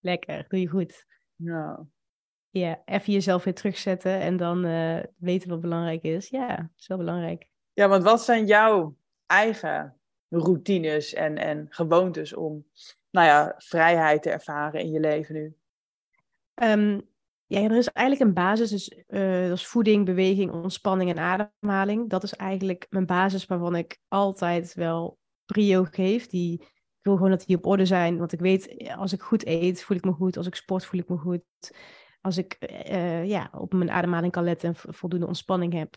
Lekker, 0.00 0.44
doe 0.48 0.60
je 0.60 0.68
goed. 0.68 1.06
Ja. 1.36 1.86
Ja, 2.56 2.82
even 2.84 3.12
jezelf 3.12 3.44
weer 3.44 3.54
terugzetten 3.54 4.20
en 4.20 4.36
dan 4.36 4.66
uh, 4.66 4.98
weten 5.16 5.48
wat 5.48 5.60
belangrijk 5.60 6.02
is. 6.02 6.28
Ja, 6.28 6.56
dat 6.56 6.68
is 6.76 6.86
wel 6.86 6.98
belangrijk. 6.98 7.48
Ja, 7.72 7.88
want 7.88 8.02
wat 8.02 8.22
zijn 8.24 8.46
jouw 8.46 8.96
eigen 9.26 9.96
routines 10.28 11.14
en, 11.14 11.38
en 11.38 11.66
gewoontes 11.70 12.34
om 12.34 12.66
nou 13.10 13.26
ja, 13.26 13.54
vrijheid 13.56 14.22
te 14.22 14.30
ervaren 14.30 14.80
in 14.80 14.90
je 14.90 15.00
leven 15.00 15.34
nu? 15.34 15.56
Um, 16.62 17.08
ja, 17.46 17.60
er 17.60 17.76
is 17.76 17.88
eigenlijk 17.88 18.28
een 18.28 18.34
basis, 18.34 18.70
dus 18.70 18.90
uh, 19.08 19.48
dat 19.48 19.58
is 19.58 19.66
voeding, 19.66 20.04
beweging, 20.04 20.52
ontspanning 20.52 21.10
en 21.10 21.18
ademhaling. 21.18 22.10
Dat 22.10 22.22
is 22.22 22.34
eigenlijk 22.34 22.86
mijn 22.90 23.06
basis 23.06 23.46
waarvan 23.46 23.76
ik 23.76 23.98
altijd 24.08 24.74
wel 24.74 25.18
prio 25.44 25.84
geef. 25.90 26.26
Die, 26.26 26.60
ik 26.60 27.00
wil 27.02 27.14
gewoon 27.14 27.30
dat 27.30 27.46
die 27.46 27.56
op 27.56 27.66
orde 27.66 27.86
zijn, 27.86 28.18
want 28.18 28.32
ik 28.32 28.40
weet, 28.40 28.94
als 28.96 29.12
ik 29.12 29.22
goed 29.22 29.46
eet, 29.46 29.82
voel 29.82 29.96
ik 29.96 30.04
me 30.04 30.12
goed. 30.12 30.36
Als 30.36 30.46
ik 30.46 30.54
sport, 30.54 30.84
voel 30.84 31.00
ik 31.00 31.08
me 31.08 31.16
goed 31.16 31.42
als 32.24 32.36
ik 32.38 32.56
uh, 32.90 33.24
ja, 33.24 33.50
op 33.52 33.72
mijn 33.72 33.90
ademhaling 33.90 34.32
kan 34.32 34.44
letten 34.44 34.68
en 34.68 34.94
voldoende 34.94 35.26
ontspanning 35.26 35.72
heb, 35.72 35.96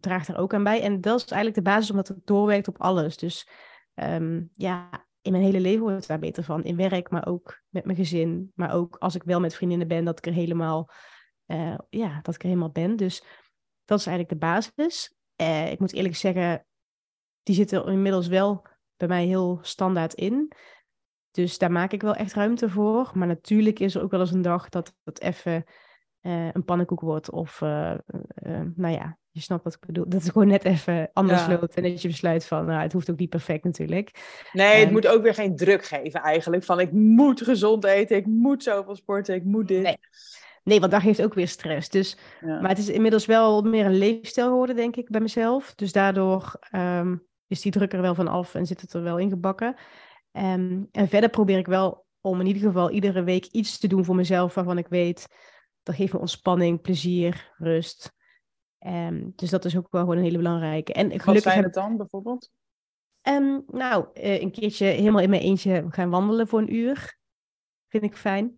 draagt 0.00 0.28
er 0.28 0.36
ook 0.36 0.54
aan 0.54 0.64
bij. 0.64 0.82
En 0.82 1.00
dat 1.00 1.16
is 1.20 1.26
eigenlijk 1.26 1.54
de 1.64 1.70
basis 1.70 1.90
omdat 1.90 2.08
het 2.08 2.26
doorwerkt 2.26 2.68
op 2.68 2.80
alles. 2.80 3.16
Dus 3.16 3.48
um, 3.94 4.50
ja, 4.56 5.06
in 5.22 5.32
mijn 5.32 5.44
hele 5.44 5.60
leven 5.60 5.80
wordt 5.80 5.96
het 5.96 6.06
daar 6.06 6.18
beter 6.18 6.44
van. 6.44 6.64
In 6.64 6.76
werk, 6.76 7.10
maar 7.10 7.26
ook 7.26 7.62
met 7.68 7.84
mijn 7.84 7.96
gezin. 7.96 8.52
Maar 8.54 8.72
ook 8.72 8.96
als 8.96 9.14
ik 9.14 9.22
wel 9.22 9.40
met 9.40 9.54
vriendinnen 9.54 9.88
ben, 9.88 10.04
dat 10.04 10.18
ik 10.18 10.26
er 10.26 10.32
helemaal, 10.32 10.90
uh, 11.46 11.78
ja, 11.88 12.20
dat 12.22 12.34
ik 12.34 12.42
er 12.42 12.48
helemaal 12.48 12.70
ben. 12.70 12.96
Dus 12.96 13.24
dat 13.84 13.98
is 13.98 14.06
eigenlijk 14.06 14.40
de 14.40 14.46
basis. 14.46 15.14
Ik 15.70 15.78
moet 15.78 15.92
eerlijk 15.92 16.16
zeggen, 16.16 16.66
die 17.42 17.54
zit 17.54 17.72
er 17.72 17.88
inmiddels 17.88 18.26
wel 18.26 18.66
bij 18.96 19.08
mij 19.08 19.26
heel 19.26 19.58
standaard 19.62 20.14
in. 20.14 20.52
Dus 21.36 21.58
daar 21.58 21.72
maak 21.72 21.92
ik 21.92 22.02
wel 22.02 22.14
echt 22.14 22.34
ruimte 22.34 22.68
voor. 22.68 23.10
Maar 23.14 23.26
natuurlijk 23.26 23.78
is 23.78 23.94
er 23.94 24.02
ook 24.02 24.10
wel 24.10 24.20
eens 24.20 24.32
een 24.32 24.42
dag 24.42 24.68
dat 24.68 24.94
het 25.04 25.20
even 25.20 25.64
uh, 26.22 26.48
een 26.52 26.64
pannenkoek 26.64 27.00
wordt. 27.00 27.30
Of, 27.30 27.60
uh, 27.60 27.94
uh, 28.46 28.60
nou 28.74 28.94
ja, 28.94 29.18
je 29.30 29.40
snapt 29.40 29.64
wat 29.64 29.74
ik 29.74 29.86
bedoel. 29.86 30.08
Dat 30.08 30.22
het 30.22 30.32
gewoon 30.32 30.48
net 30.48 30.64
even 30.64 31.10
anders 31.12 31.46
ja. 31.46 31.48
loopt. 31.48 31.74
En 31.74 31.82
dat 31.82 32.02
je 32.02 32.08
besluit 32.08 32.46
van, 32.46 32.66
nou, 32.66 32.82
het 32.82 32.92
hoeft 32.92 33.10
ook 33.10 33.18
niet 33.18 33.30
perfect 33.30 33.64
natuurlijk. 33.64 34.10
Nee, 34.52 34.78
het 34.78 34.86
um, 34.86 34.92
moet 34.92 35.06
ook 35.06 35.22
weer 35.22 35.34
geen 35.34 35.56
druk 35.56 35.84
geven 35.84 36.20
eigenlijk. 36.20 36.64
Van, 36.64 36.80
ik 36.80 36.92
moet 36.92 37.42
gezond 37.42 37.84
eten, 37.84 38.16
ik 38.16 38.26
moet 38.26 38.62
zoveel 38.62 38.96
sporten, 38.96 39.34
ik 39.34 39.44
moet 39.44 39.68
dit. 39.68 39.82
Nee. 39.82 39.98
Nee, 40.62 40.80
want 40.80 40.92
dat 40.92 41.02
geeft 41.02 41.22
ook 41.22 41.34
weer 41.34 41.48
stress. 41.48 41.88
Dus, 41.88 42.18
ja. 42.40 42.60
Maar 42.60 42.70
het 42.70 42.78
is 42.78 42.88
inmiddels 42.88 43.26
wel 43.26 43.62
meer 43.62 43.86
een 43.86 43.98
leefstijl 43.98 44.48
geworden, 44.48 44.76
denk 44.76 44.96
ik, 44.96 45.10
bij 45.10 45.20
mezelf. 45.20 45.74
Dus 45.74 45.92
daardoor 45.92 46.58
um, 46.72 47.26
is 47.46 47.60
die 47.60 47.72
druk 47.72 47.92
er 47.92 48.00
wel 48.00 48.14
van 48.14 48.28
af 48.28 48.54
en 48.54 48.66
zit 48.66 48.80
het 48.80 48.92
er 48.92 49.02
wel 49.02 49.18
ingebakken. 49.18 49.76
Um, 50.36 50.88
en 50.92 51.08
verder 51.08 51.30
probeer 51.30 51.58
ik 51.58 51.66
wel 51.66 52.06
om 52.20 52.40
in 52.40 52.46
ieder 52.46 52.62
geval 52.62 52.90
iedere 52.90 53.22
week 53.22 53.46
iets 53.46 53.78
te 53.78 53.88
doen 53.88 54.04
voor 54.04 54.14
mezelf 54.14 54.54
waarvan 54.54 54.78
ik 54.78 54.88
weet, 54.88 55.26
dat 55.82 55.94
geeft 55.94 56.12
me 56.12 56.18
ontspanning, 56.18 56.80
plezier, 56.80 57.52
rust. 57.56 58.14
Um, 58.86 59.32
dus 59.36 59.50
dat 59.50 59.64
is 59.64 59.76
ook 59.76 59.86
wel 59.90 60.00
gewoon 60.00 60.16
een 60.16 60.22
hele 60.22 60.36
belangrijke. 60.36 60.92
En 60.92 61.06
gelukkig 61.06 61.32
Wat 61.34 61.42
zijn 61.42 61.64
het 61.64 61.74
dan 61.74 61.96
bijvoorbeeld? 61.96 62.50
Um, 63.28 63.64
nou, 63.66 64.06
uh, 64.14 64.40
een 64.40 64.50
keertje 64.50 64.86
helemaal 64.86 65.22
in 65.22 65.30
mijn 65.30 65.42
eentje 65.42 65.86
gaan 65.88 66.10
wandelen 66.10 66.48
voor 66.48 66.58
een 66.58 66.74
uur. 66.74 67.18
Vind 67.88 68.02
ik 68.02 68.16
fijn. 68.16 68.56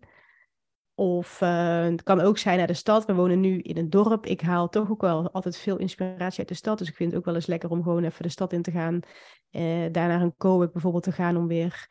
Of 0.99 1.41
uh, 1.41 1.83
het 1.83 2.03
kan 2.03 2.19
ook 2.19 2.37
zijn 2.37 2.57
naar 2.57 2.67
de 2.67 2.73
stad. 2.73 3.05
We 3.05 3.13
wonen 3.13 3.39
nu 3.39 3.59
in 3.59 3.77
een 3.77 3.89
dorp. 3.89 4.25
Ik 4.25 4.41
haal 4.41 4.69
toch 4.69 4.89
ook 4.89 5.01
wel 5.01 5.31
altijd 5.31 5.57
veel 5.57 5.77
inspiratie 5.77 6.39
uit 6.39 6.47
de 6.47 6.53
stad. 6.53 6.77
Dus 6.77 6.89
ik 6.89 6.95
vind 6.95 7.09
het 7.09 7.19
ook 7.19 7.25
wel 7.25 7.35
eens 7.35 7.45
lekker 7.45 7.69
om 7.69 7.83
gewoon 7.83 8.03
even 8.03 8.23
de 8.23 8.29
stad 8.29 8.53
in 8.53 8.61
te 8.61 8.71
gaan. 8.71 8.99
Uh, 9.51 9.85
daar 9.91 10.07
naar 10.07 10.21
een 10.21 10.35
co 10.37 10.57
bijvoorbeeld 10.57 11.03
te 11.03 11.11
gaan 11.11 11.37
om 11.37 11.47
weer 11.47 11.87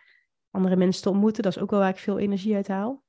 andere 0.51 0.77
mensen 0.77 1.03
te 1.03 1.11
ontmoeten. 1.11 1.43
Dat 1.43 1.57
is 1.57 1.63
ook 1.63 1.71
wel 1.71 1.79
waar 1.79 1.89
ik 1.89 1.99
veel 1.99 2.19
energie 2.19 2.55
uit 2.55 2.69
haal. 2.69 3.03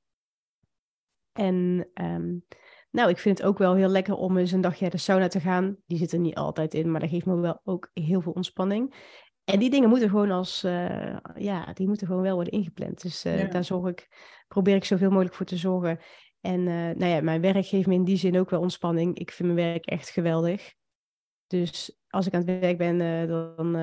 En 1.32 1.90
um, 1.94 2.46
nou, 2.92 3.10
ik 3.10 3.18
vind 3.18 3.38
het 3.38 3.48
ook 3.48 3.58
wel 3.58 3.76
heel 3.76 3.90
lekker 3.90 4.16
om 4.16 4.38
eens 4.38 4.52
een 4.52 4.62
dagje 4.62 4.82
naar 4.82 4.92
de 4.92 4.98
sauna 4.98 5.28
te 5.28 5.40
gaan. 5.40 5.78
Die 5.86 5.98
zit 5.98 6.12
er 6.12 6.20
niet 6.20 6.36
altijd 6.36 6.74
in, 6.74 6.92
maar 6.92 7.00
dat 7.00 7.10
geeft 7.10 7.26
me 7.26 7.36
wel 7.36 7.62
ook 7.64 7.90
heel 7.94 8.22
veel 8.22 8.32
ontspanning. 8.32 8.96
En 9.52 9.60
die 9.60 9.70
dingen 9.70 9.90
moeten 9.90 10.10
gewoon 10.10 10.32
als, 10.32 10.64
uh, 10.64 11.18
ja, 11.36 11.74
die 11.74 11.88
moeten 11.88 12.08
gewoon 12.08 12.22
wel 12.22 12.36
worden 12.36 12.54
ingepland. 12.54 13.02
Dus 13.02 13.26
uh, 13.26 13.50
daar 13.50 13.64
zorg 13.64 13.90
ik, 13.90 14.08
probeer 14.48 14.76
ik 14.76 14.86
zoveel 14.86 15.10
mogelijk 15.10 15.36
voor 15.36 15.46
te 15.46 15.58
zorgen. 15.58 16.00
En 16.42 16.60
uh, 16.60 16.74
nou 16.74 17.06
ja, 17.06 17.22
mijn 17.22 17.42
werk 17.42 17.66
geeft 17.66 17.88
me 17.88 17.94
in 17.94 18.04
die 18.04 18.18
zin 18.18 18.40
ook 18.40 18.50
wel 18.50 18.60
ontspanning. 18.60 19.18
Ik 19.18 19.32
vind 19.32 19.54
mijn 19.54 19.70
werk 19.72 19.86
echt 19.86 20.10
geweldig. 20.10 20.74
Dus 21.48 21.98
als 22.08 22.28
ik 22.28 22.34
aan 22.34 22.46
het 22.46 22.60
werk 22.60 22.78
ben, 22.78 23.28
dan 23.28 23.76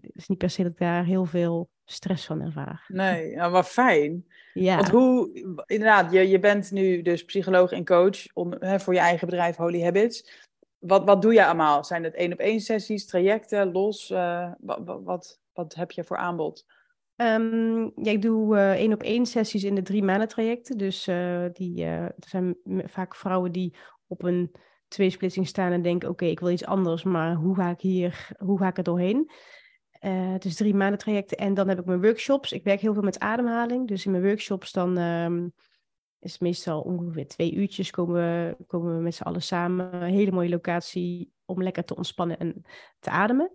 is 0.00 0.12
het 0.12 0.28
niet 0.28 0.38
per 0.38 0.50
se 0.50 0.62
dat 0.62 0.72
ik 0.72 0.78
daar 0.78 1.04
heel 1.04 1.24
veel 1.24 1.70
stress 1.84 2.26
van 2.26 2.40
ervaar. 2.40 2.84
Nee, 2.88 3.30
ja, 3.30 3.48
maar 3.48 3.64
fijn. 3.64 4.24
Ja. 4.54 4.76
Want 4.76 4.88
hoe, 4.88 5.30
inderdaad, 5.66 6.12
je, 6.12 6.28
je 6.28 6.38
bent 6.38 6.70
nu 6.70 7.02
dus 7.02 7.24
psycholoog 7.24 7.72
en 7.72 7.84
coach 7.84 8.32
om, 8.32 8.54
hè, 8.58 8.80
voor 8.80 8.94
je 8.94 9.00
eigen 9.00 9.28
bedrijf 9.28 9.56
Holy 9.56 9.82
Habits. 9.82 10.48
Wat, 10.82 11.04
wat 11.04 11.22
doe 11.22 11.32
je 11.32 11.44
allemaal? 11.44 11.84
Zijn 11.84 12.04
het 12.04 12.14
één 12.14 12.32
op 12.32 12.38
één 12.38 12.60
sessies, 12.60 13.06
trajecten, 13.06 13.72
los? 13.72 14.10
Uh, 14.10 14.52
wat, 14.60 15.40
wat, 15.52 15.74
heb 15.74 15.90
je 15.90 16.04
voor 16.04 16.16
aanbod? 16.16 16.66
Um, 17.16 17.92
ja, 17.94 18.10
ik 18.10 18.22
doe 18.22 18.56
uh, 18.56 18.72
één 18.72 18.92
op 18.92 19.02
één 19.02 19.26
sessies 19.26 19.64
in 19.64 19.74
de 19.74 19.82
drie 19.82 20.02
maanden 20.02 20.28
trajecten. 20.28 20.78
Dus 20.78 21.08
uh, 21.08 21.44
die, 21.52 21.84
er 21.84 22.14
zijn 22.18 22.56
vaak 22.84 23.14
vrouwen 23.16 23.52
die 23.52 23.74
op 24.06 24.22
een 24.22 24.52
tweesplitsing 24.88 25.46
staan 25.46 25.72
en 25.72 25.82
denken: 25.82 26.08
oké, 26.08 26.24
ik 26.24 26.40
wil 26.40 26.50
iets 26.50 26.64
anders, 26.64 27.02
maar 27.02 27.34
hoe 27.34 27.56
ga 27.56 27.70
ik 27.70 27.80
hier, 27.80 28.28
hoe 28.38 28.58
ga 28.58 28.68
ik 28.68 28.76
er 28.76 28.84
doorheen? 28.84 29.30
Dus 30.38 30.54
drie 30.54 30.74
maanden 30.74 30.98
trajecten. 30.98 31.36
En 31.36 31.54
dan 31.54 31.68
heb 31.68 31.78
ik 31.78 31.84
mijn 31.84 32.02
workshops. 32.02 32.52
Ik 32.52 32.64
werk 32.64 32.80
heel 32.80 32.94
veel 32.94 33.02
met 33.02 33.18
ademhaling. 33.18 33.88
Dus 33.88 34.04
in 34.04 34.10
mijn 34.10 34.24
workshops 34.24 34.72
dan 34.72 34.98
um, 34.98 35.52
is 36.22 36.32
het 36.32 36.40
meestal 36.40 36.80
ongeveer 36.80 37.26
twee 37.26 37.54
uurtjes 37.54 37.90
komen 37.90 38.14
we, 38.14 38.56
komen 38.66 38.96
we 38.96 39.02
met 39.02 39.14
z'n 39.14 39.22
allen 39.22 39.42
samen. 39.42 39.94
Een 39.94 40.14
hele 40.14 40.30
mooie 40.30 40.48
locatie 40.48 41.32
om 41.44 41.62
lekker 41.62 41.84
te 41.84 41.96
ontspannen 41.96 42.38
en 42.38 42.64
te 42.98 43.10
ademen. 43.10 43.52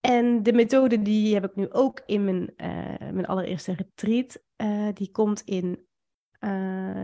En 0.00 0.42
de 0.42 0.52
methode 0.52 1.02
die 1.02 1.34
heb 1.34 1.44
ik 1.44 1.56
nu 1.56 1.70
ook 1.70 2.02
in 2.06 2.24
mijn, 2.24 2.52
uh, 2.56 3.10
mijn 3.12 3.26
allereerste 3.26 3.72
retreat. 3.72 4.42
Uh, 4.56 4.88
die 4.94 5.10
komt 5.10 5.40
in 5.40 5.88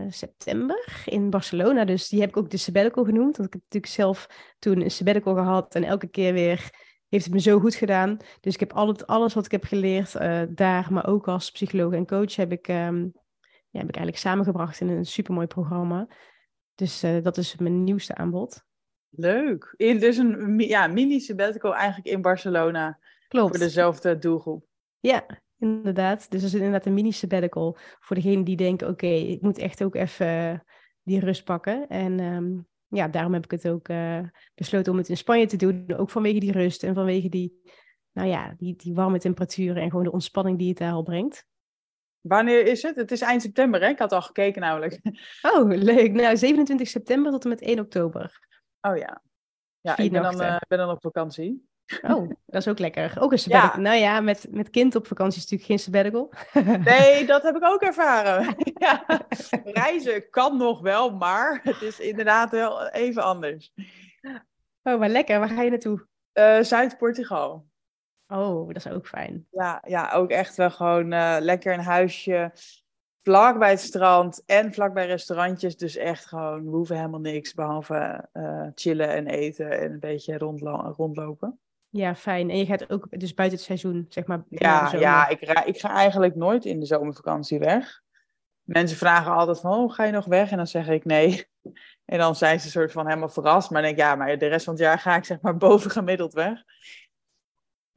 september 0.09 1.03
in 1.05 1.29
Barcelona. 1.29 1.85
Dus 1.85 2.07
die 2.09 2.19
heb 2.19 2.29
ik 2.29 2.37
ook 2.37 2.49
de 2.49 2.57
sabbatical 2.57 3.03
genoemd. 3.03 3.37
Want 3.37 3.47
ik 3.47 3.53
heb 3.53 3.61
natuurlijk 3.61 3.93
zelf 3.93 4.27
toen 4.59 4.81
een 4.81 4.91
sabbatical 4.91 5.35
gehad. 5.35 5.75
En 5.75 5.83
elke 5.83 6.07
keer 6.07 6.33
weer 6.33 6.69
heeft 7.07 7.25
het 7.25 7.33
me 7.33 7.39
zo 7.39 7.59
goed 7.59 7.75
gedaan. 7.75 8.17
Dus 8.39 8.53
ik 8.53 8.59
heb 8.59 8.73
alles, 8.73 9.05
alles 9.05 9.33
wat 9.33 9.45
ik 9.45 9.51
heb 9.51 9.63
geleerd 9.63 10.13
daar, 10.57 10.93
maar 10.93 11.07
ook 11.07 11.27
als 11.27 11.51
psycholoog 11.51 11.93
en 11.93 12.05
coach, 12.05 12.35
heb 12.35 12.51
ik, 12.51 12.67
um, 12.67 13.13
ja, 13.69 13.79
heb 13.79 13.89
ik 13.89 13.95
eigenlijk 13.95 14.17
samengebracht 14.17 14.79
in 14.79 14.89
een 14.89 15.05
supermooi 15.05 15.47
programma. 15.47 16.07
Dus 16.75 17.03
uh, 17.03 17.23
dat 17.23 17.37
is 17.37 17.57
mijn 17.57 17.83
nieuwste 17.83 18.15
aanbod. 18.15 18.65
Leuk. 19.09 19.73
In, 19.77 19.99
dus 19.99 20.17
een 20.17 20.59
ja, 20.59 20.87
mini 20.87 21.19
sabbatical 21.19 21.75
eigenlijk 21.75 22.07
in 22.07 22.21
Barcelona. 22.21 22.99
Klopt. 23.27 23.49
Voor 23.49 23.65
dezelfde 23.65 24.17
doelgroep. 24.17 24.65
Ja, 24.99 25.25
inderdaad. 25.59 26.31
Dus 26.31 26.41
dat 26.41 26.49
is 26.49 26.55
inderdaad 26.55 26.85
een 26.85 26.93
mini 26.93 27.11
sabbatical 27.11 27.77
voor 27.99 28.15
degene 28.15 28.43
die 28.43 28.55
denken, 28.55 28.87
oké, 28.87 29.07
ik 29.07 29.41
moet 29.41 29.57
echt 29.57 29.83
ook 29.83 29.95
even 29.95 30.63
die 31.03 31.19
rust 31.19 31.43
pakken. 31.43 31.87
En 31.87 32.19
um, 32.19 32.67
ja, 32.87 33.07
daarom 33.07 33.33
heb 33.33 33.43
ik 33.43 33.51
het 33.51 33.67
ook 33.67 33.89
uh, 33.89 34.19
besloten 34.55 34.91
om 34.91 34.97
het 34.97 35.09
in 35.09 35.17
Spanje 35.17 35.45
te 35.45 35.57
doen. 35.57 35.93
Ook 35.95 36.09
vanwege 36.09 36.39
die 36.39 36.51
rust 36.51 36.83
en 36.83 36.93
vanwege 36.93 37.29
die, 37.29 37.61
nou 38.11 38.27
ja, 38.27 38.53
die, 38.57 38.75
die 38.75 38.93
warme 38.93 39.19
temperaturen 39.19 39.81
en 39.81 39.89
gewoon 39.89 40.05
de 40.05 40.11
ontspanning 40.11 40.57
die 40.57 40.69
het 40.69 40.77
daar 40.77 40.91
al 40.91 41.03
brengt. 41.03 41.45
Wanneer 42.27 42.65
is 42.65 42.81
het? 42.81 42.95
Het 42.95 43.11
is 43.11 43.21
eind 43.21 43.41
september, 43.41 43.81
hè? 43.81 43.87
Ik 43.87 43.99
had 43.99 44.11
al 44.11 44.21
gekeken 44.21 44.61
namelijk. 44.61 44.99
Oh, 45.41 45.69
leuk. 45.69 46.11
Nou, 46.11 46.37
27 46.37 46.87
september 46.87 47.31
tot 47.31 47.43
en 47.43 47.49
met 47.49 47.61
1 47.61 47.79
oktober. 47.79 48.47
Oh 48.81 48.97
ja. 48.97 49.21
Ja, 49.81 49.97
ik 49.97 50.11
ben 50.11 50.21
dan, 50.21 50.41
uh, 50.41 50.57
ben 50.67 50.77
dan 50.77 50.89
op 50.89 51.01
vakantie. 51.01 51.67
Oh, 52.01 52.29
dat 52.45 52.61
is 52.61 52.67
ook 52.67 52.79
lekker. 52.79 53.15
Ook 53.19 53.31
een 53.31 53.39
sabbatical. 53.39 53.81
Nou 53.81 53.97
ja, 53.97 54.21
met, 54.21 54.47
met 54.49 54.69
kind 54.69 54.95
op 54.95 55.07
vakantie 55.07 55.41
is 55.41 55.49
natuurlijk 55.49 55.69
geen 55.69 55.79
sabbatical. 55.79 56.33
Nee, 56.93 57.25
dat 57.25 57.43
heb 57.43 57.55
ik 57.55 57.63
ook 57.63 57.81
ervaren. 57.81 58.55
ja. 58.85 59.05
Reizen 59.63 60.29
kan 60.29 60.57
nog 60.57 60.81
wel, 60.81 61.09
maar 61.09 61.59
het 61.63 61.81
is 61.81 61.99
inderdaad 61.99 62.51
wel 62.51 62.87
even 62.87 63.23
anders. 63.23 63.73
Oh, 64.83 64.99
maar 64.99 65.09
lekker. 65.09 65.39
Waar 65.39 65.49
ga 65.49 65.61
je 65.61 65.69
naartoe? 65.69 66.07
Uh, 66.33 66.61
Zuid-Portugal. 66.61 67.65
Oh, 68.27 68.67
dat 68.67 68.75
is 68.75 68.87
ook 68.87 69.07
fijn. 69.07 69.47
Ja, 69.51 69.83
ja 69.87 70.11
ook 70.11 70.29
echt 70.29 70.55
wel 70.55 70.71
gewoon 70.71 71.13
uh, 71.13 71.37
lekker 71.39 71.73
een 71.73 71.79
huisje 71.79 72.51
vlak 73.21 73.59
bij 73.59 73.69
het 73.69 73.79
strand 73.79 74.43
en 74.45 74.73
vlak 74.73 74.93
bij 74.93 75.05
restaurantjes. 75.05 75.77
Dus 75.77 75.95
echt 75.95 76.25
gewoon, 76.25 76.63
we 76.63 76.75
hoeven 76.75 76.95
helemaal 76.95 77.19
niks 77.19 77.53
behalve 77.53 78.29
uh, 78.33 78.67
chillen 78.75 79.09
en 79.09 79.27
eten 79.27 79.79
en 79.79 79.91
een 79.91 79.99
beetje 79.99 80.37
rondlo 80.37 80.93
rondlopen. 80.97 81.59
Ja, 81.89 82.15
fijn. 82.15 82.49
En 82.49 82.57
je 82.57 82.65
gaat 82.65 82.89
ook 82.89 83.07
dus 83.09 83.33
buiten 83.33 83.57
het 83.57 83.67
seizoen, 83.67 84.05
zeg 84.09 84.25
maar. 84.25 84.43
Ja, 84.49 84.91
ja 84.95 85.27
ik, 85.27 85.37
ga, 85.41 85.63
ik 85.63 85.79
ga 85.79 85.89
eigenlijk 85.89 86.35
nooit 86.35 86.65
in 86.65 86.79
de 86.79 86.85
zomervakantie 86.85 87.59
weg. 87.59 88.01
Mensen 88.63 88.97
vragen 88.97 89.31
altijd 89.31 89.59
van, 89.59 89.71
oh, 89.71 89.93
ga 89.93 90.03
je 90.03 90.11
nog 90.11 90.25
weg? 90.25 90.51
En 90.51 90.57
dan 90.57 90.67
zeg 90.67 90.87
ik 90.87 91.05
nee. 91.05 91.45
En 92.05 92.17
dan 92.17 92.35
zijn 92.35 92.59
ze 92.59 92.69
soort 92.69 92.91
van 92.91 93.07
helemaal 93.07 93.29
verrast. 93.29 93.69
Maar 93.69 93.81
dan 93.81 93.91
denk 93.91 94.01
ik, 94.01 94.09
ja, 94.09 94.15
maar 94.15 94.37
de 94.37 94.47
rest 94.47 94.65
van 94.65 94.73
het 94.73 94.83
jaar 94.83 94.99
ga 94.99 95.15
ik 95.15 95.25
zeg 95.25 95.41
maar 95.41 95.57
boven 95.67 95.91
gemiddeld 95.91 96.33
weg. 96.33 96.63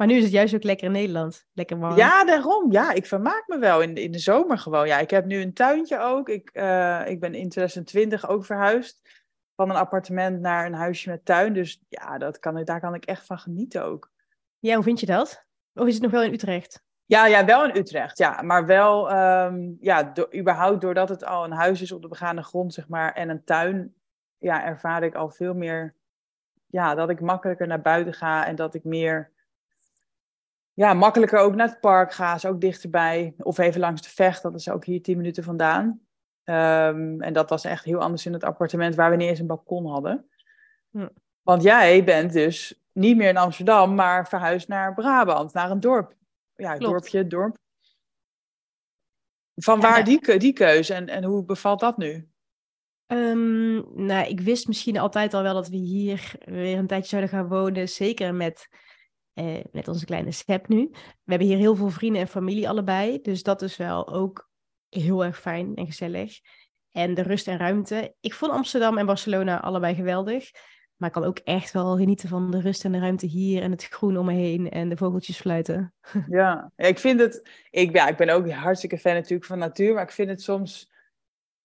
Maar 0.01 0.09
nu 0.09 0.17
is 0.17 0.23
het 0.23 0.33
juist 0.33 0.55
ook 0.55 0.63
lekker 0.63 0.87
in 0.87 0.93
Nederland. 0.93 1.47
Lekker 1.53 1.79
warm. 1.79 1.97
Ja, 1.97 2.25
daarom. 2.25 2.73
Ja, 2.73 2.93
ik 2.93 3.07
vermaak 3.07 3.45
me 3.47 3.59
wel 3.59 3.81
in, 3.81 3.95
in 3.95 4.11
de 4.11 4.19
zomer 4.19 4.59
gewoon. 4.59 4.87
Ja, 4.87 4.99
ik 4.99 5.11
heb 5.11 5.25
nu 5.25 5.41
een 5.41 5.53
tuintje 5.53 5.99
ook. 5.99 6.29
Ik, 6.29 6.51
uh, 6.53 7.03
ik 7.07 7.21
ben 7.21 7.35
in 7.35 7.49
2020 7.49 8.29
ook 8.29 8.45
verhuisd 8.45 9.01
van 9.57 9.71
een 9.71 9.77
appartement 9.77 10.41
naar 10.41 10.67
een 10.67 10.75
huisje 10.75 11.11
met 11.11 11.25
tuin. 11.25 11.53
Dus 11.53 11.83
ja, 11.89 12.19
dat 12.19 12.39
kan, 12.39 12.65
daar 12.65 12.81
kan 12.81 12.95
ik 12.95 13.05
echt 13.05 13.27
van 13.27 13.39
genieten 13.39 13.85
ook. 13.85 14.13
Ja, 14.59 14.75
hoe 14.75 14.85
vind 14.85 15.01
je 15.01 15.07
dat? 15.07 15.45
Of 15.75 15.87
is 15.87 15.95
het 15.95 16.03
nog 16.03 16.13
wel 16.13 16.23
in 16.23 16.33
Utrecht? 16.33 16.83
Ja, 17.05 17.27
ja 17.27 17.45
wel 17.45 17.65
in 17.65 17.77
Utrecht, 17.77 18.19
ja. 18.19 18.43
Maar 18.43 18.67
wel, 18.67 19.13
um, 19.13 19.77
ja, 19.81 20.13
überhaupt 20.35 20.81
doordat 20.81 21.09
het 21.09 21.25
al 21.25 21.45
een 21.45 21.53
huis 21.53 21.83
is 21.83 21.93
op 21.93 22.03
de 22.03 22.09
begane 22.09 22.43
grond, 22.43 22.75
zeg 22.75 22.89
maar, 22.89 23.13
en 23.13 23.29
een 23.29 23.45
tuin, 23.45 23.95
ja, 24.39 24.65
ervaar 24.65 25.03
ik 25.03 25.15
al 25.15 25.31
veel 25.31 25.55
meer, 25.55 25.95
ja, 26.67 26.95
dat 26.95 27.11
ik 27.11 27.21
makkelijker 27.21 27.67
naar 27.67 27.83
buiten 27.83 28.15
ga 28.15 28.47
en 28.47 28.57
dat 28.57 28.75
ik 28.75 28.85
meer, 28.85 29.39
ja, 30.75 30.95
makkelijker 30.95 31.39
ook 31.39 31.55
naar 31.55 31.69
het 31.69 31.81
park 31.81 32.13
ga, 32.13 32.35
is 32.35 32.47
ook 32.47 32.61
dichterbij. 32.61 33.35
Of 33.39 33.59
even 33.59 33.81
langs 33.81 34.03
de 34.03 34.09
vecht, 34.09 34.43
dat 34.43 34.55
is 34.55 34.69
ook 34.69 34.85
hier 34.85 35.03
tien 35.03 35.17
minuten 35.17 35.45
vandaan. 35.45 36.01
Um, 36.45 37.21
en 37.21 37.33
dat 37.33 37.51
was 37.51 37.65
echt 37.65 37.85
heel 37.85 37.99
anders 37.99 38.27
in 38.27 38.33
het 38.33 38.45
appartement 38.45 38.95
waar 38.95 39.11
we 39.11 39.17
niet 39.17 39.29
eens 39.29 39.39
een 39.39 39.47
balkon 39.47 39.87
hadden. 39.87 40.31
Hm. 40.91 41.09
Want 41.43 41.63
jij 41.63 42.05
bent 42.05 42.33
dus 42.33 42.81
niet 42.93 43.17
meer 43.17 43.29
in 43.29 43.37
Amsterdam, 43.37 43.95
maar 43.95 44.29
verhuisd 44.29 44.69
naar 44.69 44.95
Brabant, 44.95 45.53
naar 45.53 45.71
een 45.71 45.81
dorp. 45.81 46.15
Ja, 46.57 46.79
dorpje, 46.79 47.27
dorp. 47.27 47.59
Van 49.55 49.81
waar 49.81 50.05
die, 50.05 50.39
die 50.39 50.53
keuze 50.53 50.95
en, 50.95 51.09
en 51.09 51.25
hoe 51.25 51.45
bevalt 51.45 51.81
dat 51.81 51.97
nu? 51.97 52.29
Um, 53.07 54.05
nou, 54.07 54.29
ik 54.29 54.41
wist 54.41 54.67
misschien 54.67 54.99
altijd 54.99 55.35
al 55.35 55.43
wel 55.43 55.55
dat 55.55 55.69
we 55.69 55.77
hier 55.77 56.33
weer 56.45 56.79
een 56.79 56.87
tijdje 56.87 57.09
zouden 57.09 57.31
gaan 57.31 57.49
wonen. 57.49 57.89
Zeker 57.89 58.35
met, 58.35 58.69
eh, 59.41 59.65
met 59.73 59.89
onze 59.89 60.05
kleine 60.05 60.33
schep 60.33 60.69
nu. 60.69 60.89
We 60.93 61.31
hebben 61.31 61.49
hier 61.49 61.57
heel 61.57 61.75
veel 61.75 61.91
vrienden 61.91 62.21
en 62.21 62.29
familie 62.29 62.69
allebei. 62.69 63.21
Dus 63.21 63.43
dat 63.43 63.63
is 63.63 63.77
wel 63.77 64.09
ook 64.09 64.51
heel 64.89 65.25
erg 65.25 65.41
fijn 65.41 65.75
en 65.75 65.87
gezellig. 65.87 66.41
En 66.91 67.15
de 67.15 67.23
rust 67.23 67.49
en 67.49 67.59
ruimte. 67.59 68.15
Ik 68.21 68.35
vond 68.35 68.53
Amsterdam 68.53 68.99
en 68.99 69.07
Barcelona 69.07 69.61
allebei 69.61 69.95
geweldig. 69.95 70.51
Maar 70.97 71.09
ik 71.09 71.15
kan 71.15 71.25
ook 71.25 71.39
echt 71.39 71.73
wel 71.73 71.97
genieten 71.97 72.29
van 72.29 72.51
de 72.51 72.61
rust 72.61 72.85
en 72.85 72.93
de 72.93 72.99
ruimte 72.99 73.27
hier 73.27 73.63
en 73.63 73.71
het 73.71 73.85
groen 73.85 74.17
om 74.17 74.27
me 74.27 74.33
heen 74.33 74.71
en 74.71 74.89
de 74.89 74.97
vogeltjes 74.97 75.41
fluiten. 75.41 75.95
Ja, 76.29 76.73
ik 76.77 76.99
vind 76.99 77.21
het. 77.21 77.49
Ik, 77.71 77.93
ja, 77.93 78.09
ik 78.09 78.17
ben 78.17 78.29
ook 78.29 78.51
hartstikke 78.51 78.99
fan 78.99 79.15
natuurlijk 79.15 79.45
van 79.45 79.59
natuur, 79.59 79.95
maar 79.95 80.03
ik 80.03 80.11
vind 80.11 80.29
het 80.29 80.43
soms 80.43 80.91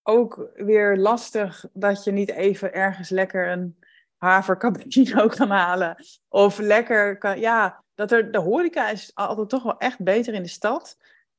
ook 0.04 0.52
weer 0.56 0.97
lastig 0.97 1.66
dat 1.74 2.04
je 2.04 2.12
niet 2.12 2.32
even 2.32 2.74
ergens 2.74 3.10
lekker 3.10 3.52
een 3.52 3.78
havercappuccino 4.26 5.28
kan 5.38 5.49
halen. 5.49 6.05
Of 6.28 6.59
lekker 6.59 7.17
kan. 7.17 7.39
Ja, 7.39 7.84
dat 7.95 8.11
er 8.11 8.32
de 8.32 8.38
horeca 8.38 8.89
is 8.89 9.11
altijd 9.13 9.49
toch 9.49 9.63
wel 9.63 9.78
echt 9.78 10.03
beter 10.03 10.34
in 10.34 10.41
de 10.41 10.47
stad. 10.47 10.97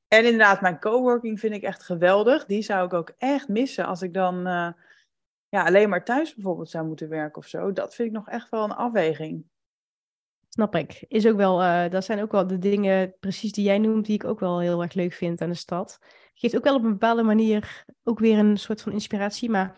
En 0.09 0.25
inderdaad, 0.25 0.61
mijn 0.61 0.81
coworking 0.81 1.41
vind 1.41 1.55
ik 1.55 1.63
echt 1.63 1.83
geweldig. 1.83 2.47
Die 2.47 2.63
zou 2.63 2.87
ik 2.87 2.93
ook 2.93 3.13
echt 3.19 3.49
missen 3.49 3.87
als 3.87 4.03
ik 4.03 4.15
dan 4.15 4.47
uh, 4.47 4.69
ja, 5.49 5.65
alleen 5.65 5.89
maar 5.89 6.05
thuis 6.05 6.35
bijvoorbeeld 6.35 6.71
zou 6.71 6.87
moeten 6.87 7.09
werken 7.09 7.39
of 7.39 7.47
zo. 7.47 7.73
Dat 7.73 7.95
vind 7.95 8.09
ik 8.09 8.15
nog 8.15 8.29
echt 8.29 8.49
wel 8.49 8.65
een 8.65 8.73
afweging. 8.73 9.45
Snap 10.49 10.75
ik. 10.75 11.05
Is 11.09 11.27
ook 11.27 11.37
wel, 11.37 11.63
uh, 11.63 11.89
dat 11.91 12.05
zijn 12.05 12.23
ook 12.23 12.33
wel 12.33 12.47
de 12.47 12.59
dingen 12.59 13.15
precies 13.21 13.53
die 13.53 13.65
jij 13.65 13.79
noemt, 13.79 14.07
die 14.07 14.15
ik 14.15 14.25
ook 14.25 14.41
wel 14.41 14.61
heel 14.61 14.83
erg 14.83 14.95
leuk 14.95 15.13
vind 15.13 15.41
aan 15.41 15.49
de 15.49 15.55
stad. 15.55 15.99
Geeft 16.35 16.57
ook 16.57 16.65
wel 16.65 16.75
op 16.75 16.85
een 16.85 16.91
bepaalde 16.91 17.23
manier 17.23 17.85
ook 18.03 18.19
weer 18.19 18.39
een 18.39 18.57
soort 18.57 18.83
van 18.83 18.93
inspiratie. 18.93 19.51
Maar 19.51 19.77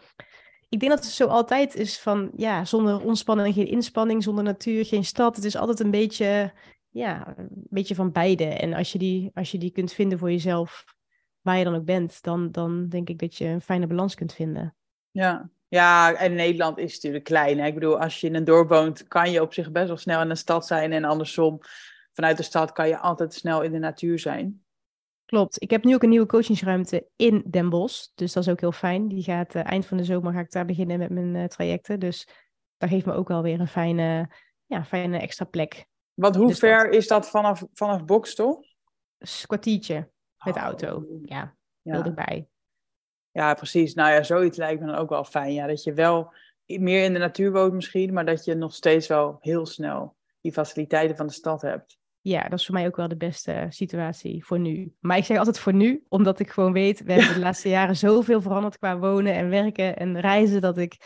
ik 0.68 0.80
denk 0.80 0.92
dat 0.92 1.04
het 1.04 1.12
zo 1.12 1.26
altijd 1.26 1.74
is 1.74 1.98
van, 1.98 2.30
ja, 2.36 2.64
zonder 2.64 3.04
ontspanning 3.04 3.54
geen 3.54 3.66
inspanning, 3.66 4.22
zonder 4.22 4.44
natuur 4.44 4.84
geen 4.84 5.04
stad. 5.04 5.36
Het 5.36 5.44
is 5.44 5.56
altijd 5.56 5.80
een 5.80 5.90
beetje, 5.90 6.52
ja, 6.88 7.34
een 7.36 7.48
beetje 7.50 7.94
van 7.94 8.12
beide. 8.12 8.44
En 8.44 8.74
als 8.74 8.92
je 8.92 8.98
die, 8.98 9.30
als 9.34 9.50
je 9.50 9.58
die 9.58 9.70
kunt 9.70 9.92
vinden 9.92 10.18
voor 10.18 10.30
jezelf, 10.30 10.84
waar 11.40 11.58
je 11.58 11.64
dan 11.64 11.74
ook 11.74 11.84
bent, 11.84 12.22
dan, 12.22 12.52
dan 12.52 12.88
denk 12.88 13.08
ik 13.08 13.18
dat 13.18 13.36
je 13.36 13.44
een 13.44 13.60
fijne 13.60 13.86
balans 13.86 14.14
kunt 14.14 14.32
vinden. 14.32 14.74
Ja, 15.10 15.50
ja, 15.68 16.14
en 16.14 16.34
Nederland 16.34 16.78
is 16.78 16.94
natuurlijk 16.94 17.24
klein. 17.24 17.58
Hè? 17.58 17.66
Ik 17.66 17.74
bedoel, 17.74 18.00
als 18.00 18.20
je 18.20 18.26
in 18.26 18.34
een 18.34 18.44
dorp 18.44 18.68
woont, 18.68 19.08
kan 19.08 19.30
je 19.30 19.42
op 19.42 19.54
zich 19.54 19.70
best 19.70 19.86
wel 19.86 19.96
snel 19.96 20.20
in 20.20 20.30
een 20.30 20.36
stad 20.36 20.66
zijn. 20.66 20.92
En 20.92 21.04
andersom, 21.04 21.58
vanuit 22.12 22.36
de 22.36 22.42
stad 22.42 22.72
kan 22.72 22.88
je 22.88 22.98
altijd 22.98 23.34
snel 23.34 23.62
in 23.62 23.72
de 23.72 23.78
natuur 23.78 24.18
zijn. 24.18 24.62
Klopt. 25.28 25.62
Ik 25.62 25.70
heb 25.70 25.84
nu 25.84 25.94
ook 25.94 26.02
een 26.02 26.08
nieuwe 26.08 26.26
coachingsruimte 26.26 27.08
in 27.16 27.44
Den 27.50 27.68
Bosch. 27.68 28.06
Dus 28.14 28.32
dat 28.32 28.42
is 28.42 28.50
ook 28.50 28.60
heel 28.60 28.72
fijn. 28.72 29.08
Die 29.08 29.22
gaat 29.22 29.54
uh, 29.54 29.66
eind 29.66 29.86
van 29.86 29.96
de 29.96 30.04
zomer 30.04 30.32
ga 30.32 30.40
ik 30.40 30.50
daar 30.50 30.64
beginnen 30.64 30.98
met 30.98 31.10
mijn 31.10 31.34
uh, 31.34 31.44
trajecten. 31.44 32.00
Dus 32.00 32.28
dat 32.76 32.88
geeft 32.88 33.06
me 33.06 33.12
ook 33.12 33.28
wel 33.28 33.42
weer 33.42 33.60
een 33.60 33.68
fijne, 33.68 34.30
ja, 34.66 34.84
fijne 34.84 35.18
extra 35.18 35.44
plek. 35.44 35.86
Want 36.14 36.36
hoe 36.36 36.54
ver 36.54 36.90
is 36.90 37.06
dat 37.06 37.30
vanaf, 37.30 37.64
vanaf 37.72 38.04
Bokstel? 38.04 38.64
Een 39.18 39.28
kwartiertje 39.46 40.10
met 40.44 40.54
de 40.54 40.60
auto. 40.60 40.96
Oh. 40.96 41.20
Ja, 41.24 41.56
heel 41.82 41.98
ja. 41.98 42.04
erbij. 42.04 42.48
Ja, 43.30 43.54
precies. 43.54 43.94
Nou 43.94 44.12
ja, 44.12 44.22
zoiets 44.22 44.58
lijkt 44.58 44.80
me 44.80 44.86
dan 44.86 44.96
ook 44.96 45.08
wel 45.08 45.24
fijn. 45.24 45.52
Ja, 45.52 45.66
dat 45.66 45.82
je 45.82 45.92
wel 45.92 46.32
meer 46.66 47.04
in 47.04 47.12
de 47.12 47.18
natuur 47.18 47.52
woont 47.52 47.72
misschien, 47.72 48.12
maar 48.12 48.26
dat 48.26 48.44
je 48.44 48.54
nog 48.54 48.74
steeds 48.74 49.06
wel 49.06 49.36
heel 49.40 49.66
snel 49.66 50.16
die 50.40 50.52
faciliteiten 50.52 51.16
van 51.16 51.26
de 51.26 51.32
stad 51.32 51.62
hebt. 51.62 51.98
Ja, 52.28 52.48
dat 52.48 52.58
is 52.58 52.66
voor 52.66 52.74
mij 52.74 52.86
ook 52.86 52.96
wel 52.96 53.08
de 53.08 53.16
beste 53.16 53.66
situatie 53.68 54.44
voor 54.44 54.58
nu. 54.58 54.92
Maar 55.00 55.16
ik 55.16 55.24
zeg 55.24 55.38
altijd 55.38 55.58
voor 55.58 55.74
nu, 55.74 56.04
omdat 56.08 56.38
ik 56.38 56.50
gewoon 56.50 56.72
weet, 56.72 57.02
we 57.02 57.12
hebben 57.12 57.34
de 57.34 57.40
laatste 57.48 57.68
jaren 57.68 57.96
zoveel 57.96 58.42
veranderd 58.42 58.78
qua 58.78 58.98
wonen 58.98 59.34
en 59.34 59.48
werken 59.48 59.96
en 59.96 60.20
reizen, 60.20 60.60
dat 60.60 60.78
ik, 60.78 60.96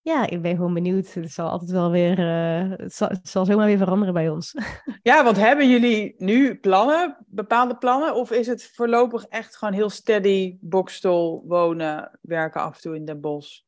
ja, 0.00 0.26
ik 0.26 0.42
ben 0.42 0.56
gewoon 0.56 0.74
benieuwd. 0.74 1.14
Het 1.14 1.32
zal 1.32 1.48
altijd 1.48 1.70
wel 1.70 1.90
weer, 1.90 2.18
uh, 2.18 2.78
het, 2.78 2.94
zal, 2.94 3.08
het 3.08 3.28
zal 3.28 3.44
zomaar 3.44 3.66
weer 3.66 3.78
veranderen 3.78 4.14
bij 4.14 4.28
ons. 4.28 4.54
Ja, 5.02 5.24
want 5.24 5.36
hebben 5.36 5.70
jullie 5.70 6.14
nu 6.18 6.56
plannen, 6.58 7.24
bepaalde 7.26 7.76
plannen? 7.76 8.14
Of 8.14 8.30
is 8.30 8.46
het 8.46 8.70
voorlopig 8.74 9.24
echt 9.24 9.56
gewoon 9.56 9.74
heel 9.74 9.90
steady, 9.90 10.56
boxstol, 10.60 11.44
wonen, 11.46 12.18
werken 12.20 12.60
af 12.60 12.74
en 12.74 12.80
toe 12.80 12.96
in 12.96 13.04
Den 13.04 13.20
Bosch? 13.20 13.60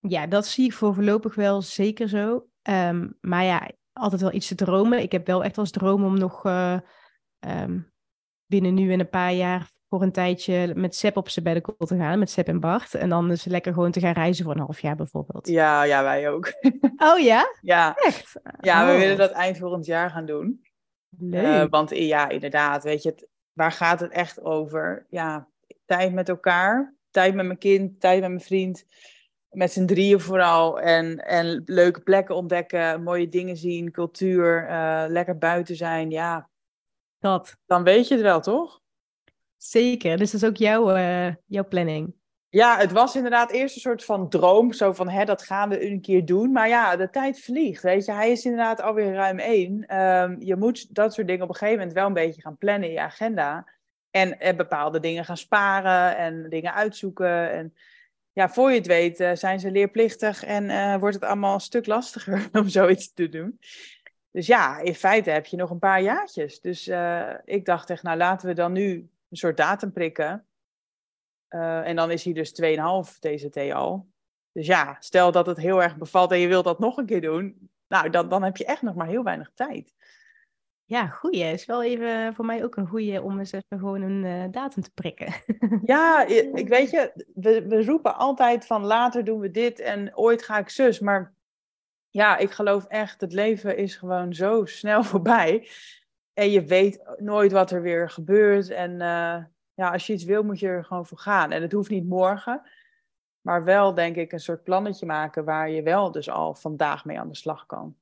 Ja, 0.00 0.26
dat 0.26 0.46
zie 0.46 0.64
ik 0.64 0.72
voor 0.72 0.94
voorlopig 0.94 1.34
wel 1.34 1.62
zeker 1.62 2.08
zo. 2.08 2.46
Um, 2.62 3.16
maar 3.20 3.44
ja, 3.44 3.70
altijd 3.98 4.20
wel 4.20 4.32
iets 4.32 4.46
te 4.48 4.54
dromen. 4.54 5.02
Ik 5.02 5.12
heb 5.12 5.26
wel 5.26 5.44
echt 5.44 5.58
als 5.58 5.70
droom 5.70 6.04
om 6.04 6.18
nog 6.18 6.44
uh, 6.46 6.78
um, 7.38 7.92
binnen 8.46 8.74
nu 8.74 8.92
en 8.92 9.00
een 9.00 9.08
paar 9.08 9.32
jaar 9.32 9.70
voor 9.88 10.02
een 10.02 10.12
tijdje 10.12 10.74
met 10.74 10.94
Sep 10.96 11.16
op 11.16 11.28
zijn 11.28 11.44
beddenkool 11.44 11.86
te 11.86 11.96
gaan, 11.96 12.18
met 12.18 12.30
Sep 12.30 12.48
en 12.48 12.60
Bart. 12.60 12.94
En 12.94 13.08
dan 13.08 13.28
dus 13.28 13.44
lekker 13.44 13.72
gewoon 13.72 13.90
te 13.90 14.00
gaan 14.00 14.12
reizen 14.12 14.44
voor 14.44 14.54
een 14.54 14.60
half 14.60 14.80
jaar 14.80 14.96
bijvoorbeeld. 14.96 15.48
Ja, 15.48 15.82
ja, 15.82 16.02
wij 16.02 16.30
ook. 16.30 16.52
Oh 16.96 17.18
ja? 17.18 17.54
Ja. 17.60 17.94
Echt? 17.94 18.40
Ja, 18.60 18.86
we 18.86 18.92
Oh. 18.92 18.98
willen 18.98 19.16
dat 19.16 19.30
eind 19.30 19.58
volgend 19.58 19.86
jaar 19.86 20.10
gaan 20.10 20.26
doen. 20.26 20.62
Leuk. 21.18 21.44
Eh, 21.44 21.64
want 21.70 21.90
ja, 21.90 22.28
inderdaad, 22.28 22.82
weet 22.82 23.02
je, 23.02 23.08
het, 23.08 23.28
waar 23.52 23.72
gaat 23.72 24.00
het 24.00 24.12
echt 24.12 24.42
over? 24.42 25.06
Ja, 25.10 25.48
tijd 25.86 26.12
met 26.12 26.28
elkaar, 26.28 26.94
tijd 27.10 27.34
met 27.34 27.46
mijn 27.46 27.58
kind, 27.58 28.00
tijd 28.00 28.20
met 28.20 28.28
mijn 28.30 28.40
vriend. 28.40 28.84
Met 29.50 29.72
z'n 29.72 29.84
drieën 29.86 30.20
vooral. 30.20 30.80
En, 30.80 31.16
en 31.26 31.62
leuke 31.64 32.00
plekken 32.00 32.34
ontdekken, 32.34 33.02
mooie 33.02 33.28
dingen 33.28 33.56
zien, 33.56 33.90
cultuur, 33.90 34.66
eh, 34.66 35.04
lekker 35.08 35.38
buiten 35.38 35.76
zijn. 35.76 36.10
Ja, 36.10 36.48
Dat, 37.18 37.56
dan 37.66 37.82
weet 37.82 38.08
je 38.08 38.14
het 38.14 38.22
wel, 38.22 38.40
toch? 38.40 38.80
zeker. 39.56 40.16
Dus 40.16 40.30
dat 40.30 40.42
is 40.42 40.48
ook 40.48 40.56
jouw, 40.56 40.90
eh, 40.90 41.34
jouw 41.46 41.68
planning. 41.68 42.14
Ja, 42.48 42.78
het 42.78 42.92
was 42.92 43.16
inderdaad 43.16 43.50
eerst 43.50 43.74
een 43.74 43.80
soort 43.80 44.04
van 44.04 44.28
droom. 44.28 44.72
Zo 44.72 44.92
van, 44.92 45.08
hè, 45.08 45.24
dat 45.24 45.42
gaan 45.42 45.68
we 45.68 45.86
een 45.86 46.00
keer 46.00 46.24
doen. 46.24 46.52
Maar 46.52 46.68
ja, 46.68 46.96
de 46.96 47.10
tijd 47.10 47.40
vliegt, 47.40 47.82
weet 47.82 48.04
je. 48.04 48.12
Hij 48.12 48.30
is 48.30 48.44
inderdaad 48.44 48.80
alweer 48.80 49.12
ruim 49.12 49.38
één. 49.38 49.86
Ehm, 49.86 50.36
je 50.38 50.56
moet 50.56 50.94
dat 50.94 51.14
soort 51.14 51.26
dingen 51.26 51.42
op 51.42 51.48
een 51.48 51.54
gegeven 51.54 51.78
moment 51.78 51.96
wel 51.96 52.06
een 52.06 52.12
beetje 52.12 52.40
gaan 52.42 52.56
plannen 52.56 52.88
in 52.88 52.94
je 52.94 53.00
agenda. 53.00 53.68
En 54.10 54.38
eh, 54.38 54.56
bepaalde 54.56 55.00
dingen 55.00 55.24
gaan 55.24 55.36
sparen 55.36 56.16
en 56.16 56.48
dingen 56.48 56.74
uitzoeken. 56.74 57.50
En 57.52 57.74
ja, 58.38 58.48
voor 58.48 58.70
je 58.70 58.76
het 58.76 58.86
weet 58.86 59.20
eh, 59.20 59.34
zijn 59.34 59.60
ze 59.60 59.70
leerplichtig 59.70 60.44
en 60.44 60.70
eh, 60.70 60.96
wordt 60.96 61.14
het 61.14 61.24
allemaal 61.24 61.54
een 61.54 61.60
stuk 61.60 61.86
lastiger 61.86 62.48
om 62.60 62.68
zoiets 62.68 63.12
te 63.12 63.28
doen. 63.28 63.58
Dus 64.30 64.46
ja, 64.46 64.78
in 64.78 64.94
feite 64.94 65.30
heb 65.30 65.46
je 65.46 65.56
nog 65.56 65.70
een 65.70 65.78
paar 65.78 66.02
jaartjes. 66.02 66.60
Dus 66.60 66.86
eh, 66.86 67.34
ik 67.44 67.64
dacht 67.64 67.90
echt, 67.90 68.02
nou 68.02 68.16
laten 68.16 68.48
we 68.48 68.54
dan 68.54 68.72
nu 68.72 69.10
een 69.28 69.36
soort 69.36 69.56
datum 69.56 69.92
prikken. 69.92 70.46
En 71.48 71.96
dan 71.96 72.10
is 72.10 72.24
hij 72.24 72.32
dus 72.32 72.62
2,5 72.62 73.18
TCT 73.18 73.56
al. 73.56 74.08
Dus 74.52 74.66
ja, 74.66 74.96
stel 75.00 75.32
dat 75.32 75.46
het 75.46 75.56
heel 75.56 75.82
erg 75.82 75.96
bevalt 75.96 76.32
en 76.32 76.38
je 76.38 76.48
wilt 76.48 76.64
dat 76.64 76.78
nog 76.78 76.96
een 76.96 77.06
keer 77.06 77.20
doen. 77.20 77.70
Nou, 77.88 78.10
dan, 78.10 78.28
dan 78.28 78.42
heb 78.42 78.56
je 78.56 78.64
echt 78.64 78.82
nog 78.82 78.94
maar 78.94 79.06
heel 79.06 79.22
weinig 79.22 79.50
tijd. 79.54 79.94
Ja, 80.88 81.06
goeie. 81.06 81.52
Is 81.52 81.66
wel 81.66 81.82
even 81.82 82.34
voor 82.34 82.44
mij 82.44 82.64
ook 82.64 82.76
een 82.76 82.86
goeie 82.86 83.22
om 83.22 83.38
eens 83.38 83.52
even 83.52 83.78
gewoon 83.78 84.02
een 84.02 84.24
eh, 84.24 84.50
datum 84.50 84.82
te 84.82 84.90
prikken. 84.90 85.34
Ja, 85.84 86.26
ik 86.62 86.68
weet 86.68 86.90
je, 86.90 87.26
we, 87.34 87.66
we 87.66 87.84
roepen 87.84 88.16
altijd 88.16 88.66
van 88.66 88.84
later 88.84 89.24
doen 89.24 89.40
we 89.40 89.50
dit 89.50 89.80
en 89.80 90.16
ooit 90.16 90.42
ga 90.42 90.58
ik 90.58 90.68
zus. 90.68 91.00
Maar 91.00 91.34
ja, 92.10 92.36
ik 92.36 92.50
geloof 92.50 92.84
echt, 92.84 93.20
het 93.20 93.32
leven 93.32 93.76
is 93.76 93.96
gewoon 93.96 94.34
zo 94.34 94.64
snel 94.64 95.04
voorbij. 95.12 95.68
En 96.32 96.50
je 96.50 96.64
weet 96.64 97.02
nooit 97.18 97.52
wat 97.52 97.70
er 97.70 97.82
weer 97.82 98.10
gebeurt. 98.10 98.70
En 98.70 98.90
eh, 99.00 99.44
ja, 99.74 99.90
als 99.92 100.06
je 100.06 100.12
iets 100.12 100.24
wil, 100.24 100.42
moet 100.42 100.60
je 100.60 100.68
er 100.68 100.84
gewoon 100.84 101.06
voor 101.06 101.18
gaan. 101.18 101.50
En 101.50 101.62
het 101.62 101.72
hoeft 101.72 101.90
niet 101.90 102.08
morgen. 102.08 102.62
Maar 103.40 103.64
wel, 103.64 103.94
denk 103.94 104.16
ik, 104.16 104.32
een 104.32 104.40
soort 104.40 104.62
plannetje 104.62 105.06
maken 105.06 105.44
waar 105.44 105.70
je 105.70 105.82
wel 105.82 106.10
dus 106.10 106.30
al 106.30 106.54
vandaag 106.54 107.04
mee 107.04 107.18
aan 107.20 107.28
de 107.28 107.36
slag 107.36 107.66
kan. 107.66 107.96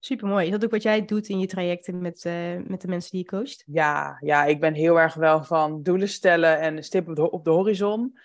Supermooi. 0.00 0.44
Is 0.44 0.50
dat 0.50 0.64
ook 0.64 0.70
wat 0.70 0.82
jij 0.82 1.04
doet 1.04 1.28
in 1.28 1.38
je 1.38 1.46
trajecten 1.46 2.00
met, 2.00 2.24
eh, 2.24 2.56
met 2.66 2.80
de 2.80 2.88
mensen 2.88 3.10
die 3.10 3.20
je 3.20 3.26
coacht? 3.26 3.62
Ja, 3.66 4.16
ja, 4.20 4.44
ik 4.44 4.60
ben 4.60 4.74
heel 4.74 5.00
erg 5.00 5.14
wel 5.14 5.44
van 5.44 5.82
doelen 5.82 6.08
stellen 6.08 6.58
en 6.60 6.84
stip 6.84 7.08
op 7.08 7.16
de, 7.16 7.30
op 7.30 7.44
de 7.44 7.50
horizon. 7.50 8.18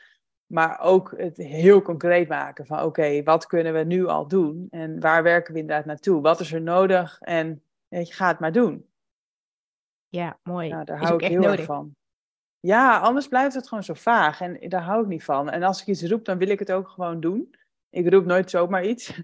Maar 0.46 0.80
ook 0.80 1.14
het 1.18 1.38
heel 1.38 1.82
concreet 1.82 2.28
maken 2.28 2.66
van 2.66 2.84
oké, 2.84 3.24
wat 3.24 3.46
kunnen 3.48 3.74
we 3.74 3.84
nu 3.84 4.06
al 4.08 4.28
doen? 4.28 4.68
En 4.70 5.00
waar 5.00 5.24
werken 5.24 5.54
we 5.54 5.60
inderdaad 5.60 5.86
naartoe? 5.86 6.22
Wat 6.22 6.40
is 6.40 6.54
er 6.54 6.62
nodig? 6.62 7.18
En 7.22 7.62
weet 7.88 8.08
je, 8.08 8.14
ga 8.14 8.28
het 8.28 8.40
maar 8.40 8.52
doen. 8.52 8.86
Ja, 10.10 10.40
mooi. 10.44 10.70
Nou, 10.70 10.86
daar 10.86 11.02
Is 11.02 11.04
hou 11.04 11.16
ik 11.16 11.22
echt 11.22 11.32
heel 11.32 11.42
nodig. 11.42 11.58
erg 11.58 11.66
van. 11.66 11.96
Ja, 12.60 13.00
anders 13.00 13.28
blijft 13.28 13.56
het 13.56 13.68
gewoon 13.68 13.84
zo 13.84 13.94
vaag. 13.94 14.42
En 14.42 14.70
daar 14.70 14.82
hou 14.82 15.02
ik 15.02 15.08
niet 15.08 15.24
van. 15.24 15.50
En 15.50 15.64
als 15.64 15.82
ik 15.82 15.88
iets 15.88 16.04
roep, 16.04 16.26
dan 16.26 16.38
wil 16.38 16.50
ik 16.50 16.60
het 16.60 16.72
ook 16.72 16.88
gewoon 16.90 17.20
doen. 17.20 17.56
Ik 17.90 18.10
roep 18.10 18.26
nooit 18.26 18.50
zomaar 18.50 18.86
iets. 18.86 19.22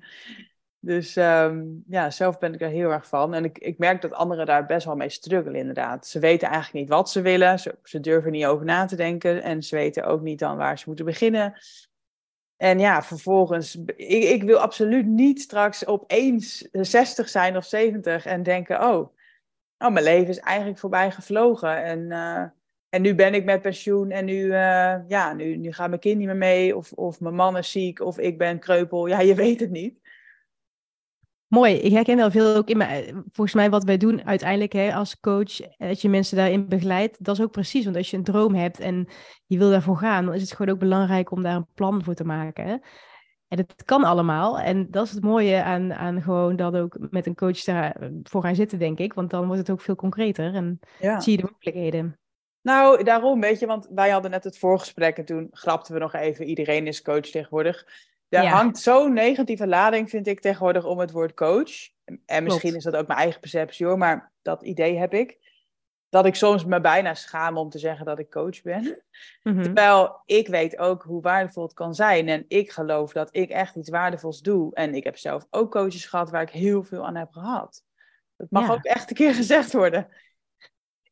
Dus 0.84 1.16
ehm, 1.16 1.64
ja, 1.88 2.10
zelf 2.10 2.38
ben 2.38 2.54
ik 2.54 2.62
er 2.62 2.70
heel 2.70 2.90
erg 2.90 3.08
van. 3.08 3.34
En 3.34 3.44
ik, 3.44 3.58
ik 3.58 3.78
merk 3.78 4.02
dat 4.02 4.14
anderen 4.14 4.46
daar 4.46 4.66
best 4.66 4.86
wel 4.86 4.96
mee 4.96 5.10
struggelen, 5.10 5.60
inderdaad. 5.60 6.08
Ze 6.08 6.20
weten 6.20 6.48
eigenlijk 6.48 6.86
niet 6.86 6.94
wat 6.94 7.10
ze 7.10 7.22
willen. 7.22 7.60
Ze, 7.60 7.76
ze 7.84 8.00
durven 8.00 8.32
niet 8.32 8.46
over 8.46 8.66
na 8.66 8.86
te 8.86 8.96
denken. 8.96 9.44
En 9.44 9.64
ze 9.64 9.76
weten 9.76 10.04
ook 10.04 10.22
niet 10.22 10.40
dan 10.40 10.58
waar 10.58 10.80
ze 10.80 10.84
moeten 10.88 11.06
beginnen. 11.06 11.54
En 12.58 12.80
ja, 12.80 13.04
vervolgens, 13.04 13.76
ik, 13.96 14.24
ik 14.24 14.44
wil 14.44 14.58
absoluut 14.58 15.06
niet 15.06 15.42
straks 15.42 15.86
opeens 15.86 16.70
60 16.72 17.30
zijn 17.30 17.58
of 17.58 17.66
70 17.66 18.26
en 18.26 18.44
denken: 18.44 18.84
oh, 18.84 19.16
oh 19.78 19.92
mijn 19.92 20.06
leven 20.06 20.28
is 20.28 20.40
eigenlijk 20.40 20.80
voorbij 20.80 21.12
gevlogen. 21.12 21.84
En, 21.84 22.12
eh, 22.12 22.44
en 22.90 23.02
nu 23.02 23.16
ben 23.16 23.34
ik 23.34 23.46
met 23.46 23.62
pensioen 23.62 24.12
en 24.12 24.26
nu, 24.26 24.52
eh, 24.52 24.96
ja, 25.08 25.34
nu, 25.34 25.56
nu 25.56 25.72
gaat 25.72 25.90
mijn 25.90 26.02
kind 26.02 26.18
niet 26.18 26.28
meer 26.28 26.36
mee. 26.36 26.76
Of, 26.76 26.92
of 26.92 27.20
mijn 27.20 27.36
man 27.36 27.58
is 27.58 27.72
ziek 27.72 28.00
of 28.00 28.20
ik 28.20 28.38
ben 28.38 28.60
kreupel. 28.60 29.08
Ja, 29.08 29.20
je 29.20 29.36
weet 29.36 29.60
het 29.60 29.72
niet. 29.72 30.00
Mooi. 31.52 31.74
Ik 31.76 31.92
herken 31.92 32.18
wel 32.18 32.32
veel 32.32 32.56
ook 32.56 32.70
in 32.70 32.78
mijn, 32.78 33.24
volgens 33.28 33.54
mij 33.54 33.70
wat 33.70 33.84
wij 33.84 33.98
doen 33.98 34.26
uiteindelijk 34.26 34.74
hè, 34.74 34.94
als 34.94 35.20
coach, 35.20 35.60
eh, 35.60 35.88
dat 35.88 36.02
je 36.02 36.10
mensen 36.10 36.38
daarin 36.38 36.68
begeleidt. 36.68 37.24
Dat 37.24 37.38
is 37.38 37.44
ook 37.44 37.52
precies, 37.52 37.84
want 37.84 37.96
als 37.96 38.10
je 38.10 38.18
een 38.18 38.24
droom 38.24 38.56
hebt 38.56 38.80
en 38.80 39.08
je 39.46 39.58
wil 39.58 39.70
daarvoor 39.70 39.98
gaan, 39.98 40.26
dan 40.26 40.34
is 40.34 40.42
het 40.42 40.52
gewoon 40.52 40.74
ook 40.74 40.80
belangrijk 40.80 41.32
om 41.32 41.44
daar 41.44 41.56
een 41.56 41.68
plan 41.74 42.04
voor 42.04 42.14
te 42.14 42.24
maken. 42.24 42.66
Hè? 42.66 42.72
En 43.48 43.58
het 43.58 43.84
kan 43.86 44.04
allemaal. 44.04 44.60
En 44.60 44.88
dat 44.92 45.06
is 45.06 45.12
het 45.12 45.24
mooie 45.24 45.64
aan, 45.64 45.94
aan 45.94 46.22
gewoon 46.22 46.56
dat 46.56 46.76
ook 46.76 46.98
met 47.10 47.26
een 47.26 47.36
coach 47.36 47.64
daarvoor 47.64 48.42
gaan 48.44 48.56
zitten, 48.56 48.80
denk 48.80 49.00
ik. 49.00 49.14
Want 49.14 49.30
dan 49.30 49.46
wordt 49.46 49.60
het 49.60 49.70
ook 49.70 49.82
veel 49.82 49.96
concreter 49.96 50.54
en 50.54 50.80
Ja. 51.00 51.20
zie 51.20 51.32
je 51.32 51.38
de 51.38 51.50
mogelijkheden. 51.52 52.20
Nou, 52.62 53.04
daarom, 53.04 53.40
weet 53.40 53.60
je, 53.60 53.66
want 53.66 53.88
wij 53.90 54.10
hadden 54.10 54.32
net 54.32 54.44
het 54.44 54.58
voorgesprek 54.58 55.18
en 55.18 55.26
toen 55.26 55.48
grapten 55.52 55.94
we 55.94 56.00
nog 56.00 56.14
even, 56.14 56.46
iedereen 56.46 56.88
is 56.88 57.02
coach 57.02 57.30
tegenwoordig. 57.30 57.86
Er 58.32 58.44
Ja. 58.44 58.50
hangt 58.50 58.78
zo'n 58.80 59.14
negatieve 59.14 59.68
lading, 59.68 60.10
vind 60.10 60.28
ik 60.28 60.40
tegenwoordig, 60.40 60.86
om 60.86 61.00
het 61.00 61.12
woord 61.12 61.34
coach. 61.34 61.72
En 62.26 62.44
misschien 62.44 62.76
is 62.76 62.84
dat 62.84 62.96
ook 62.96 63.08
mijn 63.08 63.20
eigen 63.20 63.40
perceptie 63.40 63.86
hoor, 63.86 63.98
maar 63.98 64.32
dat 64.42 64.64
idee 64.64 64.98
heb 64.98 65.14
ik. 65.14 65.40
dat 66.10 66.26
ik 66.26 66.36
soms 66.36 66.66
me 66.66 66.82
bijna 66.82 67.14
schaam 67.14 67.58
om 67.58 67.70
te 67.70 67.80
zeggen 67.80 68.06
dat 68.06 68.20
ik 68.20 68.30
coach 68.30 68.62
ben. 68.62 69.04
Mhm. 69.44 69.62
Terwijl 69.64 70.22
ik 70.26 70.48
weet 70.48 70.78
ook 70.78 71.04
hoe 71.04 71.22
waardevol 71.22 71.64
het 71.64 71.74
kan 71.74 71.94
zijn. 71.96 72.28
En 72.28 72.46
ik 72.48 72.72
geloof 72.72 73.12
dat 73.12 73.30
ik 73.32 73.50
echt 73.50 73.76
iets 73.76 73.90
waardevols 73.90 74.42
doe. 74.42 74.74
En 74.76 74.94
ik 74.96 75.04
heb 75.04 75.18
zelf 75.18 75.48
ook 75.50 75.72
coaches 75.72 76.06
gehad 76.06 76.30
waar 76.30 76.42
ik 76.42 76.50
heel 76.50 76.84
veel 76.84 77.06
aan 77.06 77.16
heb 77.16 77.32
gehad. 77.32 77.84
Dat 78.38 78.48
mag 78.50 78.68
Ja. 78.68 78.74
ook 78.74 78.84
echt 78.84 79.10
een 79.10 79.16
keer 79.16 79.34
gezegd 79.44 79.74
worden. 79.74 80.08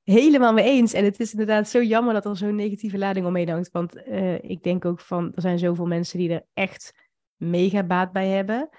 Helemaal 0.04 0.54
mee 0.54 0.66
eens. 0.66 0.94
En 0.94 1.04
het 1.04 1.20
is 1.20 1.32
inderdaad 1.32 1.70
zo 1.70 1.82
jammer 1.84 2.14
dat 2.14 2.26
er 2.26 2.38
zo'n 2.38 2.56
negatieve 2.56 2.98
lading 2.98 3.26
omheen 3.26 3.50
hangt. 3.50 3.72
Want 3.72 4.04
eh, 4.04 4.44
ik 4.44 4.64
denk 4.64 4.86
ook 4.86 5.00
van, 5.00 5.32
er 5.36 5.42
zijn 5.42 5.60
zoveel 5.60 5.86
mensen 5.86 6.18
die 6.18 6.32
er 6.34 6.46
echt 6.54 7.09
mega 7.40 7.84
baat 7.84 8.12
bij 8.12 8.28
hebben. 8.28 8.70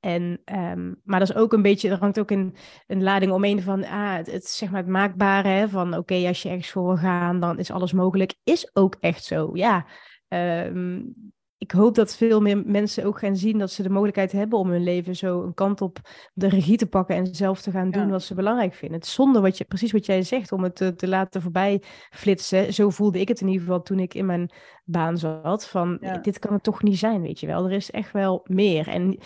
En, 0.00 0.40
ehm, 0.44 0.94
maar 1.04 1.18
dat 1.18 1.30
is 1.30 1.34
ook 1.36 1.52
een 1.52 1.62
beetje, 1.62 1.90
er 1.90 1.98
hangt 1.98 2.18
ook 2.18 2.30
een, 2.30 2.56
een 2.86 3.02
lading 3.02 3.32
omheen 3.32 3.62
van, 3.62 3.84
ah, 3.84 4.14
het, 4.14 4.46
zeg 4.46 4.70
maar 4.70 4.80
het 4.80 4.90
maakbare, 4.90 5.48
hè, 5.48 5.68
van 5.68 5.96
oké, 5.96 6.14
als 6.26 6.42
je 6.42 6.48
ergens 6.48 6.70
voor 6.70 6.98
gaan, 6.98 7.40
dan 7.40 7.58
is 7.58 7.70
alles 7.70 7.92
mogelijk. 7.92 8.34
Is 8.44 8.70
ook 8.72 8.96
echt 9.00 9.24
zo, 9.24 9.50
ja. 9.52 9.86
Ehm, 10.28 11.02
ik 11.60 11.70
hoop 11.70 11.94
dat 11.94 12.16
veel 12.16 12.40
meer 12.40 12.62
mensen 12.66 13.04
ook 13.04 13.18
gaan 13.18 13.36
zien 13.36 13.58
dat 13.58 13.70
ze 13.70 13.82
de 13.82 13.90
mogelijkheid 13.90 14.32
hebben 14.32 14.58
om 14.58 14.70
hun 14.70 14.82
leven 14.82 15.16
zo 15.16 15.42
een 15.42 15.54
kant 15.54 15.80
op 15.80 15.98
de 16.34 16.48
regie 16.48 16.76
te 16.76 16.86
pakken 16.86 17.16
en 17.16 17.34
zelf 17.34 17.60
te 17.62 17.70
gaan 17.70 17.90
doen 17.90 18.04
Ja. 18.04 18.08
wat 18.10 18.22
ze 18.22 18.34
belangrijk 18.34 18.74
vinden. 18.74 18.98
Het 18.98 19.06
is 19.06 19.14
zonde 19.14 19.40
wat 19.40 19.58
je, 19.58 19.64
precies 19.64 19.92
wat 19.92 20.06
jij 20.06 20.22
zegt, 20.22 20.52
om 20.52 20.62
het 20.62 20.76
te, 20.76 20.94
te 20.94 21.08
laten 21.08 21.42
voorbij 21.42 21.82
flitsen. 22.10 22.72
Zo 22.74 22.90
voelde 22.90 23.20
ik 23.20 23.28
het 23.28 23.40
in 23.40 23.46
ieder 23.46 23.62
geval 23.62 23.82
toen 23.82 23.98
ik 23.98 24.14
in 24.14 24.26
mijn 24.26 24.50
baan 24.84 25.18
zat. 25.18 25.68
Van 25.68 25.98
Ja. 26.00 26.16
dit 26.18 26.38
kan 26.38 26.52
het 26.52 26.62
toch 26.62 26.82
niet 26.82 26.98
zijn, 26.98 27.20
weet 27.22 27.40
je 27.40 27.46
wel. 27.46 27.64
Er 27.64 27.72
is 27.72 27.90
echt 27.90 28.12
wel 28.12 28.40
meer. 28.44 28.88
En 28.88 29.18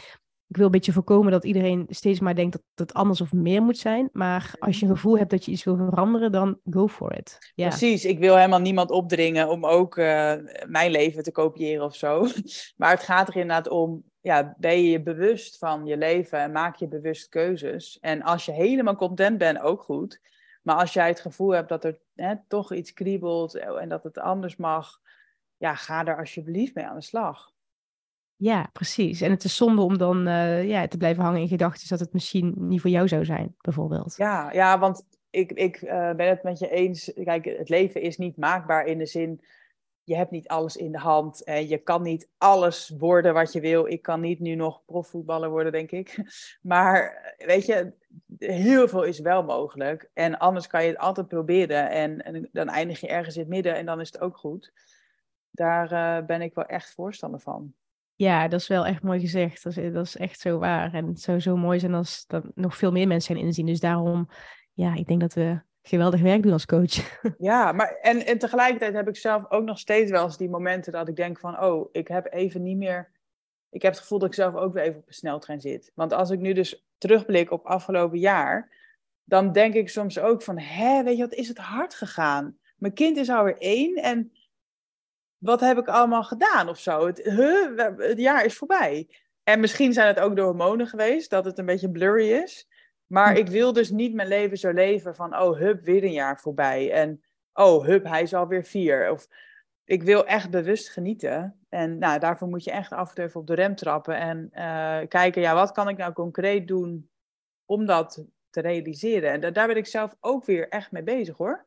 ik 0.49 0.57
wil 0.57 0.65
een 0.65 0.73
beetje 0.73 0.93
voorkomen 0.93 1.33
dat 1.33 1.45
iedereen 1.45 1.87
steeds 1.89 2.21
maar 2.21 2.35
denkt 2.35 2.53
dat 2.53 2.63
het 2.75 2.95
anders 2.95 3.21
of 3.21 3.33
meer 3.33 3.63
moet 3.63 3.79
zijn. 3.79 4.09
Maar 4.13 4.55
als 4.59 4.81
je 4.81 4.87
een 4.87 4.95
gevoel 4.95 5.19
hebt 5.19 5.31
dat 5.31 5.45
je 5.45 5.53
iets 5.53 5.65
wil 5.65 5.77
veranderen, 5.77 6.33
dan 6.33 6.59
go 6.71 6.89
for 6.89 7.17
it. 7.17 7.53
Precies, 7.55 8.05
ik 8.05 8.19
wil 8.19 8.37
helemaal 8.37 8.61
niemand 8.61 8.91
opdringen 8.91 9.49
om 9.49 9.67
ook 9.67 9.97
eh, 9.97 10.35
mijn 10.67 10.91
leven 10.91 11.23
te 11.23 11.33
kopiëren 11.33 11.85
of 11.85 11.97
zo. 11.97 12.27
Maar 12.77 12.91
het 12.91 13.03
gaat 13.03 13.29
er 13.29 13.37
inderdaad 13.37 13.69
om, 13.69 14.03
ja, 14.21 14.55
ben 14.59 14.83
je 14.83 14.91
je 14.91 15.03
bewust 15.03 15.59
van 15.59 15.87
je 15.87 15.97
leven 15.97 16.39
en 16.39 16.53
maak 16.53 16.77
je 16.77 16.89
bewust 16.89 17.29
keuzes. 17.29 17.99
En 18.01 18.23
als 18.23 18.45
je 18.45 18.53
helemaal 18.53 18.97
content 18.97 19.39
bent, 19.39 19.61
ook 19.61 19.83
goed. 19.83 20.21
Maar 20.63 20.77
als 20.77 20.93
jij 20.93 21.09
het 21.09 21.21
gevoel 21.21 21.51
hebt 21.51 21.69
dat 21.69 21.85
er 21.85 21.99
hè, 22.15 22.35
toch 22.49 22.73
iets 22.73 22.93
kriebelt 22.93 23.55
en 23.55 23.89
dat 23.89 24.03
het 24.05 24.19
anders 24.19 24.57
mag, 24.57 25.01
ja, 25.57 25.75
ga 25.75 26.05
er 26.05 26.19
alsjeblieft 26.19 26.75
mee 26.75 26.87
aan 26.87 26.97
de 26.97 27.03
slag. 27.03 27.54
Ja, 28.37 28.69
precies. 28.73 29.21
En 29.21 29.31
het 29.31 29.45
is 29.45 29.57
zonde 29.57 29.83
om 29.83 29.99
dan 29.99 30.27
eh, 30.27 30.69
ja, 30.69 30.89
te 30.89 30.97
blijven 30.97 31.23
hangen 31.23 31.41
in 31.41 31.49
gedachten 31.49 31.89
dat 31.89 32.01
het 32.01 32.13
misschien 32.13 32.55
niet 32.57 32.81
voor 32.81 32.91
jou 32.91 33.09
zou 33.09 33.25
zijn, 33.25 33.55
bijvoorbeeld. 33.61 34.15
Ja, 34.17 34.53
ja 34.53 34.79
want 34.79 35.07
ik, 35.31 35.53
ik 35.53 35.77
eh, 35.77 36.13
ben 36.13 36.29
het 36.29 36.43
met 36.43 36.59
je 36.59 36.69
eens. 36.69 37.13
Kijk, 37.25 37.45
het 37.45 37.69
leven 37.69 38.01
is 38.01 38.17
niet 38.17 38.37
maakbaar 38.37 38.87
in 38.87 38.99
de 38.99 39.07
zin. 39.07 39.45
Je 40.03 40.17
hebt 40.17 40.31
niet 40.31 40.49
alles 40.49 40.77
in 40.77 40.93
de 40.93 40.99
hand 40.99 41.45
en 41.45 41.69
je 41.69 41.79
kan 41.79 42.03
niet 42.03 42.29
alles 42.39 42.95
worden 42.99 43.35
wat 43.35 43.53
je 43.53 43.61
wil. 43.61 43.87
Ik 43.87 44.03
kan 44.03 44.21
niet 44.21 44.41
nu 44.41 44.55
nog 44.55 44.85
profvoetballer 44.85 45.51
worden, 45.51 45.73
denk 45.73 45.91
ik. 45.91 46.17
Maar 46.63 47.35
weet 47.37 47.67
je, 47.67 47.93
heel 48.39 48.89
veel 48.89 49.03
is 49.03 49.21
wel 49.21 49.43
mogelijk. 49.43 50.11
En 50.13 50.39
anders 50.39 50.67
kan 50.67 50.83
je 50.83 50.89
het 50.89 50.99
altijd 50.99 51.29
proberen. 51.29 51.91
En, 51.91 52.25
en 52.25 52.49
dan 52.53 52.69
eindig 52.69 53.01
je 53.01 53.09
ergens 53.09 53.35
in 53.35 53.41
het 53.41 53.51
midden 53.51 53.75
en 53.75 53.87
dan 53.87 54.01
is 54.01 54.13
het 54.13 54.21
ook 54.21 54.37
goed. 54.37 54.73
Daar 55.51 55.93
eh, 55.93 56.27
ben 56.27 56.43
ik 56.43 56.55
wel 56.55 56.67
echt 56.67 56.95
voorstander 56.95 57.41
van. 57.41 57.75
Ja, 58.17 58.49
dat 58.49 58.61
is 58.61 58.69
wel 58.69 58.87
echt 58.87 59.03
mooi 59.03 59.21
gezegd. 59.21 59.63
Dat 59.63 59.77
is, 59.77 59.93
dat 59.93 60.07
is 60.07 60.17
echt 60.17 60.41
zo 60.41 60.59
waar. 60.59 60.95
En 60.95 61.07
het 61.07 61.21
zou 61.21 61.41
zo 61.41 61.57
mooi 61.57 61.79
zijn 61.79 61.95
als 61.95 62.25
dat 62.27 62.45
nog 62.55 62.77
veel 62.77 62.93
meer 62.93 63.07
mensen 63.07 63.35
zijn 63.35 63.47
inzien. 63.47 63.67
Dus 63.67 63.81
daarom, 63.81 64.29
ja, 64.73 64.95
ik 64.95 65.07
denk 65.07 65.21
dat 65.21 65.35
we 65.35 65.61
geweldig 65.83 66.21
werk 66.21 66.43
doen 66.43 66.53
als 66.53 66.67
coach. 66.67 67.21
Ja, 67.39 67.73
maar 67.73 67.99
en, 68.01 68.27
en 68.27 68.39
tegelijkertijd 68.39 68.95
heb 68.95 69.09
ik 69.09 69.17
zelf 69.17 69.51
ook 69.51 69.65
nog 69.65 69.79
steeds 69.79 70.11
wel 70.11 70.25
eens 70.25 70.37
die 70.37 70.49
momenten 70.49 70.93
dat 70.93 71.09
ik 71.09 71.17
denk 71.17 71.39
van, 71.39 71.61
oh, 71.61 71.89
ik 71.93 72.09
heb 72.09 72.33
even 72.33 72.63
niet 72.63 72.77
meer. 72.77 73.11
Ik 73.71 73.83
heb 73.83 73.93
het 73.93 74.01
gevoel 74.01 74.19
dat 74.19 74.29
ik 74.29 74.35
zelf 74.35 74.55
ook 74.55 74.73
weer 74.73 74.83
even 74.83 75.01
op 75.01 75.07
een 75.07 75.15
sneltrein 75.15 75.61
zit. 75.61 75.93
Want 75.95 76.13
als 76.13 76.31
ik 76.31 76.39
nu 76.39 76.53
dus 76.53 76.85
terugblik 76.99 77.51
op 77.51 77.67
afgelopen 77.67 78.19
jaar, 78.19 78.71
dan 79.25 79.53
denk 79.53 79.75
ik 79.75 79.89
soms 79.89 80.19
ook 80.19 80.43
van, 80.43 80.59
hè, 80.59 81.03
weet 81.03 81.17
je 81.17 81.23
wat, 81.23 81.35
is 81.35 81.49
het 81.49 81.59
hard 81.59 81.95
gegaan? 81.95 82.59
Mijn 82.77 82.95
kind 82.95 83.17
is 83.17 83.31
alweer 83.31 83.59
één 83.59 83.95
en 83.95 84.33
wat 85.45 85.61
heb 85.61 85.79
ik 85.79 85.89
allemaal 85.89 86.25
gedaan 86.25 86.69
of 86.69 86.79
zo? 86.79 87.07
Het, 87.07 87.19
huh, 87.23 87.79
het 87.97 88.19
jaar 88.19 88.45
is 88.45 88.57
voorbij. 88.57 89.09
En 89.43 89.61
misschien 89.61 89.93
zijn 89.93 90.07
het 90.07 90.21
ook 90.21 90.37
de 90.37 90.43
hormonen 90.43 90.87
geweest, 90.87 91.31
dat 91.31 91.45
het 91.45 91.59
een 91.59 91.67
beetje 91.67 91.91
blurry 91.91 92.31
is. 92.31 92.69
Maar 93.07 93.37
ik 93.37 93.49
wil 93.49 93.73
dus 93.73 93.91
niet 93.91 94.15
mijn 94.15 94.29
leven 94.29 94.57
zo 94.57 94.71
leven 94.71 95.15
van, 95.15 95.41
oh, 95.41 95.59
hup, 95.59 95.85
weer 95.85 96.05
een 96.05 96.13
jaar 96.13 96.41
voorbij. 96.41 96.93
En, 96.93 97.23
oh, 97.53 97.85
hup, 97.85 98.05
hij 98.05 98.23
is 98.23 98.35
alweer 98.35 98.65
vier. 98.65 99.11
Of, 99.11 99.29
ik 99.85 100.03
wil 100.03 100.27
echt 100.27 100.51
bewust 100.51 100.91
genieten. 100.91 101.59
En 101.69 101.99
nou, 101.99 102.19
daarvoor 102.19 102.49
moet 102.49 102.65
je 102.65 102.71
echt 102.71 102.93
af 102.93 103.09
en 103.09 103.15
toe 103.15 103.25
even 103.25 103.41
op 103.41 103.47
de 103.47 103.55
rem 103.55 103.75
trappen. 103.75 104.17
En 104.17 104.49
eh, 104.53 105.09
kijken, 105.09 105.43
ja, 105.43 105.55
wat 105.55 105.73
kan 105.73 105.89
ik 105.89 105.97
nou 105.97 106.13
concreet 106.13 106.69
doen 106.69 107.11
om 107.65 107.87
dat 107.87 108.25
te 108.51 108.61
realiseren? 108.61 109.31
En 109.31 109.41
da- 109.41 109.51
daar 109.51 109.67
ben 109.67 109.77
ik 109.77 109.87
zelf 109.87 110.17
ook 110.21 110.45
weer 110.45 110.69
echt 110.69 110.93
mee 110.93 111.03
bezig, 111.03 111.37
hoor. 111.37 111.65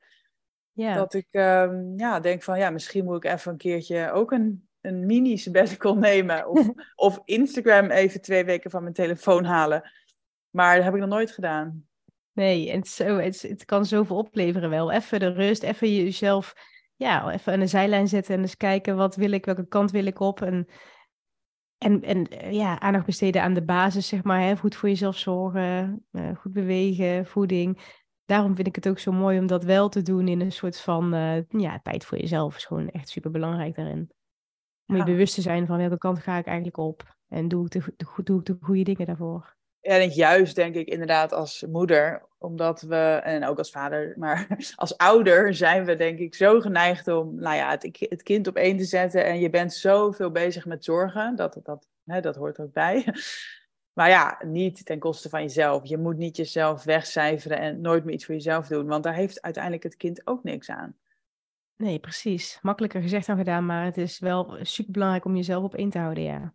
Dat 0.78 1.14
ik 1.14 1.28
ehm, 1.32 1.94
ja, 1.96 2.20
denk 2.20 2.44
van, 2.44 2.58
ja, 2.58 2.70
misschien 2.70 3.04
moet 3.04 3.24
ik 3.24 3.32
even 3.32 3.52
een 3.52 3.58
keertje 3.58 4.12
ook 4.12 4.32
een, 4.32 4.68
een 4.82 5.06
mini 5.06 5.38
sabbatical 5.38 5.96
nemen. 6.10 6.48
Of, 6.50 6.70
of 6.96 7.22
Instagram 7.26 7.90
even 7.90 8.22
twee 8.22 8.46
weken 8.46 8.72
van 8.72 8.82
mijn 8.82 8.94
telefoon 8.94 9.44
halen. 9.44 9.92
Maar 10.50 10.76
dat 10.76 10.84
heb 10.84 10.94
ik 10.94 11.00
nog 11.00 11.10
nooit 11.10 11.32
gedaan. 11.32 11.88
nee, 12.34 12.72
en 12.72 12.84
zo, 12.84 13.18
het 13.18 13.66
kan 13.66 13.86
zoveel 13.86 14.18
opleveren 14.18 14.70
wel. 14.70 14.92
Even 14.92 15.20
de 15.20 15.32
rust, 15.32 15.64
even 15.64 15.96
jezelf, 15.96 16.54
ja, 16.96 17.32
even 17.32 17.54
aan 17.54 17.60
de 17.60 17.68
zijlijn 17.68 18.08
zetten 18.08 18.36
en 18.36 18.42
eens 18.42 18.58
kijken 18.58 18.96
wat 18.96 19.16
wil 19.16 19.32
ik, 19.32 19.46
welke 19.46 19.68
kant 19.68 19.92
wil 19.92 20.06
ik 20.06 20.20
op. 20.20 20.42
En, 20.42 20.68
en, 21.78 22.02
en 22.02 22.28
eh, 22.28 22.52
ja, 22.52 22.80
aandacht 22.80 23.06
besteden 23.06 23.42
aan 23.42 23.54
de 23.54 23.64
basis, 23.64 24.08
zeg 24.08 24.24
maar. 24.24 24.42
Hè? 24.42 24.58
Goed 24.58 24.76
voor 24.76 24.90
jezelf 24.90 25.18
zorgen, 25.18 26.06
eh, 26.12 26.36
goed 26.36 26.54
bewegen, 26.54 27.26
voeding. 27.26 27.80
Daarom 28.28 28.56
vind 28.56 28.68
ik 28.68 28.76
het 28.76 28.88
ook 28.88 29.00
zo 29.00 29.12
mooi 29.12 29.40
om 29.40 29.48
dat 29.48 29.64
wel 29.64 29.90
te 29.90 30.02
doen 30.02 30.28
in 30.28 30.42
een 30.42 30.52
soort 30.52 30.80
van 30.80 31.14
eh, 31.14 31.38
ja, 31.50 31.80
tijd 31.84 32.06
voor 32.06 32.18
jezelf. 32.18 32.56
is 32.56 32.66
gewoon 32.66 32.90
echt 32.90 33.10
super 33.10 33.32
belangrijk 33.32 33.76
daarin. 33.76 34.12
Om 34.86 34.96
je 34.96 35.02
Ja. 35.02 35.04
bewust 35.08 35.36
te 35.36 35.42
zijn 35.42 35.66
van 35.68 35.78
welke 35.78 35.98
kant 35.98 36.20
ga 36.20 36.38
ik 36.38 36.46
eigenlijk 36.46 36.78
op. 36.78 37.16
En 37.28 37.48
doe 37.48 37.66
ik 37.66 37.72
de, 37.72 37.94
doe 38.24 38.40
ik 38.40 38.46
de 38.46 38.58
goede 38.62 38.84
dingen 38.84 39.06
daarvoor. 39.06 39.56
En 39.82 40.10
juist 40.10 40.56
denk 40.56 40.76
ik 40.76 40.88
inderdaad 40.88 41.34
als 41.34 41.66
moeder, 41.70 42.28
omdat 42.38 42.82
we, 42.82 42.96
en 43.24 43.46
ook 43.46 43.58
als 43.58 43.70
vader, 43.72 44.14
maar 44.20 44.48
als 44.76 44.98
ouder 44.98 45.54
zijn 45.54 45.86
we 45.86 45.96
denk 45.96 46.20
ik 46.20 46.36
zo 46.36 46.60
geneigd 46.60 47.08
om 47.08 47.36
nou 47.36 47.56
ja, 47.56 47.70
het, 47.70 48.06
het 48.10 48.24
kind 48.24 48.48
op 48.48 48.56
één 48.56 48.78
te 48.78 48.84
zetten. 48.86 49.26
En 49.26 49.40
je 49.40 49.50
bent 49.50 49.74
zoveel 49.74 50.32
bezig 50.32 50.66
met 50.66 50.84
zorgen, 50.84 51.36
dat, 51.36 51.60
dat, 51.64 51.88
hè, 52.06 52.22
dat 52.22 52.36
hoort 52.36 52.60
ook 52.60 52.74
bij. 52.74 53.06
Maar 53.98 54.10
ja, 54.10 54.38
niet 54.46 54.86
ten 54.86 55.00
koste 55.00 55.30
van 55.30 55.42
jezelf. 55.42 55.86
Je 55.86 55.98
moet 55.98 56.18
niet 56.18 56.38
jezelf 56.38 56.84
wegcijferen 56.84 57.60
en 57.60 57.82
nooit 57.82 58.04
meer 58.04 58.14
iets 58.14 58.26
voor 58.26 58.36
jezelf 58.36 58.68
doen, 58.68 58.88
want 58.88 59.04
daar 59.04 59.14
heeft 59.14 59.42
uiteindelijk 59.42 59.84
het 59.84 59.96
kind 59.96 60.28
ook 60.28 60.44
niks 60.44 60.70
aan. 60.70 60.96
Nee, 61.76 62.00
precies. 62.00 62.60
Makkelijker 62.62 63.02
gezegd 63.02 63.28
dan 63.28 63.38
gedaan, 63.38 63.66
maar 63.66 63.86
het 63.86 63.98
is 63.98 64.20
wel 64.20 64.58
super 64.62 64.92
belangrijk 64.92 65.26
om 65.26 65.36
jezelf 65.36 65.64
op 65.64 65.76
één 65.76 65.90
te 65.90 66.00
houden, 66.00 66.24
ja. 66.24 66.54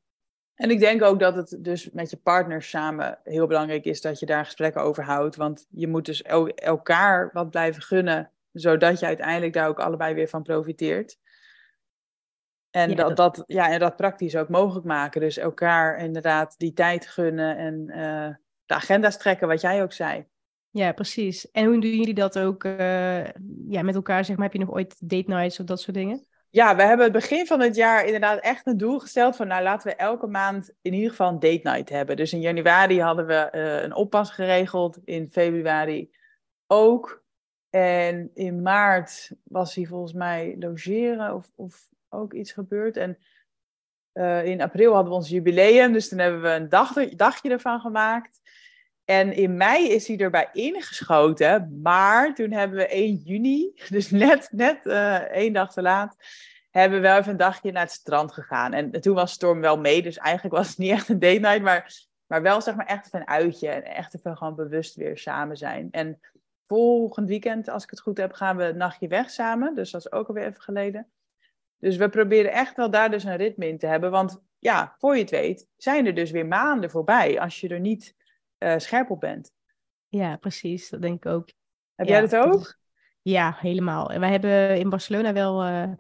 En 0.55 0.71
ik 0.71 0.79
denk 0.79 1.03
ook 1.03 1.21
dat 1.21 1.35
het 1.35 1.57
dus 1.61 1.91
met 1.91 2.11
je 2.11 2.17
partner 2.17 2.63
samen 2.63 3.19
heel 3.25 3.47
belangrijk 3.47 3.85
is 3.85 4.01
dat 4.01 4.19
je 4.19 4.27
daar 4.27 4.45
gesprekken 4.45 4.83
over 4.83 5.05
houdt. 5.05 5.37
Want 5.37 5.67
je 5.71 5.89
moet 5.89 6.05
dus 6.05 6.23
el- 6.23 6.49
elkaar 6.49 7.31
wat 7.33 7.51
blijven 7.51 7.83
gunnen, 7.83 8.31
zodat 8.53 9.01
je 9.01 9.07
uiteindelijk 9.07 9.53
daar 9.53 9.69
ook 9.69 9.81
allebei 9.81 10.15
weer 10.15 10.29
van 10.29 10.43
profiteert. 10.43 11.19
En 12.73 12.91
Ja, 12.91 12.97
dat, 12.97 13.17
dat, 13.17 13.45
ja, 13.47 13.71
en 13.71 13.79
dat 13.79 13.97
praktisch 13.97 14.37
ook 14.37 14.49
mogelijk 14.49 14.87
maken. 14.87 15.21
Dus 15.21 15.39
elkaar 15.39 15.99
inderdaad 15.99 16.55
die 16.59 16.73
tijd 16.73 17.07
gunnen 17.07 17.57
en 17.57 17.89
eh, 17.89 18.35
de 18.67 18.75
agenda's 18.75 19.19
trekken, 19.19 19.49
wat 19.49 19.61
jij 19.61 19.83
ook 19.83 19.93
zei. 19.93 20.27
Ja, 20.71 20.93
precies. 20.93 21.51
En 21.51 21.65
hoe 21.65 21.81
doen 21.81 21.97
jullie 21.97 22.15
dat 22.15 22.39
ook 22.39 22.65
eh, 22.65 23.25
ja, 23.69 23.83
met 23.83 23.95
elkaar? 23.95 24.25
Zeg 24.25 24.37
maar, 24.37 24.45
heb 24.45 24.55
je 24.55 24.65
nog 24.65 24.75
ooit 24.75 25.09
date 25.09 25.31
nights 25.31 25.61
of 25.61 25.67
dat 25.67 25.81
soort 25.81 25.97
dingen? 25.97 26.27
Ja, 26.51 26.77
we 26.77 26.83
hebben 26.83 27.05
het 27.05 27.15
begin 27.15 27.47
van 27.47 27.61
het 27.61 27.77
jaar 27.77 28.05
inderdaad 28.05 28.41
echt 28.41 28.67
een 28.67 28.77
doel 28.77 28.99
gesteld 28.99 29.37
van, 29.37 29.47
nou 29.47 29.63
laten 29.63 29.91
we 29.91 29.97
elke 29.97 30.27
maand 30.27 30.73
in 30.83 30.93
ieder 30.95 31.11
geval 31.11 31.29
een 31.29 31.39
date 31.39 31.71
night 31.71 31.89
hebben. 31.89 32.17
Dus 32.17 32.33
in 32.33 32.41
januari 32.41 33.01
hadden 33.01 33.27
we 33.27 33.35
eh, 33.35 33.83
een 33.83 33.95
oppas 33.95 34.31
geregeld, 34.31 34.99
in 35.05 35.31
februari 35.31 36.11
ook. 36.67 37.25
En 37.71 38.31
in 38.35 38.63
maart 38.63 39.31
was 39.43 39.75
hij 39.75 39.85
volgens 39.85 40.13
mij 40.13 40.57
logeren 40.59 41.35
of, 41.35 41.51
of 41.55 41.89
ook 42.13 42.33
iets 42.33 42.53
gebeurd. 42.53 42.97
En 42.97 43.19
eh, 44.13 44.45
in 44.45 44.61
april 44.61 44.93
hadden 44.93 45.11
we 45.11 45.19
ons 45.19 45.29
jubileum, 45.29 45.93
dus 45.93 46.09
toen 46.09 46.19
hebben 46.19 46.43
we 46.43 46.49
een 46.49 46.69
dag, 46.69 46.93
dagje 47.09 47.51
ervan 47.51 47.81
gemaakt. 47.81 48.41
En 49.05 49.33
in 49.33 49.57
mei 49.57 49.89
is 49.89 50.07
hij 50.07 50.19
erbij 50.19 50.49
ingeschoten, 50.53 51.81
maar 51.83 52.35
toen 52.35 52.51
hebben 52.51 52.79
we 52.79 52.87
1 52.87 53.15
juni, 53.15 53.73
dus 53.89 54.11
net, 54.11 54.49
net 54.53 54.87
eh, 54.87 55.15
één 55.15 55.53
dag 55.53 55.73
te 55.73 55.83
laat, 55.83 56.17
hebben 56.71 57.01
we 57.01 57.09
wel 57.09 57.19
even 57.19 57.31
een 57.31 57.37
dagje 57.37 57.73
naar 57.73 57.83
het 57.83 57.93
strand 57.93 58.33
gegaan. 58.33 58.73
En 58.73 58.91
toen 58.91 59.15
was 59.15 59.33
Storm 59.33 59.61
wel 59.61 59.79
mee, 59.79 60.03
dus 60.03 60.17
eigenlijk 60.17 60.57
was 60.57 60.69
het 60.69 60.79
niet 60.79 60.91
echt 60.91 61.09
een 61.09 61.19
date 61.19 61.39
night, 61.39 61.63
maar, 61.63 61.93
maar 62.27 62.43
wel 62.43 62.61
zeg 62.61 62.75
maar 62.75 62.87
echt 62.87 63.15
een 63.15 63.29
uitje. 63.29 63.69
En 63.69 63.85
echt 63.85 64.15
even 64.15 64.37
gewoon 64.37 64.55
bewust 64.55 64.95
weer 64.95 65.19
samen 65.19 65.57
zijn. 65.57 65.89
En 65.91 66.21
volgend 66.67 67.29
weekend, 67.29 67.69
als 67.69 67.83
ik 67.83 67.91
het 67.91 68.01
goed 68.01 68.19
heb, 68.19 68.33
gaan 68.33 68.57
we 68.57 68.65
een 68.65 68.77
nachtje 68.77 69.09
weg 69.09 69.31
samen. 69.31 69.75
Dus 69.75 69.91
dat 69.91 70.01
is 70.01 70.13
ook 70.13 70.29
alweer 70.29 70.47
even 70.47 70.63
geleden. 70.63 71.11
Dus 71.83 71.97
we 71.97 72.09
proberen 72.09 72.53
echt 72.53 72.77
wel 72.77 72.91
daar 72.91 73.11
dus 73.11 73.25
een 73.25 73.37
ritme 73.37 73.69
in 73.69 73.79
te 73.79 73.87
hebben. 73.87 74.11
Want 74.11 74.43
ja, 74.59 74.95
voor 74.99 75.15
je 75.15 75.21
het 75.21 75.31
weet, 75.31 75.69
zijn 75.77 76.07
er 76.07 76.15
dus 76.15 76.31
weer 76.31 76.47
maanden 76.47 76.91
voorbij 76.91 77.41
als 77.41 77.61
je 77.61 77.69
er 77.69 77.81
niet 77.81 78.17
uh, 78.59 78.75
scherp 78.77 79.11
op 79.11 79.21
bent. 79.21 79.53
Ja, 80.09 80.37
precies. 80.37 80.89
Dat 80.89 81.03
denk 81.03 81.25
ik 81.25 81.31
ook. 81.31 81.49
Heb 81.95 82.09
jij 82.09 82.21
dat 82.21 82.37
ook? 82.37 82.79
ja, 83.23 83.57
helemaal. 83.59 84.11
En 84.11 84.21
wij 84.21 84.31
hebben 84.31 84.79
in 84.79 84.89
Barcelona 84.89 85.33
wel, 85.33 85.67
uh, 85.67 85.93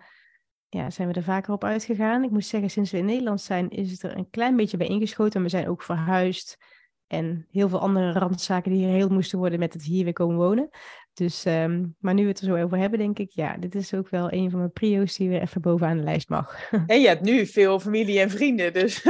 ja, 0.68 0.90
zijn 0.90 1.08
we 1.08 1.14
er 1.14 1.22
vaker 1.22 1.52
op 1.52 1.64
uitgegaan. 1.64 2.24
Ik 2.24 2.30
moet 2.30 2.44
zeggen, 2.44 2.70
sinds 2.70 2.90
we 2.90 2.98
in 2.98 3.04
Nederland 3.04 3.40
zijn, 3.40 3.70
is 3.70 3.90
het 3.90 4.02
er 4.02 4.16
een 4.16 4.30
klein 4.30 4.56
beetje 4.56 4.76
bij 4.76 4.86
ingeschoten. 4.86 5.34
En 5.34 5.42
we 5.42 5.48
zijn 5.48 5.68
ook 5.68 5.82
verhuisd. 5.82 6.58
En 7.06 7.46
heel 7.50 7.68
veel 7.68 7.80
andere 7.80 8.12
randzaken 8.12 8.72
die 8.72 8.86
heel 8.86 9.08
moesten 9.08 9.38
worden 9.38 9.58
met 9.58 9.72
het 9.72 9.82
hier 9.82 10.04
weer 10.04 10.12
komen 10.12 10.36
wonen. 10.36 10.70
Dus, 11.14 11.44
um, 11.44 11.96
maar 11.98 12.14
nu 12.14 12.22
we 12.22 12.28
het 12.28 12.40
er 12.40 12.44
zo 12.44 12.56
over 12.56 12.78
hebben, 12.78 12.98
denk 12.98 13.18
ik, 13.18 13.30
ja, 13.30 13.56
dit 13.56 13.74
is 13.74 13.94
ook 13.94 14.08
wel 14.08 14.32
een 14.32 14.50
van 14.50 14.58
mijn 14.58 14.72
prio's 14.72 15.16
die 15.16 15.28
weer 15.28 15.40
even 15.40 15.60
bovenaan 15.60 15.96
de 15.96 16.02
lijst 16.02 16.28
mag. 16.28 16.70
En 16.86 17.00
je 17.00 17.08
hebt 17.08 17.22
nu 17.22 17.46
veel 17.46 17.80
familie 17.80 18.20
en 18.20 18.30
vrienden, 18.30 18.72
dus 18.72 19.02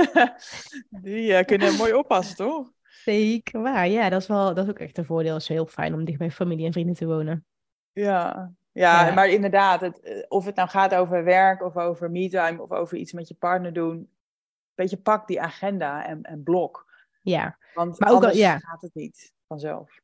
die 1.03 1.30
uh, 1.30 1.40
kunnen 1.40 1.76
mooi 1.76 1.94
oppassen, 1.94 2.36
toch? 2.36 2.70
Zeker 2.82 3.61
waar, 3.61 3.88
ja, 3.88 4.09
dat 4.09 4.20
is, 4.20 4.26
wel, 4.26 4.55
dat 4.55 4.64
is 4.64 4.70
ook 4.70 4.78
echt 4.78 4.98
een 4.98 5.05
voordeel. 5.05 5.32
Het 5.32 5.42
is 5.42 5.48
heel 5.48 5.66
fijn 5.66 5.94
om 5.94 6.05
dicht 6.05 6.18
bij 6.18 6.30
familie 6.30 6.66
en 6.66 6.72
vrienden 6.72 6.94
te 6.94 7.07
wonen. 7.07 7.44
Ja, 7.92 8.53
ja, 8.72 9.07
ja. 9.07 9.14
maar 9.14 9.28
inderdaad, 9.28 9.80
het, 9.80 10.00
eh, 10.00 10.24
of 10.28 10.44
het 10.44 10.57
nou 10.57 10.68
gaat 10.68 10.94
over 10.94 11.24
werk 11.24 11.62
of 11.62 11.76
over 11.76 12.11
me-time 12.11 12.62
of 12.62 12.70
over 12.70 12.96
iets 12.96 13.12
met 13.12 13.28
je 13.28 13.34
partner 13.34 13.72
doen, 13.72 13.96
een 13.96 14.09
beetje 14.74 14.96
pak 14.96 15.26
die 15.26 15.40
agenda 15.40 16.07
en, 16.07 16.22
en 16.22 16.42
blok. 16.42 16.90
Ja, 17.22 17.59
want 17.74 17.98
maar 17.98 18.12
ook 18.12 18.24
al, 18.24 18.34
ja. 18.34 18.59
gaat 18.59 18.82
het 18.82 18.94
niet 18.94 19.32
vanzelf. 19.46 20.01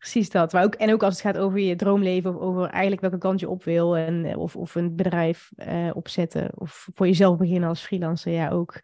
Precies 0.00 0.30
dat. 0.30 0.52
Maar 0.52 0.64
ook, 0.64 0.74
en 0.74 0.92
ook 0.92 1.02
als 1.02 1.14
het 1.14 1.22
gaat 1.22 1.42
over 1.42 1.58
je 1.58 1.76
droomleven 1.76 2.34
of 2.34 2.40
over 2.40 2.68
eigenlijk 2.68 3.00
welke 3.00 3.18
kant 3.18 3.40
je 3.40 3.48
op 3.48 3.64
wil. 3.64 3.96
En, 3.96 4.24
eh, 4.24 4.38
of, 4.38 4.56
of 4.56 4.74
een 4.74 4.96
bedrijf 4.96 5.50
uh, 5.56 5.90
opzetten 5.94 6.50
of 6.54 6.88
voor 6.94 7.06
jezelf 7.06 7.38
beginnen 7.38 7.68
als 7.68 7.82
freelancer. 7.82 8.32
Ja, 8.32 8.50
ook. 8.50 8.80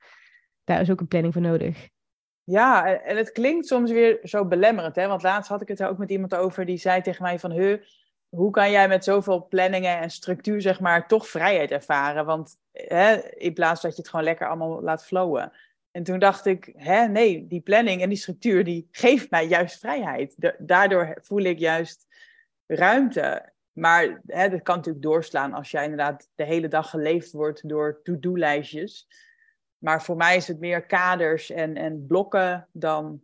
Daar 0.65 0.81
is 0.81 0.91
ook 0.91 1.01
een 1.01 1.09
planning 1.09 1.33
voor 1.33 1.43
nodig. 1.43 1.89
Ja, 2.45 3.01
en 3.03 3.17
het 3.17 3.33
klinkt 3.33 3.67
soms 3.67 3.91
weer 3.91 4.19
zo 4.23 4.47
belemmerend. 4.47 4.97
Hè? 4.97 5.07
Want 5.07 5.23
laatst 5.23 5.51
had 5.51 5.61
ik 5.63 5.69
het 5.69 5.81
er 5.81 5.89
ook 5.89 5.99
met 5.99 6.11
iemand 6.11 6.35
over 6.35 6.65
die 6.65 6.77
zei 6.77 7.03
tegen 7.03 7.23
mij 7.23 7.39
van... 7.39 7.81
Hoe 8.29 8.51
kan 8.51 8.71
jij 8.71 8.89
met 8.89 9.05
zoveel 9.05 9.47
planningen 9.49 9.99
en 9.99 10.11
structuur 10.11 10.61
zeg 10.61 10.81
maar 10.81 11.09
toch 11.09 11.29
vrijheid 11.29 11.71
ervaren? 11.71 12.25
Want 12.25 12.57
hè, 12.73 13.15
in 13.35 13.55
plaats 13.55 13.83
dat 13.83 13.97
je 13.97 14.03
het 14.03 14.11
gewoon 14.11 14.25
lekker 14.25 14.47
allemaal 14.47 14.83
laat 14.83 15.07
flowen. 15.07 15.53
En 15.97 16.03
toen 16.03 16.19
dacht 16.19 16.47
ik, 16.47 16.73
hè, 16.77 17.09
nee, 17.09 17.47
die 17.47 17.61
planning 17.61 18.03
en 18.03 18.09
die 18.09 18.19
structuur, 18.19 18.65
die 18.65 18.89
geeft 18.91 19.31
mij 19.31 19.47
juist 19.47 19.79
vrijheid. 19.79 20.55
daardoor 20.59 21.19
voel 21.23 21.41
ik 21.41 21.59
juist 21.59 22.07
ruimte. 22.67 23.53
Maar 23.73 24.21
hè, 24.27 24.49
dat 24.49 24.63
kan 24.63 24.77
natuurlijk 24.77 25.05
doorslaan 25.05 25.53
als 25.53 25.71
jij 25.71 25.83
inderdaad 25.83 26.29
de 26.35 26.45
hele 26.45 26.69
dag 26.69 26.91
geleefd 26.91 27.33
wordt 27.33 27.69
door 27.69 28.01
to-do-lijstjes. 28.03 29.09
Maar 29.79 30.03
voor 30.03 30.17
mij 30.17 30.37
is 30.37 30.49
het 30.49 30.61
meer 30.61 30.87
kaders 30.87 31.51
en, 31.51 31.77
en 31.77 32.07
blokken 32.07 32.69
dan 32.73 33.23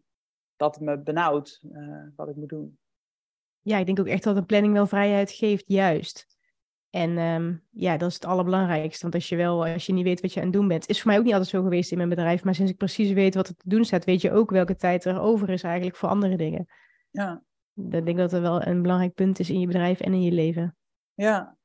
dat 0.57 0.81
me 0.81 0.99
benauwt 0.99 1.61
uh, 1.73 2.05
wat 2.16 2.29
ik 2.29 2.37
moet 2.37 2.49
doen. 2.49 2.79
Ja, 3.61 3.79
ik 3.79 3.87
denk 3.87 4.01
ook 4.01 4.07
echt 4.07 4.23
dat 4.23 4.37
een 4.37 4.47
planning 4.47 4.73
wel 4.73 4.87
vrijheid 4.87 5.31
geeft, 5.31 5.64
juist. 5.66 6.32
En 6.93 7.18
um, 7.18 7.62
ja, 7.70 7.97
dat 7.97 8.09
is 8.09 8.14
het 8.14 8.24
allerbelangrijkste. 8.24 9.03
Want 9.03 9.14
als 9.14 9.28
je 9.28 9.36
wel, 9.36 9.66
als 9.66 9.86
je 9.86 9.93
niet 9.93 10.05
weet 10.05 10.20
wat 10.20 10.32
je 10.32 10.40
aan 10.40 10.47
het 10.47 10.55
doen 10.55 10.68
bent, 10.68 10.88
is 10.88 11.01
voor 11.01 11.11
mij 11.11 11.18
ook 11.18 11.24
niet 11.24 11.32
altijd 11.32 11.51
zo 11.51 11.62
geweest 11.62 11.90
in 11.90 11.97
mijn 11.97 12.09
bedrijf. 12.09 12.45
Maar 12.45 12.55
sinds 12.55 12.70
ik 12.70 12.76
precies 12.76 13.12
weet 13.12 13.34
wat 13.34 13.49
er 13.49 13.57
te 13.57 13.68
doen 13.68 13.84
staat, 13.84 14.05
weet 14.05 14.20
je 14.20 14.32
ook 14.32 14.51
welke 14.51 14.76
tijd 14.76 15.05
er 15.05 15.20
over 15.20 15.51
is 15.51 15.62
eigenlijk 15.62 15.97
voor 15.97 16.09
andere 16.09 16.36
dingen. 16.36 16.66
Ja. 17.11 17.43
Ik 17.74 18.05
denk 18.05 18.18
dat 18.18 18.32
er 18.32 18.40
wel 18.40 18.66
een 18.66 18.82
belangrijk 18.82 19.14
punt 19.14 19.38
is 19.38 19.51
in 19.51 19.61
je 19.61 19.66
bedrijf 19.66 20.01
en 20.01 20.12
in 20.12 20.22
je 20.22 20.32
leven. 20.32 20.76
Ja, 21.14 21.57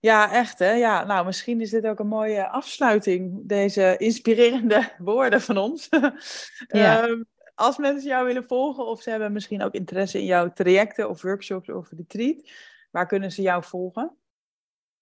ja, 0.00 0.32
echt 0.32 0.58
hè. 0.58 0.70
Ja, 0.70 1.04
nou, 1.04 1.26
misschien 1.26 1.60
is 1.60 1.70
dit 1.70 1.86
ook 1.86 1.98
een 1.98 2.06
mooie 2.06 2.48
afsluiting, 2.48 3.48
deze 3.48 3.96
inspirerende 3.96 4.92
woorden 4.98 5.40
van 5.40 5.56
ons. 5.56 5.88
Ja. 6.66 7.04
um, 7.04 7.26
als 7.54 7.76
mensen 7.76 8.08
jou 8.08 8.26
willen 8.26 8.44
volgen 8.44 8.86
of 8.86 9.02
ze 9.02 9.10
hebben 9.10 9.32
misschien 9.32 9.62
ook 9.62 9.74
interesse 9.74 10.18
in 10.18 10.24
jouw 10.24 10.52
trajecten 10.52 11.08
of 11.08 11.22
workshops 11.22 11.70
of 11.70 11.90
retreat, 11.90 12.50
waar 12.90 13.06
kunnen 13.06 13.32
ze 13.32 13.42
jou 13.42 13.64
volgen? 13.64 14.16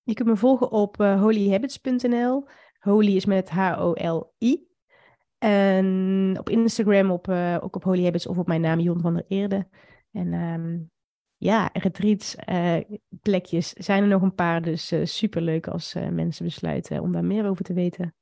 Je 0.02 0.14
kunt 0.14 0.28
me 0.28 0.36
volgen 0.36 0.70
op 0.70 1.00
uh, 1.00 1.20
holyhabits.nl. 1.20 2.48
Holy 2.78 3.16
is 3.16 3.24
met 3.24 3.50
H-O-L-I. 3.50 4.68
En 5.38 6.36
op 6.38 6.48
Instagram 6.48 7.10
op, 7.10 7.28
uh, 7.28 7.56
ook 7.60 7.76
op 7.76 7.84
Holy 7.84 8.04
Habits 8.04 8.26
of 8.26 8.38
op 8.38 8.46
mijn 8.46 8.60
naam 8.60 8.80
Jon 8.80 9.00
van 9.00 9.14
der 9.14 9.24
Eerde. 9.28 9.68
En 10.12 10.32
um, 10.32 10.90
ja, 11.36 11.70
retreats, 11.72 12.36
uh, 12.48 12.76
plekjes 13.22 13.72
zijn 13.72 14.02
er 14.02 14.08
nog 14.08 14.22
een 14.22 14.34
paar. 14.34 14.62
Dus 14.62 14.92
uh, 14.92 15.04
superleuk 15.04 15.68
als 15.68 15.94
mensen 15.94 16.44
besluiten 16.44 17.00
om 17.00 17.12
daar 17.12 17.24
meer 17.24 17.48
over 17.48 17.64
te 17.64 17.72
weten. 17.72 18.14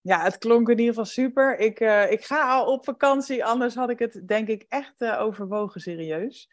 Ja, 0.00 0.22
het 0.22 0.38
klonk 0.38 0.68
in 0.68 0.78
ieder 0.78 0.94
geval 0.94 1.04
super. 1.04 1.58
Ik, 1.58 1.80
ik 2.10 2.24
ga 2.24 2.48
al 2.48 2.72
op 2.72 2.84
vakantie, 2.84 3.44
anders 3.44 3.74
had 3.74 3.90
ik 3.90 3.98
het 3.98 4.22
denk 4.26 4.48
ik 4.48 4.64
echt 4.68 5.04
overwogen 5.04 5.80
serieus. 5.80 6.48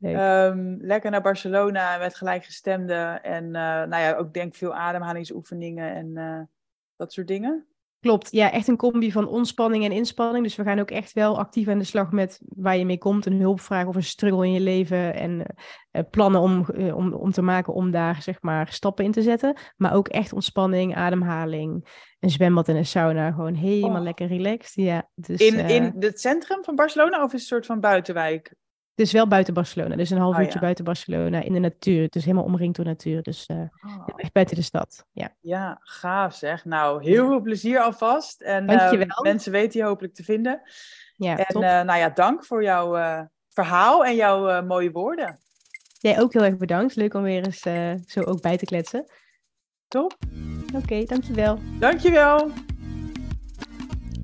Um, 0.00 0.76
lekker 0.80 1.10
naar 1.10 1.22
Barcelona 1.22 1.98
met 1.98 2.14
gelijkgestemden. 2.14 3.22
En 3.22 3.44
uh, 3.44 3.52
nou 3.52 3.96
ja, 3.96 4.14
ook 4.14 4.34
denk 4.34 4.54
veel 4.54 4.74
ademhalingsoefeningen 4.74 5.94
en 5.94 6.10
uh, 6.14 6.40
dat 6.96 7.12
soort 7.12 7.28
dingen. 7.28 7.66
Klopt, 8.00 8.30
ja, 8.30 8.52
echt 8.52 8.68
een 8.68 8.76
combi 8.76 9.12
van 9.12 9.28
ontspanning 9.28 9.84
en 9.84 9.92
inspanning. 9.92 10.44
Dus 10.44 10.56
we 10.56 10.62
gaan 10.62 10.78
ook 10.78 10.90
echt 10.90 11.12
wel 11.12 11.38
actief 11.38 11.68
aan 11.68 11.78
de 11.78 11.84
slag 11.84 12.10
met 12.10 12.40
waar 12.44 12.76
je 12.76 12.84
mee 12.84 12.98
komt. 12.98 13.26
Een 13.26 13.40
hulpvraag 13.40 13.86
of 13.86 13.94
een 13.94 14.02
struggle 14.02 14.46
in 14.46 14.52
je 14.52 14.60
leven. 14.60 15.14
En 15.14 15.42
uh, 15.92 16.02
plannen 16.10 16.40
om, 16.40 16.66
om, 16.94 17.12
om 17.12 17.30
te 17.30 17.42
maken 17.42 17.72
om 17.72 17.90
daar 17.90 18.22
zeg 18.22 18.42
maar 18.42 18.68
stappen 18.68 19.04
in 19.04 19.12
te 19.12 19.22
zetten. 19.22 19.56
Maar 19.76 19.94
ook 19.94 20.08
echt 20.08 20.32
ontspanning, 20.32 20.96
ademhaling, 20.96 21.88
een 22.20 22.30
zwembad 22.30 22.68
en 22.68 22.76
een 22.76 22.86
sauna. 22.86 23.30
Gewoon 23.30 23.54
helemaal 23.54 23.96
oh. 23.96 24.02
lekker 24.02 24.26
relaxed. 24.26 24.84
Ja, 24.84 25.08
dus, 25.14 25.40
in, 25.40 25.58
in 25.58 25.96
het 25.98 26.20
centrum 26.20 26.64
van 26.64 26.74
Barcelona 26.74 27.22
of 27.22 27.24
is 27.24 27.32
het 27.32 27.40
een 27.40 27.46
soort 27.46 27.66
van 27.66 27.80
buitenwijk? 27.80 28.54
Dus 28.96 29.12
wel 29.12 29.28
buiten 29.28 29.54
Barcelona. 29.54 29.96
Dus 29.96 30.10
een 30.10 30.18
half 30.18 30.34
oh, 30.34 30.42
uurtje 30.42 30.58
buiten 30.58 30.84
Barcelona 30.84 31.42
in 31.42 31.52
de 31.52 31.58
natuur. 31.58 32.08
Dus 32.08 32.24
helemaal 32.24 32.44
omringd 32.44 32.76
door 32.76 32.84
natuur. 32.84 33.22
Dus 33.22 33.48
uh, 33.48 33.56
oh. 33.56 34.08
echt 34.16 34.32
buiten 34.32 34.56
de 34.56 34.62
stad. 34.62 35.04
Ja. 35.12 35.34
ja, 35.40 35.78
gaaf 35.80 36.34
zeg. 36.34 36.64
Nou, 36.64 37.04
heel 37.04 37.26
veel 37.26 37.40
plezier 37.40 37.80
alvast. 37.80 38.40
En 38.40 38.70
uh, 38.70 39.06
mensen 39.22 39.52
weten 39.52 39.80
je 39.80 39.86
hopelijk 39.86 40.14
te 40.14 40.24
vinden. 40.24 40.62
Ja, 41.16 41.36
en 41.36 41.56
uh, 41.56 41.60
nou 41.60 41.98
ja, 41.98 42.08
dank 42.08 42.44
voor 42.44 42.62
jouw 42.62 42.90
verhaal 43.48 44.04
en 44.04 44.14
jouw 44.14 44.62
mooie 44.62 44.90
woorden. 44.90 45.38
Jij 45.98 46.20
ook 46.20 46.32
heel 46.32 46.44
erg 46.44 46.56
bedankt. 46.56 46.96
Leuk 46.96 47.14
om 47.14 47.22
weer 47.22 47.44
eens 47.44 47.60
zo 48.12 48.20
ook 48.20 48.40
bij 48.40 48.56
te 48.56 48.64
kletsen. 48.64 49.04
Top. 49.88 50.16
Oké, 50.66 50.76
okay, 50.76 51.04
dankjewel. 51.04 51.58
Dankjewel. 51.78 52.50